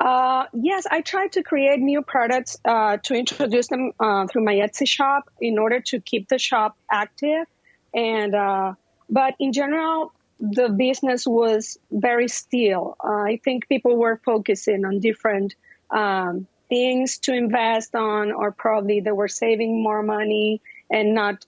Uh, 0.00 0.44
yes, 0.52 0.86
I 0.90 1.00
try 1.00 1.28
to 1.28 1.42
create 1.42 1.80
new 1.80 2.02
products 2.02 2.56
uh, 2.64 2.98
to 3.04 3.14
introduce 3.14 3.68
them 3.68 3.92
uh, 3.98 4.26
through 4.26 4.44
my 4.44 4.54
Etsy 4.54 4.86
shop 4.86 5.28
in 5.40 5.58
order 5.58 5.80
to 5.80 6.00
keep 6.00 6.28
the 6.28 6.38
shop 6.38 6.76
active. 6.90 7.46
And 7.94 8.34
uh, 8.34 8.74
but 9.08 9.34
in 9.38 9.52
general, 9.52 10.12
the 10.40 10.68
business 10.68 11.26
was 11.26 11.78
very 11.90 12.28
still. 12.28 12.96
I 13.00 13.40
think 13.42 13.68
people 13.68 13.96
were 13.96 14.20
focusing 14.24 14.84
on 14.84 15.00
different 15.00 15.54
um, 15.90 16.46
things 16.68 17.18
to 17.18 17.32
invest 17.34 17.94
on, 17.94 18.32
or 18.32 18.52
probably 18.52 19.00
they 19.00 19.12
were 19.12 19.28
saving 19.28 19.82
more 19.82 20.02
money 20.02 20.60
and 20.90 21.14
not, 21.14 21.44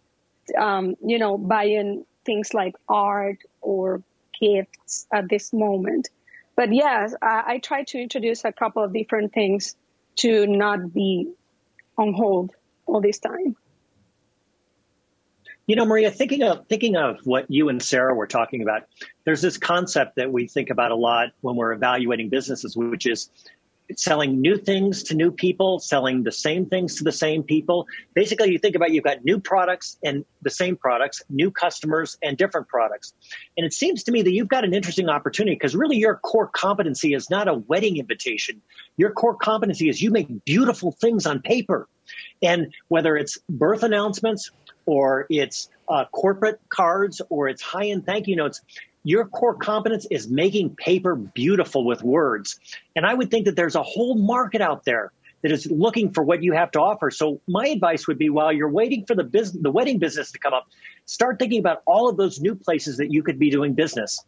um, 0.59 0.97
you 1.05 1.19
know, 1.19 1.39
buying 1.39 2.05
things 2.25 2.55
like 2.55 2.75
art 2.89 3.39
or 3.61 4.03
gifts 4.41 5.07
at 5.13 5.29
this 5.29 5.53
moment 5.53 6.09
but 6.61 6.75
yes, 6.75 7.15
I, 7.23 7.43
I 7.47 7.59
try 7.59 7.85
to 7.85 7.99
introduce 7.99 8.45
a 8.45 8.53
couple 8.53 8.85
of 8.85 8.93
different 8.93 9.33
things 9.33 9.77
to 10.17 10.47
not 10.47 10.93
be 10.93 11.33
on 11.97 12.13
hold 12.13 12.51
all 12.85 13.01
this 13.01 13.19
time. 13.19 13.57
You 15.67 15.77
know, 15.77 15.87
Maria, 15.87 16.11
thinking 16.11 16.43
of 16.43 16.67
thinking 16.67 16.97
of 16.97 17.21
what 17.25 17.47
you 17.49 17.71
and 17.71 17.83
Sarah 17.83 18.15
were 18.15 18.27
talking 18.27 18.61
about, 18.61 18.83
there's 19.25 19.41
this 19.41 19.57
concept 19.57 20.17
that 20.17 20.31
we 20.31 20.49
think 20.49 20.69
about 20.69 20.91
a 20.91 20.97
lot 20.97 21.29
when 21.41 21.57
we're 21.57 21.73
evaluating 21.73 22.29
businesses, 22.29 22.77
which 22.77 23.07
is 23.07 23.31
selling 23.97 24.41
new 24.41 24.57
things 24.57 25.03
to 25.05 25.15
new 25.15 25.31
people, 25.31 25.79
selling 25.79 26.23
the 26.23 26.33
same 26.33 26.67
things 26.67 26.97
to 26.97 27.05
the 27.05 27.13
same 27.13 27.43
people. 27.43 27.87
Basically, 28.15 28.51
you 28.51 28.59
think 28.59 28.77
about 28.77 28.91
you've 28.91 29.05
got 29.05 29.25
new 29.25 29.39
products 29.41 29.99
and 30.05 30.25
the 30.43 30.51
same 30.51 30.77
products, 30.77 31.23
new 31.29 31.51
customers 31.51 32.17
and 32.23 32.37
different 32.37 32.69
products. 32.69 33.15
And 33.57 33.67
it 33.67 33.73
seems 33.73 34.05
to 34.05 34.13
me 34.13 34.23
that 34.23 34.33
you've 34.33 34.49
got 34.49 34.65
an 34.65 34.75
interesting 34.75 35.09
opportunity 35.09 35.57
because 35.57 35.75
really 35.75 35.97
your 35.97 36.17
core 36.17 36.49
competency 36.49 37.15
is 37.15 37.31
not 37.31 37.49
a 37.49 37.55
wedding 37.55 37.97
invitation. 37.97 38.63
Your 38.97 39.11
core 39.11 39.37
competency 39.37 39.89
is 39.89 40.01
you 40.01 40.11
make 40.11 40.45
beautiful 40.45 40.93
things 40.93 41.27
on 41.27 41.41
paper. 41.41 41.89
And 42.43 42.73
whether 42.89 43.17
it's 43.17 43.39
birth 43.49 43.83
announcements 43.83 44.51
or 44.87 45.27
it's 45.31 45.69
uh, 45.89 46.05
corporate 46.13 46.61
cards 46.69 47.21
or 47.29 47.49
it's 47.49 47.63
high 47.63 47.87
end 47.87 48.07
thank 48.07 48.27
you 48.27 48.37
notes, 48.37 48.61
your 49.03 49.27
core 49.27 49.55
competence 49.55 50.07
is 50.11 50.29
making 50.29 50.77
paper 50.77 51.15
beautiful 51.15 51.85
with 51.85 52.03
words. 52.03 52.59
And 52.95 53.07
I 53.07 53.15
would 53.15 53.31
think 53.31 53.47
that 53.47 53.57
there's 53.57 53.77
a 53.77 53.83
whole 53.83 54.15
market 54.15 54.61
out 54.61 54.85
there 54.85 55.13
that 55.43 55.53
is 55.53 55.67
looking 55.71 56.13
for 56.13 56.23
what 56.23 56.43
you 56.43 56.53
have 56.53 56.71
to 56.73 56.81
offer. 56.81 57.11
So 57.11 57.41
my 57.49 57.69
advice 57.69 58.07
would 58.07 58.19
be 58.19 58.29
while 58.29 58.53
you're 58.53 58.71
waiting 58.71 59.07
for 59.07 59.15
the 59.15 59.25
business, 59.25 59.63
the 59.63 59.71
wedding 59.71 59.99
business 59.99 60.33
to 60.33 60.39
come 60.39 60.53
up, 60.53 60.67
start 61.07 61.39
thinking 61.39 61.61
about 61.61 61.83
all 61.87 62.09
of 62.09 62.17
those 62.17 62.41
new 62.41 62.55
places 62.55 62.99
that 62.99 63.11
you 63.11 63.23
could 63.23 63.39
be 63.39 63.51
doing 63.51 63.73
business. 63.73 64.23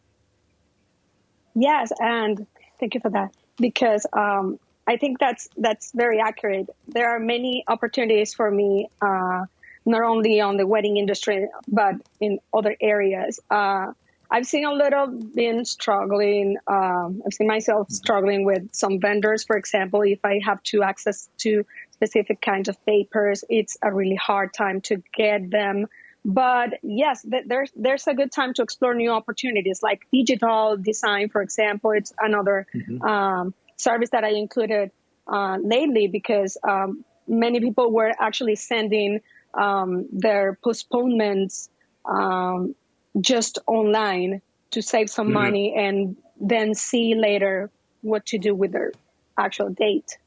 Yes, 1.54 1.92
and 2.00 2.46
thank 2.80 2.94
you 2.94 3.00
for 3.00 3.10
that 3.10 3.34
because 3.58 4.06
um, 4.14 4.58
I 4.86 4.96
think 4.96 5.18
that's 5.18 5.50
that's 5.58 5.92
very 5.92 6.18
accurate. 6.18 6.70
There 6.88 7.10
are 7.10 7.18
many 7.18 7.62
opportunities 7.68 8.32
for 8.32 8.50
me, 8.50 8.88
uh, 9.02 9.44
not 9.84 10.02
only 10.02 10.40
on 10.40 10.56
the 10.56 10.66
wedding 10.66 10.96
industry 10.96 11.48
but 11.68 11.96
in 12.20 12.38
other 12.54 12.74
areas. 12.80 13.38
Uh, 13.50 13.92
I've 14.32 14.46
seen 14.46 14.64
a 14.64 14.72
little 14.72 15.08
been 15.34 15.66
struggling. 15.66 16.56
Um, 16.66 17.22
I've 17.24 17.34
seen 17.34 17.46
myself 17.46 17.90
struggling 17.90 18.46
with 18.46 18.74
some 18.74 18.98
vendors. 18.98 19.44
For 19.44 19.58
example, 19.58 20.00
if 20.00 20.24
I 20.24 20.40
have 20.42 20.62
to 20.64 20.82
access 20.82 21.28
to 21.40 21.66
specific 21.90 22.40
kinds 22.40 22.70
of 22.70 22.82
papers, 22.86 23.44
it's 23.50 23.76
a 23.82 23.92
really 23.92 24.16
hard 24.16 24.54
time 24.54 24.80
to 24.82 25.02
get 25.14 25.50
them. 25.50 25.86
But 26.24 26.78
yes, 26.82 27.26
there's 27.46 27.72
there's 27.76 28.06
a 28.06 28.14
good 28.14 28.32
time 28.32 28.54
to 28.54 28.62
explore 28.62 28.94
new 28.94 29.10
opportunities 29.10 29.82
like 29.82 30.00
digital 30.10 30.78
design, 30.78 31.28
for 31.28 31.42
example. 31.42 31.90
It's 31.90 32.14
another 32.18 32.66
mm-hmm. 32.74 33.02
um, 33.02 33.54
service 33.76 34.10
that 34.10 34.24
I 34.24 34.30
included 34.30 34.92
uh, 35.30 35.58
lately 35.62 36.06
because 36.06 36.56
um, 36.66 37.04
many 37.28 37.60
people 37.60 37.92
were 37.92 38.14
actually 38.18 38.56
sending 38.56 39.20
um, 39.52 40.08
their 40.10 40.58
postponements 40.64 41.68
um, 42.06 42.74
just 43.20 43.58
online 43.66 44.40
to 44.70 44.82
save 44.82 45.10
some 45.10 45.26
mm-hmm. 45.26 45.34
money 45.34 45.74
and 45.76 46.16
then 46.40 46.74
see 46.74 47.14
later 47.14 47.70
what 48.00 48.26
to 48.26 48.38
do 48.38 48.54
with 48.54 48.72
their 48.72 48.92
actual 49.38 49.70
date. 49.70 50.18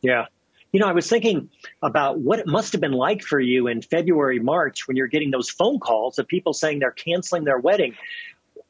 Yeah. 0.00 0.26
You 0.72 0.80
know, 0.80 0.86
I 0.86 0.92
was 0.92 1.08
thinking 1.08 1.50
about 1.82 2.18
what 2.18 2.38
it 2.38 2.46
must 2.46 2.72
have 2.72 2.80
been 2.80 2.92
like 2.92 3.22
for 3.22 3.38
you 3.38 3.66
in 3.66 3.82
February, 3.82 4.38
March 4.38 4.88
when 4.88 4.96
you're 4.96 5.06
getting 5.06 5.30
those 5.30 5.50
phone 5.50 5.78
calls 5.78 6.18
of 6.18 6.26
people 6.26 6.54
saying 6.54 6.78
they're 6.78 6.90
canceling 6.90 7.44
their 7.44 7.58
wedding. 7.58 7.94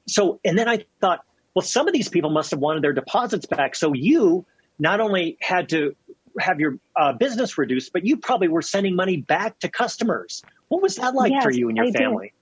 So, 0.08 0.40
and 0.44 0.58
then 0.58 0.68
I 0.68 0.84
thought, 1.00 1.24
well, 1.54 1.62
some 1.62 1.86
of 1.86 1.94
these 1.94 2.08
people 2.08 2.30
must 2.30 2.50
have 2.50 2.60
wanted 2.60 2.82
their 2.82 2.92
deposits 2.92 3.46
back. 3.46 3.76
So 3.76 3.92
you 3.94 4.44
not 4.80 5.00
only 5.00 5.36
had 5.40 5.68
to 5.68 5.94
have 6.40 6.58
your 6.58 6.78
uh, 6.96 7.12
business 7.12 7.56
reduced, 7.56 7.92
but 7.92 8.04
you 8.04 8.16
probably 8.16 8.48
were 8.48 8.62
sending 8.62 8.96
money 8.96 9.18
back 9.18 9.58
to 9.60 9.68
customers. 9.68 10.42
What 10.68 10.82
was 10.82 10.96
that 10.96 11.14
like 11.14 11.30
yes, 11.30 11.44
for 11.44 11.52
you 11.52 11.68
and 11.68 11.76
your 11.76 11.86
I 11.86 11.92
family? 11.92 12.28
Did. 12.28 12.41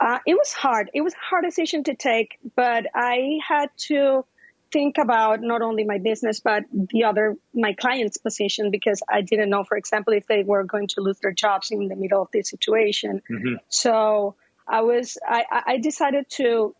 Uh, 0.00 0.18
it 0.26 0.34
was 0.34 0.52
hard. 0.52 0.90
It 0.94 1.00
was 1.00 1.14
a 1.14 1.24
hard 1.30 1.44
decision 1.44 1.84
to 1.84 1.94
take, 1.94 2.38
but 2.54 2.86
I 2.94 3.38
had 3.46 3.70
to 3.88 4.24
think 4.72 4.98
about 4.98 5.40
not 5.40 5.62
only 5.62 5.84
my 5.84 5.98
business 5.98 6.40
but 6.40 6.62
the 6.70 7.04
other 7.04 7.36
my 7.54 7.72
clients' 7.72 8.18
position 8.18 8.70
because 8.70 9.02
I 9.08 9.22
didn't 9.22 9.50
know, 9.50 9.64
for 9.64 9.76
example, 9.76 10.12
if 10.12 10.26
they 10.26 10.42
were 10.42 10.64
going 10.64 10.88
to 10.88 11.00
lose 11.00 11.18
their 11.20 11.32
jobs 11.32 11.70
in 11.70 11.88
the 11.88 11.96
middle 11.96 12.22
of 12.22 12.28
this 12.32 12.50
situation. 12.50 13.22
Mm-hmm. 13.30 13.54
So 13.68 14.36
I 14.66 14.82
was 14.82 15.18
I, 15.26 15.62
I 15.66 15.78
decided 15.78 16.28
to 16.30 16.74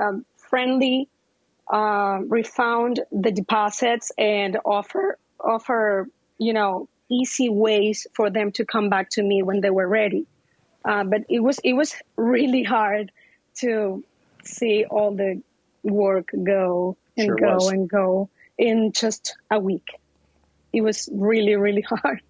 um, 0.00 0.24
friendly 0.36 1.08
uh, 1.72 2.20
refund 2.26 3.00
the 3.10 3.32
deposits 3.32 4.12
and 4.16 4.56
offer 4.64 5.18
offer 5.40 6.08
you 6.38 6.52
know 6.52 6.88
easy 7.10 7.48
ways 7.48 8.06
for 8.14 8.30
them 8.30 8.52
to 8.52 8.64
come 8.64 8.88
back 8.88 9.10
to 9.10 9.22
me 9.22 9.42
when 9.42 9.60
they 9.60 9.70
were 9.70 9.88
ready. 9.88 10.26
Uh, 10.84 11.04
but 11.04 11.22
it 11.28 11.40
was 11.40 11.58
it 11.64 11.72
was 11.72 11.94
really 12.16 12.62
hard 12.62 13.10
to 13.56 14.04
see 14.42 14.84
all 14.84 15.14
the 15.14 15.42
work 15.82 16.30
go 16.42 16.96
and 17.16 17.26
sure 17.26 17.36
go 17.36 17.54
was. 17.54 17.68
and 17.68 17.88
go 17.88 18.28
in 18.58 18.92
just 18.92 19.36
a 19.50 19.58
week. 19.58 19.98
It 20.72 20.82
was 20.82 21.08
really 21.12 21.56
really 21.56 21.82
hard. 21.88 22.22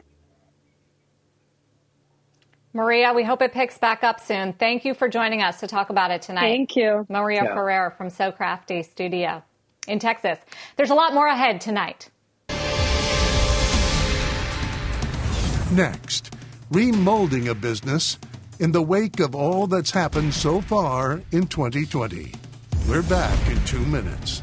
Maria, 2.76 3.12
we 3.12 3.22
hope 3.22 3.40
it 3.40 3.52
picks 3.52 3.78
back 3.78 4.02
up 4.02 4.18
soon. 4.18 4.52
Thank 4.52 4.84
you 4.84 4.94
for 4.94 5.08
joining 5.08 5.42
us 5.42 5.60
to 5.60 5.68
talk 5.68 5.90
about 5.90 6.10
it 6.10 6.22
tonight. 6.22 6.40
Thank 6.40 6.74
you. 6.74 7.06
Maria 7.08 7.44
yeah. 7.44 7.54
Ferrer 7.54 7.94
from 7.96 8.10
So 8.10 8.32
Crafty 8.32 8.82
Studio 8.82 9.44
in 9.86 10.00
Texas. 10.00 10.38
There's 10.76 10.90
a 10.90 10.94
lot 10.94 11.14
more 11.14 11.28
ahead 11.28 11.60
tonight. 11.60 12.10
Next, 15.70 16.32
remolding 16.72 17.48
a 17.48 17.54
business 17.54 18.18
in 18.60 18.72
the 18.72 18.82
wake 18.82 19.20
of 19.20 19.34
all 19.34 19.66
that's 19.66 19.90
happened 19.90 20.32
so 20.32 20.60
far 20.60 21.22
in 21.32 21.46
2020. 21.46 22.32
We're 22.88 23.02
back 23.02 23.48
in 23.48 23.62
two 23.64 23.84
minutes. 23.86 24.42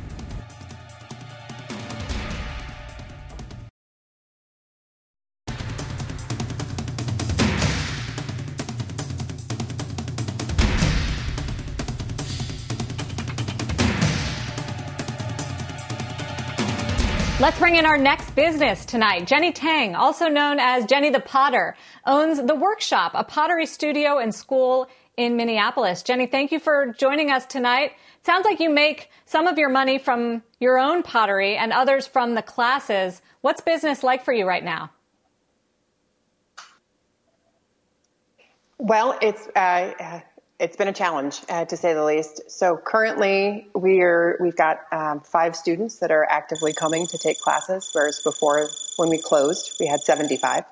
Let's 17.42 17.58
bring 17.58 17.76
in 17.76 17.88
our 17.88 17.98
next 17.98 18.36
business 18.36 18.86
tonight. 18.86 19.26
Jenny 19.26 19.52
Tang, 19.52 19.96
also 19.96 20.28
known 20.28 20.60
as 20.60 20.86
Jenny 20.86 21.10
the 21.10 21.20
Potter, 21.20 21.76
owns 22.06 22.40
The 22.40 22.54
Workshop, 22.54 23.14
a 23.16 23.24
pottery 23.24 23.66
studio 23.66 24.20
and 24.20 24.32
school 24.32 24.88
in 25.18 25.38
Minneapolis. 25.38 26.04
Jenny, 26.04 26.28
thank 26.28 26.52
you 26.52 26.60
for 26.60 26.94
joining 27.00 27.32
us 27.32 27.48
tonight. 27.48 27.94
Sounds 28.22 28.46
like 28.46 28.60
you 28.60 28.70
make 28.70 29.10
some 29.26 29.48
of 29.48 29.58
your 29.58 29.70
money 29.70 29.98
from 29.98 30.44
your 30.60 30.78
own 30.78 31.02
pottery 31.02 31.58
and 31.58 31.74
others 31.74 32.06
from 32.06 32.36
the 32.36 32.44
classes. 32.44 33.24
What's 33.42 33.62
business 33.62 34.04
like 34.04 34.24
for 34.24 34.34
you 34.34 34.48
right 34.48 34.64
now? 34.64 34.92
Well, 38.78 39.18
it's 39.20 39.48
uh, 39.56 40.22
it's 40.62 40.78
been 40.78 40.88
a 40.88 40.94
challenge 40.94 41.42
uh, 41.50 41.66
to 41.66 41.76
say 41.76 41.94
the 41.94 42.06
least. 42.06 42.50
So 42.50 42.78
currently, 42.78 43.68
we're 43.74 44.38
we've 44.40 44.56
got 44.56 44.82
um, 44.92 45.20
five 45.22 45.56
students 45.56 45.98
that 45.98 46.12
are 46.12 46.26
actively 46.30 46.72
coming 46.72 47.08
to 47.08 47.18
take 47.18 47.40
classes, 47.42 47.90
whereas 47.94 48.22
before, 48.22 48.68
when 48.98 49.10
we 49.10 49.18
closed, 49.18 49.76
we 49.80 49.88
had 49.88 50.02
seventy-five. 50.02 50.64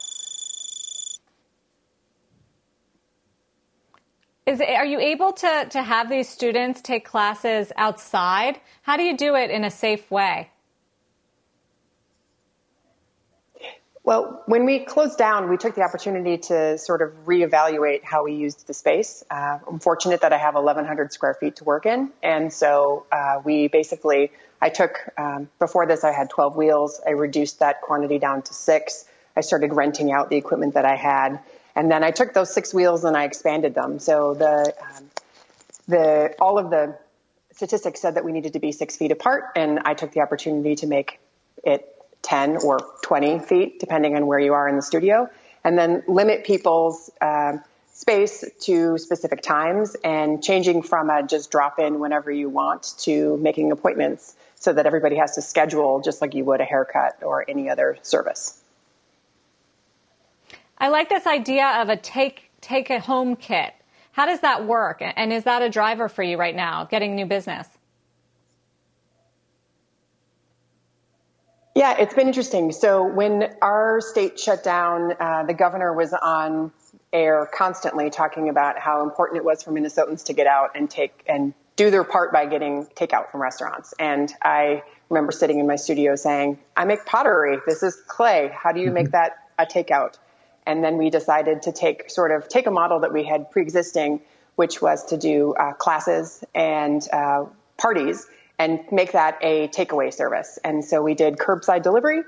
Is 4.46 4.62
are 4.62 4.86
you 4.86 5.00
able 5.00 5.34
to 5.34 5.68
to 5.72 5.82
have 5.82 6.10
these 6.10 6.30
students 6.30 6.82
take 6.82 7.04
classes 7.04 7.72
outside? 7.76 8.62
How 8.84 8.96
do 8.96 9.04
you 9.04 9.18
do 9.18 9.36
it 9.36 9.50
in 9.50 9.64
a 9.64 9.72
safe 9.72 10.10
way? 10.12 10.52
Well, 14.10 14.42
when 14.48 14.66
we 14.66 14.80
closed 14.80 15.20
down, 15.20 15.50
we 15.52 15.58
took 15.58 15.76
the 15.76 15.84
opportunity 15.84 16.40
to 16.40 16.80
sort 16.80 17.04
of 17.04 17.12
reevaluate 17.28 18.04
how 18.04 18.24
we 18.24 18.34
used 18.34 18.66
the 18.66 18.74
space. 18.74 19.24
Uh, 19.30 19.60
I'm 19.68 19.78
fortunate 19.78 20.22
that 20.22 20.34
I 20.34 20.40
have 20.40 20.56
1,100 20.56 21.14
square 21.14 21.36
feet 21.36 21.58
to 21.58 21.64
work 21.64 21.86
in. 21.86 22.12
And 22.24 22.52
so 22.52 23.06
uh, 23.12 23.40
we 23.44 23.68
basically, 23.68 24.32
I 24.60 24.70
took, 24.70 24.98
um, 25.16 25.48
before 25.60 25.86
this, 25.86 26.04
I 26.04 26.12
had 26.12 26.32
12 26.32 26.56
wheels. 26.56 27.00
I 27.06 27.12
reduced 27.12 27.60
that 27.60 27.82
quantity 27.82 28.18
down 28.18 28.42
to 28.42 28.52
six. 28.52 29.06
I 29.38 29.42
started 29.42 29.74
renting 29.74 30.12
out 30.12 30.32
the 30.32 30.38
equipment 30.38 30.74
that 30.74 30.86
I 30.86 30.96
had. 30.96 31.40
And 31.76 31.92
then 31.92 32.04
I 32.04 32.10
took 32.10 32.34
those 32.34 32.52
six 32.52 32.74
wheels 32.74 33.04
and 33.04 33.16
I 33.16 33.26
expanded 33.26 33.76
them. 33.76 34.00
So 34.00 34.34
the, 34.34 34.74
um, 34.82 35.12
the, 35.88 36.34
all 36.42 36.58
of 36.58 36.72
the 36.72 36.98
statistics 37.52 38.02
said 38.02 38.16
that 38.16 38.26
we 38.26 38.32
needed 38.32 38.54
to 38.54 38.60
be 38.60 38.72
six 38.72 38.98
feet 38.98 39.12
apart. 39.12 39.52
And 39.56 39.82
I 39.86 39.94
took 39.94 40.14
the 40.14 40.22
opportunity 40.22 40.74
to 40.78 40.88
make 40.88 41.20
it 41.64 41.96
10 42.22 42.58
or 42.58 42.80
20 43.04 43.40
feet, 43.40 43.80
depending 43.80 44.16
on 44.16 44.28
where 44.28 44.40
you 44.40 44.54
are 44.54 44.68
in 44.68 44.76
the 44.76 44.82
studio, 44.82 45.30
and 45.64 45.78
then 45.78 46.04
limit 46.08 46.44
people's 46.44 47.10
uh, 47.22 47.58
space 47.94 48.46
to 48.62 48.98
specific 48.98 49.42
times 49.42 49.96
and 50.04 50.42
changing 50.44 50.82
from 50.82 51.10
a 51.10 51.22
just 51.22 51.52
drop 51.52 51.80
in 51.80 52.00
whenever 52.00 52.32
you 52.32 52.50
want 52.50 52.94
to 52.98 53.36
making 53.38 53.72
appointments 53.72 54.36
so 54.56 54.72
that 54.72 54.86
everybody 54.86 55.18
has 55.18 55.36
to 55.36 55.42
schedule 55.42 56.02
just 56.02 56.22
like 56.22 56.34
you 56.34 56.46
would 56.46 56.62
a 56.62 56.66
haircut 56.66 57.22
or 57.22 57.46
any 57.50 57.70
other 57.70 57.98
service. 58.02 58.62
I 60.78 60.88
like 60.88 61.10
this 61.10 61.28
idea 61.28 61.82
of 61.82 61.90
a 61.90 61.98
take 61.98 62.50
take 62.62 62.90
a 62.90 63.00
home 63.00 63.36
kit. 63.36 63.74
How 64.12 64.26
does 64.26 64.42
that 64.42 64.66
work? 64.66 65.02
And 65.02 65.32
is 65.32 65.44
that 65.44 65.62
a 65.62 65.70
driver 65.70 66.10
for 66.10 66.24
you 66.24 66.38
right 66.38 66.56
now, 66.56 66.86
getting 66.86 67.16
new 67.16 67.26
business? 67.26 67.68
Yeah, 71.80 71.96
it's 71.98 72.14
been 72.14 72.28
interesting. 72.28 72.74
So 72.74 73.06
when 73.06 73.56
our 73.62 74.02
state 74.02 74.38
shut 74.38 74.66
down, 74.66 75.14
uh, 75.18 75.44
the 75.44 75.54
governor 75.54 75.94
was 75.94 76.12
on 76.12 76.74
air 77.14 77.50
constantly 77.56 78.10
talking 78.10 78.50
about 78.50 78.78
how 78.78 79.02
important 79.02 79.38
it 79.38 79.46
was 79.46 79.64
for 79.64 79.72
Minnesotans 79.72 80.26
to 80.26 80.34
get 80.34 80.46
out 80.46 80.72
and 80.76 80.90
take 80.90 81.24
and 81.26 81.54
do 81.78 81.90
their 81.90 82.04
part 82.04 82.34
by 82.34 82.48
getting 82.48 82.86
takeout 82.88 83.32
from 83.32 83.42
restaurants. 83.42 83.94
And 83.98 84.30
I 84.42 84.84
remember 85.08 85.32
sitting 85.32 85.58
in 85.60 85.68
my 85.68 85.78
studio 85.78 86.18
saying, 86.18 86.60
I 86.76 86.84
make 86.84 87.06
pottery. 87.06 87.60
This 87.66 87.82
is 87.82 87.96
clay. 88.10 88.52
How 88.54 88.74
do 88.74 88.82
you 88.82 88.92
make 88.92 89.06
mm-hmm. 89.06 89.12
that 89.12 89.38
a 89.58 89.66
takeout? 89.66 90.18
And 90.66 90.84
then 90.84 90.98
we 90.98 91.10
decided 91.10 91.62
to 91.62 91.72
take 91.72 92.10
sort 92.10 92.32
of 92.34 92.50
take 92.50 92.68
a 92.68 92.72
model 92.72 93.00
that 93.00 93.14
we 93.14 93.24
had 93.24 93.52
pre-existing, 93.52 94.20
which 94.58 94.82
was 94.82 95.06
to 95.06 95.18
do 95.18 95.54
uh, 95.54 95.72
classes 95.76 96.44
and 96.54 97.08
uh, 97.14 97.46
parties 97.78 98.28
and 98.60 98.82
make 98.92 99.14
that 99.14 99.40
a 99.42 99.70
takeaway 99.70 100.14
service. 100.14 100.60
And 100.64 100.84
so 100.84 101.02
we 101.02 101.16
did 101.16 101.38
curbside 101.38 101.82
delivery 101.82 102.24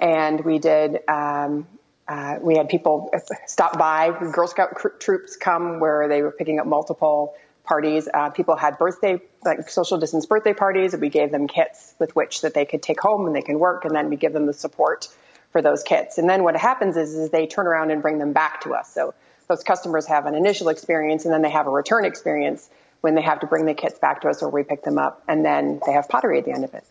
and 0.00 0.42
we 0.42 0.58
did, 0.58 0.98
um, 1.08 1.68
uh, 2.08 2.38
we 2.40 2.56
had 2.56 2.70
people 2.70 3.12
stop 3.46 3.78
by, 3.78 4.10
Girl 4.32 4.48
Scout 4.48 4.74
cr- 4.74 4.88
troops 4.88 5.36
come 5.36 5.80
where 5.80 6.08
they 6.08 6.22
were 6.22 6.32
picking 6.32 6.58
up 6.58 6.66
multiple 6.66 7.34
parties. 7.64 8.08
Uh, 8.12 8.30
people 8.30 8.56
had 8.56 8.78
birthday, 8.78 9.20
like 9.44 9.68
social 9.68 9.98
distance 9.98 10.26
birthday 10.26 10.54
parties. 10.54 10.96
We 10.96 11.10
gave 11.10 11.30
them 11.30 11.46
kits 11.46 11.94
with 11.98 12.16
which 12.16 12.40
that 12.40 12.54
they 12.54 12.64
could 12.64 12.82
take 12.82 13.00
home 13.00 13.26
and 13.26 13.36
they 13.36 13.42
can 13.42 13.58
work. 13.58 13.84
And 13.84 13.94
then 13.94 14.08
we 14.08 14.16
give 14.16 14.32
them 14.32 14.46
the 14.46 14.52
support 14.54 15.08
for 15.52 15.62
those 15.62 15.82
kits. 15.82 16.18
And 16.18 16.28
then 16.28 16.42
what 16.44 16.56
happens 16.56 16.96
is, 16.96 17.14
is 17.14 17.30
they 17.30 17.46
turn 17.46 17.66
around 17.66 17.90
and 17.90 18.02
bring 18.02 18.18
them 18.18 18.32
back 18.32 18.62
to 18.62 18.74
us. 18.74 18.92
So 18.92 19.14
those 19.48 19.62
customers 19.62 20.06
have 20.06 20.26
an 20.26 20.34
initial 20.34 20.68
experience 20.70 21.26
and 21.26 21.32
then 21.32 21.42
they 21.42 21.50
have 21.50 21.66
a 21.66 21.70
return 21.70 22.06
experience 22.06 22.68
when 23.04 23.14
they 23.14 23.22
have 23.22 23.38
to 23.40 23.46
bring 23.46 23.66
the 23.66 23.74
kits 23.74 23.98
back 23.98 24.22
to 24.22 24.28
us 24.28 24.42
or 24.42 24.48
we 24.48 24.62
pick 24.62 24.82
them 24.82 24.96
up 24.96 25.22
and 25.28 25.44
then 25.44 25.78
they 25.86 25.92
have 25.92 26.08
pottery 26.08 26.38
at 26.38 26.46
the 26.46 26.52
end 26.52 26.64
of 26.64 26.72
it. 26.72 26.84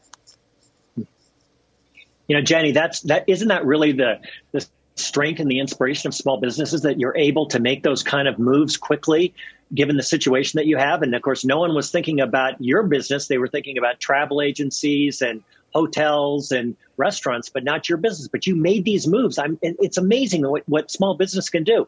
You 2.28 2.36
know, 2.38 2.42
Jenny, 2.42 2.72
that's 2.72 3.02
that 3.02 3.26
isn't 3.28 3.48
that 3.48 3.66
really 3.66 3.94
the 3.94 4.20
the 4.52 4.64
strength 4.96 5.40
and 5.40 5.50
the 5.50 5.60
inspiration 5.60 6.08
of 6.08 6.14
small 6.14 6.40
businesses 6.40 6.84
that 6.84 7.00
you're 7.00 7.18
able 7.18 7.48
to 7.48 7.60
make 7.60 7.82
those 7.82 8.04
kind 8.04 8.28
of 8.28 8.38
moves 8.38 8.78
quickly 8.78 9.34
given 9.74 9.98
the 9.98 10.04
situation 10.04 10.60
that 10.60 10.68
you 10.68 10.78
have? 10.78 11.02
And 11.02 11.16
of 11.16 11.22
course 11.24 11.44
no 11.44 11.58
one 11.58 11.74
was 11.74 11.90
thinking 11.90 12.22
about 12.22 12.62
your 12.62 12.84
business. 12.84 13.28
They 13.28 13.40
were 13.40 13.48
thinking 13.48 13.80
about 13.80 14.00
travel 14.00 14.40
agencies 14.40 15.24
and 15.24 15.44
hotels 15.74 16.52
and 16.52 16.78
restaurants 16.96 17.50
but 17.50 17.64
not 17.64 17.90
your 17.90 17.98
business. 17.98 18.28
But 18.28 18.46
you 18.46 18.56
made 18.56 18.86
these 18.86 19.08
moves. 19.08 19.40
I'm, 19.40 19.58
it's 19.64 19.98
amazing 19.98 20.48
what, 20.48 20.62
what 20.70 20.92
small 20.92 21.16
business 21.16 21.50
can 21.50 21.64
do. 21.64 21.88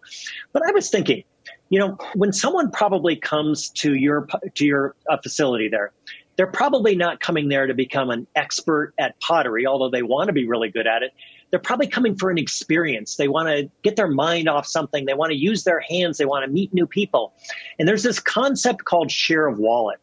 But 0.52 0.64
i 0.68 0.72
was 0.72 0.90
thinking 0.90 1.24
you 1.70 1.80
know, 1.80 1.98
when 2.14 2.32
someone 2.32 2.72
probably 2.72 3.16
comes 3.16 3.70
to 3.70 3.94
your 3.94 4.28
to 4.56 4.66
your 4.66 4.96
uh, 5.10 5.18
facility 5.18 5.68
there, 5.70 5.92
they're 6.38 6.48
probably 6.48 6.96
not 6.96 7.20
coming 7.20 7.48
there 7.48 7.68
to 7.68 7.74
become 7.74 8.10
an 8.10 8.28
expert 8.36 8.94
at 9.00 9.20
pottery, 9.20 9.66
although 9.66 9.90
they 9.90 10.04
want 10.04 10.28
to 10.28 10.34
be 10.34 10.48
really 10.48 10.70
good 10.70 10.88
at 10.88 11.02
it. 11.02 11.12
They're 11.50 11.60
probably 11.60 11.88
coming 11.88 12.16
for 12.18 12.30
an 12.30 12.38
experience. 12.38 13.16
They 13.16 13.28
want 13.28 13.48
to 13.48 13.70
get 13.84 13.96
their 13.96 14.08
mind 14.08 14.50
off 14.50 14.68
something. 14.68 15.06
They 15.06 15.14
want 15.14 15.32
to 15.32 15.38
use 15.38 15.64
their 15.64 15.80
hands. 15.80 16.18
They 16.18 16.26
want 16.26 16.46
to 16.46 16.52
meet 16.52 16.74
new 16.74 16.88
people. 16.88 17.34
And 17.80 17.88
there's 17.88 18.04
this 18.04 18.20
concept 18.20 18.84
called 18.86 19.10
share 19.10 19.48
of 19.48 19.58
wallet. 19.58 20.00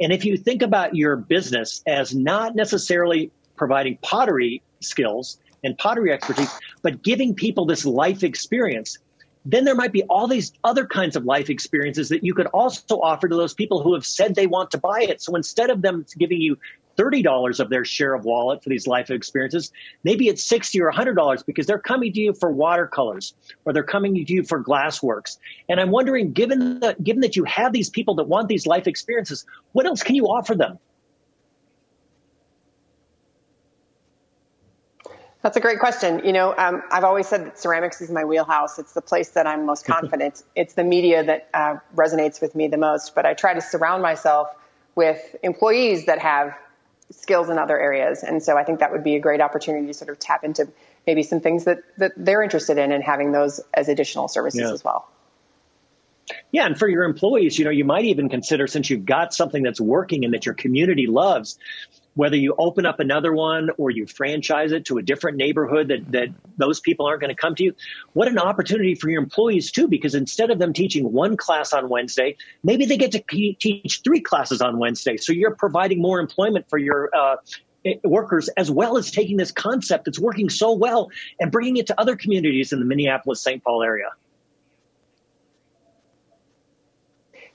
And 0.00 0.12
if 0.12 0.24
you 0.24 0.36
think 0.36 0.62
about 0.62 0.94
your 0.94 1.16
business 1.16 1.82
as 1.86 2.14
not 2.14 2.54
necessarily 2.54 3.30
providing 3.56 3.98
pottery 4.02 4.62
skills 4.80 5.38
and 5.62 5.76
pottery 5.78 6.12
expertise, 6.12 6.50
but 6.82 7.02
giving 7.02 7.34
people 7.34 7.66
this 7.66 7.84
life 7.84 8.22
experience, 8.22 8.98
then 9.44 9.64
there 9.64 9.74
might 9.74 9.92
be 9.92 10.02
all 10.04 10.26
these 10.26 10.52
other 10.62 10.86
kinds 10.86 11.16
of 11.16 11.24
life 11.24 11.50
experiences 11.50 12.08
that 12.08 12.24
you 12.24 12.34
could 12.34 12.46
also 12.46 13.00
offer 13.00 13.28
to 13.28 13.36
those 13.36 13.54
people 13.54 13.82
who 13.82 13.94
have 13.94 14.06
said 14.06 14.34
they 14.34 14.46
want 14.46 14.70
to 14.70 14.78
buy 14.78 15.00
it. 15.02 15.20
So 15.20 15.34
instead 15.36 15.70
of 15.70 15.82
them 15.82 16.06
giving 16.18 16.40
you 16.40 16.56
$30 16.96 17.60
of 17.60 17.70
their 17.70 17.84
share 17.84 18.14
of 18.14 18.24
wallet 18.24 18.62
for 18.62 18.70
these 18.70 18.86
life 18.86 19.10
experiences. 19.10 19.72
Maybe 20.02 20.28
it's 20.28 20.44
60 20.44 20.80
or 20.80 20.92
$100 20.92 21.44
because 21.44 21.66
they're 21.66 21.78
coming 21.78 22.12
to 22.12 22.20
you 22.20 22.34
for 22.34 22.50
watercolors 22.50 23.34
or 23.64 23.72
they're 23.72 23.82
coming 23.82 24.14
to 24.14 24.32
you 24.32 24.44
for 24.44 24.62
glassworks. 24.62 25.38
And 25.68 25.80
I'm 25.80 25.90
wondering, 25.90 26.32
given 26.32 26.80
that, 26.80 27.02
given 27.02 27.22
that 27.22 27.36
you 27.36 27.44
have 27.44 27.72
these 27.72 27.90
people 27.90 28.14
that 28.16 28.28
want 28.28 28.48
these 28.48 28.66
life 28.66 28.86
experiences, 28.86 29.44
what 29.72 29.86
else 29.86 30.02
can 30.02 30.14
you 30.14 30.26
offer 30.26 30.54
them? 30.54 30.78
That's 35.44 35.58
a 35.58 35.60
great 35.60 35.78
question. 35.78 36.22
You 36.24 36.32
know, 36.32 36.54
um, 36.56 36.82
I've 36.90 37.04
always 37.04 37.28
said 37.28 37.44
that 37.44 37.58
ceramics 37.58 38.00
is 38.00 38.10
my 38.10 38.24
wheelhouse. 38.24 38.78
It's 38.78 38.94
the 38.94 39.02
place 39.02 39.28
that 39.32 39.46
I'm 39.46 39.66
most 39.66 39.84
confident. 39.86 40.42
it's 40.56 40.72
the 40.72 40.84
media 40.84 41.22
that 41.22 41.50
uh, 41.52 41.76
resonates 41.94 42.40
with 42.40 42.54
me 42.54 42.68
the 42.68 42.78
most. 42.78 43.14
But 43.14 43.26
I 43.26 43.34
try 43.34 43.52
to 43.52 43.60
surround 43.60 44.02
myself 44.02 44.48
with 44.94 45.36
employees 45.42 46.06
that 46.06 46.18
have 46.20 46.56
skills 47.10 47.50
in 47.50 47.58
other 47.58 47.78
areas. 47.78 48.22
And 48.22 48.42
so 48.42 48.56
I 48.56 48.64
think 48.64 48.80
that 48.80 48.90
would 48.90 49.04
be 49.04 49.16
a 49.16 49.20
great 49.20 49.42
opportunity 49.42 49.86
to 49.88 49.92
sort 49.92 50.08
of 50.08 50.18
tap 50.18 50.44
into 50.44 50.66
maybe 51.06 51.22
some 51.22 51.40
things 51.40 51.64
that, 51.64 51.80
that 51.98 52.12
they're 52.16 52.42
interested 52.42 52.78
in 52.78 52.90
and 52.90 53.04
having 53.04 53.30
those 53.30 53.60
as 53.74 53.90
additional 53.90 54.28
services 54.28 54.62
yeah. 54.62 54.72
as 54.72 54.82
well. 54.82 55.06
Yeah, 56.52 56.64
and 56.64 56.78
for 56.78 56.88
your 56.88 57.04
employees, 57.04 57.58
you 57.58 57.66
know, 57.66 57.70
you 57.70 57.84
might 57.84 58.06
even 58.06 58.30
consider 58.30 58.66
since 58.66 58.88
you've 58.88 59.04
got 59.04 59.34
something 59.34 59.62
that's 59.62 59.78
working 59.78 60.24
and 60.24 60.32
that 60.32 60.46
your 60.46 60.54
community 60.54 61.06
loves, 61.06 61.58
whether 62.14 62.36
you 62.36 62.54
open 62.58 62.86
up 62.86 63.00
another 63.00 63.32
one 63.32 63.70
or 63.76 63.90
you 63.90 64.06
franchise 64.06 64.72
it 64.72 64.86
to 64.86 64.98
a 64.98 65.02
different 65.02 65.36
neighborhood 65.36 65.88
that, 65.88 66.12
that 66.12 66.28
those 66.56 66.80
people 66.80 67.06
aren't 67.06 67.20
going 67.20 67.34
to 67.34 67.40
come 67.40 67.54
to 67.56 67.64
you, 67.64 67.74
what 68.12 68.28
an 68.28 68.38
opportunity 68.38 68.94
for 68.94 69.10
your 69.10 69.22
employees 69.22 69.70
too, 69.70 69.88
because 69.88 70.14
instead 70.14 70.50
of 70.50 70.58
them 70.58 70.72
teaching 70.72 71.12
one 71.12 71.36
class 71.36 71.72
on 71.72 71.88
Wednesday, 71.88 72.36
maybe 72.62 72.86
they 72.86 72.96
get 72.96 73.12
to 73.12 73.22
teach 73.58 74.00
three 74.04 74.20
classes 74.20 74.60
on 74.60 74.78
Wednesday. 74.78 75.16
So 75.16 75.32
you're 75.32 75.54
providing 75.54 76.00
more 76.00 76.20
employment 76.20 76.68
for 76.68 76.78
your 76.78 77.10
uh, 77.14 77.36
workers 78.02 78.48
as 78.56 78.70
well 78.70 78.96
as 78.96 79.10
taking 79.10 79.36
this 79.36 79.52
concept 79.52 80.06
that's 80.06 80.18
working 80.18 80.48
so 80.48 80.72
well 80.72 81.10
and 81.38 81.50
bringing 81.50 81.76
it 81.76 81.88
to 81.88 82.00
other 82.00 82.16
communities 82.16 82.72
in 82.72 82.78
the 82.78 82.86
Minneapolis 82.86 83.42
St. 83.42 83.62
Paul 83.62 83.82
area. 83.82 84.08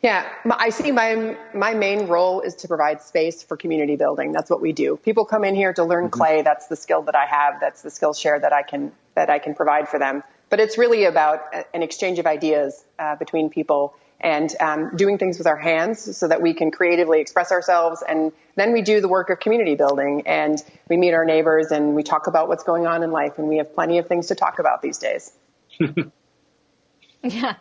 Yeah, 0.01 0.29
I 0.49 0.69
see 0.69 0.91
my 0.91 1.37
my 1.53 1.73
main 1.73 2.07
role 2.07 2.39
is 2.39 2.55
to 2.55 2.69
provide 2.69 3.01
space 3.01 3.43
for 3.43 3.57
community 3.57 3.97
building. 3.97 4.31
That's 4.31 4.49
what 4.49 4.61
we 4.61 4.71
do. 4.71 4.95
People 4.95 5.25
come 5.25 5.43
in 5.43 5.55
here 5.55 5.73
to 5.73 5.83
learn 5.83 6.05
mm-hmm. 6.05 6.19
clay. 6.19 6.41
That's 6.41 6.67
the 6.67 6.77
skill 6.77 7.01
that 7.03 7.15
I 7.15 7.25
have. 7.25 7.59
That's 7.59 7.81
the 7.81 7.89
skill 7.89 8.13
share 8.13 8.39
that 8.39 8.53
I 8.53 8.63
can 8.63 8.93
that 9.15 9.29
I 9.29 9.39
can 9.39 9.55
provide 9.55 9.89
for 9.89 9.99
them. 9.99 10.23
But 10.49 10.61
it's 10.61 10.77
really 10.77 11.03
about 11.03 11.41
an 11.73 11.83
exchange 11.83 12.17
of 12.17 12.25
ideas 12.25 12.83
uh, 12.97 13.17
between 13.17 13.49
people 13.49 13.93
and 14.21 14.53
um, 14.59 14.95
doing 14.95 15.17
things 15.17 15.37
with 15.37 15.47
our 15.47 15.57
hands 15.57 16.17
so 16.17 16.27
that 16.27 16.41
we 16.41 16.53
can 16.53 16.71
creatively 16.71 17.21
express 17.21 17.51
ourselves. 17.51 18.03
And 18.07 18.31
then 18.55 18.73
we 18.73 18.81
do 18.81 19.01
the 19.01 19.07
work 19.07 19.29
of 19.29 19.39
community 19.39 19.75
building 19.75 20.23
and 20.25 20.57
we 20.89 20.97
meet 20.97 21.13
our 21.13 21.23
neighbors 21.23 21.71
and 21.71 21.95
we 21.95 22.03
talk 22.03 22.27
about 22.27 22.47
what's 22.47 22.63
going 22.63 22.87
on 22.87 23.03
in 23.03 23.11
life. 23.11 23.37
And 23.37 23.47
we 23.47 23.57
have 23.57 23.73
plenty 23.73 23.97
of 23.97 24.07
things 24.07 24.27
to 24.27 24.35
talk 24.35 24.59
about 24.59 24.81
these 24.81 24.97
days. 24.97 25.31
yeah. 27.23 27.55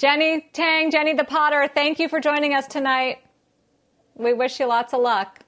Jenny 0.00 0.48
Tang, 0.54 0.90
Jenny 0.90 1.12
the 1.12 1.24
Potter, 1.24 1.68
thank 1.74 1.98
you 1.98 2.08
for 2.08 2.20
joining 2.20 2.54
us 2.54 2.66
tonight. 2.66 3.18
We 4.14 4.32
wish 4.32 4.58
you 4.58 4.64
lots 4.64 4.94
of 4.94 5.02
luck 5.02 5.40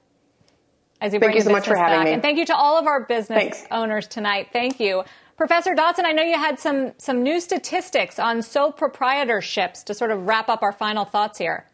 as 1.01 1.11
you 1.11 1.19
thank 1.19 1.31
bring 1.31 1.37
you 1.37 1.41
so 1.41 1.51
much 1.51 1.65
for 1.65 1.75
having 1.75 1.97
back. 1.97 2.05
me. 2.05 2.13
And 2.13 2.21
thank 2.21 2.37
you 2.37 2.45
to 2.45 2.55
all 2.55 2.77
of 2.77 2.85
our 2.85 3.03
business 3.03 3.39
Thanks. 3.39 3.63
owners 3.71 4.07
tonight. 4.07 4.49
Thank 4.53 4.79
you. 4.79 5.05
Professor 5.37 5.73
Dodson, 5.73 6.05
I 6.05 6.11
know 6.11 6.21
you 6.21 6.37
had 6.37 6.59
some 6.59 6.91
some 6.99 7.23
new 7.23 7.39
statistics 7.39 8.19
on 8.19 8.43
sole 8.43 8.71
proprietorships 8.71 9.83
to 9.85 9.95
sort 9.95 10.11
of 10.11 10.27
wrap 10.27 10.49
up 10.49 10.61
our 10.61 10.71
final 10.71 11.03
thoughts 11.03 11.39
here. 11.39 11.65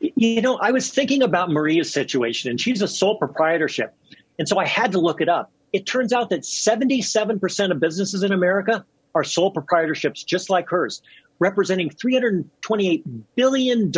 You 0.00 0.42
know, 0.42 0.58
I 0.58 0.70
was 0.70 0.90
thinking 0.90 1.22
about 1.22 1.48
Maria's 1.48 1.90
situation, 1.90 2.50
and 2.50 2.60
she's 2.60 2.82
a 2.82 2.88
sole 2.88 3.16
proprietorship. 3.16 3.94
And 4.38 4.46
so 4.46 4.58
I 4.58 4.66
had 4.66 4.92
to 4.92 5.00
look 5.00 5.22
it 5.22 5.30
up. 5.30 5.50
It 5.72 5.86
turns 5.86 6.12
out 6.12 6.28
that 6.28 6.42
77% 6.42 7.70
of 7.70 7.80
businesses 7.80 8.22
in 8.22 8.32
America 8.32 8.84
are 9.14 9.24
sole 9.24 9.52
proprietorships 9.52 10.24
just 10.24 10.50
like 10.50 10.68
hers, 10.68 11.02
representing 11.38 11.90
$328 11.90 13.04
billion 13.36 13.92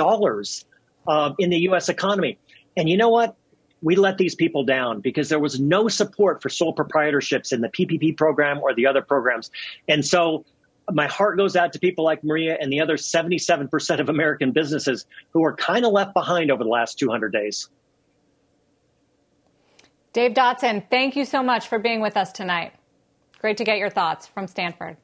uh, 1.08 1.32
in 1.38 1.50
the 1.50 1.58
U.S. 1.58 1.88
economy. 1.88 2.38
And 2.76 2.88
you 2.88 2.96
know 2.96 3.08
what? 3.08 3.36
We 3.82 3.96
let 3.96 4.18
these 4.18 4.34
people 4.34 4.64
down 4.64 5.00
because 5.00 5.30
there 5.30 5.38
was 5.38 5.58
no 5.58 5.88
support 5.88 6.42
for 6.42 6.50
sole 6.50 6.74
proprietorships 6.74 7.52
in 7.52 7.62
the 7.62 7.68
PPP 7.68 8.16
program 8.16 8.58
or 8.58 8.74
the 8.74 8.86
other 8.86 9.00
programs. 9.00 9.50
And 9.88 10.04
so 10.04 10.44
my 10.92 11.06
heart 11.06 11.38
goes 11.38 11.56
out 11.56 11.72
to 11.72 11.78
people 11.78 12.04
like 12.04 12.22
Maria 12.22 12.58
and 12.60 12.72
the 12.72 12.80
other 12.80 12.96
77% 12.96 14.00
of 14.00 14.08
American 14.08 14.52
businesses 14.52 15.06
who 15.30 15.44
are 15.44 15.54
kind 15.54 15.84
of 15.84 15.92
left 15.92 16.14
behind 16.14 16.50
over 16.50 16.62
the 16.62 16.70
last 16.70 16.98
200 16.98 17.32
days. 17.32 17.68
Dave 20.12 20.34
Dodson, 20.34 20.82
thank 20.90 21.14
you 21.14 21.24
so 21.24 21.42
much 21.42 21.68
for 21.68 21.78
being 21.78 22.00
with 22.00 22.16
us 22.16 22.32
tonight. 22.32 22.72
Great 23.40 23.56
to 23.56 23.64
get 23.64 23.78
your 23.78 23.88
thoughts 23.88 24.26
from 24.26 24.46
Stanford. 24.46 24.98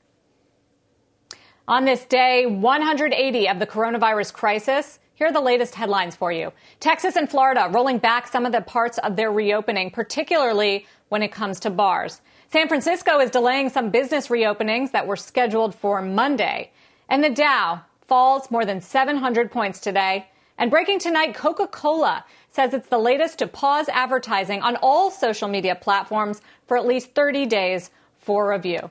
On 1.66 1.86
this 1.86 2.04
day 2.04 2.44
180 2.44 3.48
of 3.48 3.58
the 3.58 3.66
coronavirus 3.66 4.32
crisis, 4.34 4.98
here 5.14 5.28
are 5.28 5.32
the 5.32 5.40
latest 5.40 5.74
headlines 5.74 6.14
for 6.14 6.30
you. 6.30 6.52
Texas 6.78 7.16
and 7.16 7.30
Florida 7.30 7.70
rolling 7.72 7.96
back 7.96 8.26
some 8.26 8.44
of 8.44 8.52
the 8.52 8.60
parts 8.60 8.98
of 8.98 9.16
their 9.16 9.32
reopening, 9.32 9.90
particularly 9.90 10.86
when 11.08 11.22
it 11.22 11.32
comes 11.32 11.58
to 11.60 11.70
bars. 11.70 12.20
San 12.52 12.68
Francisco 12.68 13.20
is 13.20 13.30
delaying 13.30 13.70
some 13.70 13.88
business 13.88 14.28
reopenings 14.28 14.92
that 14.92 15.06
were 15.06 15.16
scheduled 15.16 15.74
for 15.74 16.02
Monday. 16.02 16.70
And 17.08 17.24
the 17.24 17.30
Dow 17.30 17.80
falls 18.06 18.50
more 18.50 18.66
than 18.66 18.82
700 18.82 19.50
points 19.50 19.80
today. 19.80 20.28
And 20.58 20.70
breaking 20.70 20.98
tonight, 20.98 21.34
Coca 21.34 21.66
Cola 21.68 22.22
says 22.50 22.74
it's 22.74 22.88
the 22.88 22.98
latest 22.98 23.38
to 23.38 23.46
pause 23.46 23.88
advertising 23.88 24.60
on 24.60 24.76
all 24.76 25.10
social 25.10 25.48
media 25.48 25.74
platforms 25.74 26.42
for 26.66 26.76
at 26.76 26.86
least 26.86 27.14
30 27.14 27.46
days 27.46 27.90
for 28.26 28.50
review. 28.50 28.90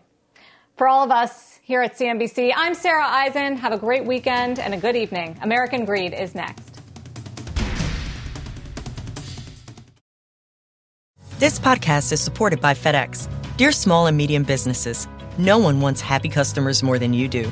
For 0.78 0.88
all 0.88 1.04
of 1.04 1.12
us 1.12 1.60
here 1.62 1.82
at 1.82 1.96
CNBC, 1.96 2.54
I'm 2.56 2.74
Sarah 2.74 3.06
Eisen. 3.06 3.58
Have 3.58 3.74
a 3.74 3.78
great 3.78 4.06
weekend 4.06 4.60
and 4.60 4.74
a 4.74 4.78
good 4.78 4.96
evening. 4.96 5.38
American 5.42 5.84
Greed 5.84 6.14
is 6.14 6.34
next. 6.34 6.82
This 11.38 11.60
podcast 11.60 12.14
is 12.14 12.22
supported 12.22 12.62
by 12.62 12.74
FedEx. 12.74 13.30
Dear 13.58 13.74
small 13.74 14.08
and 14.08 14.16
medium 14.16 14.44
businesses, 14.44 15.06
no 15.38 15.58
one 15.58 15.82
wants 15.82 16.00
happy 16.00 16.30
customers 16.30 16.82
more 16.82 16.98
than 16.98 17.14
you 17.14 17.28
do. 17.28 17.52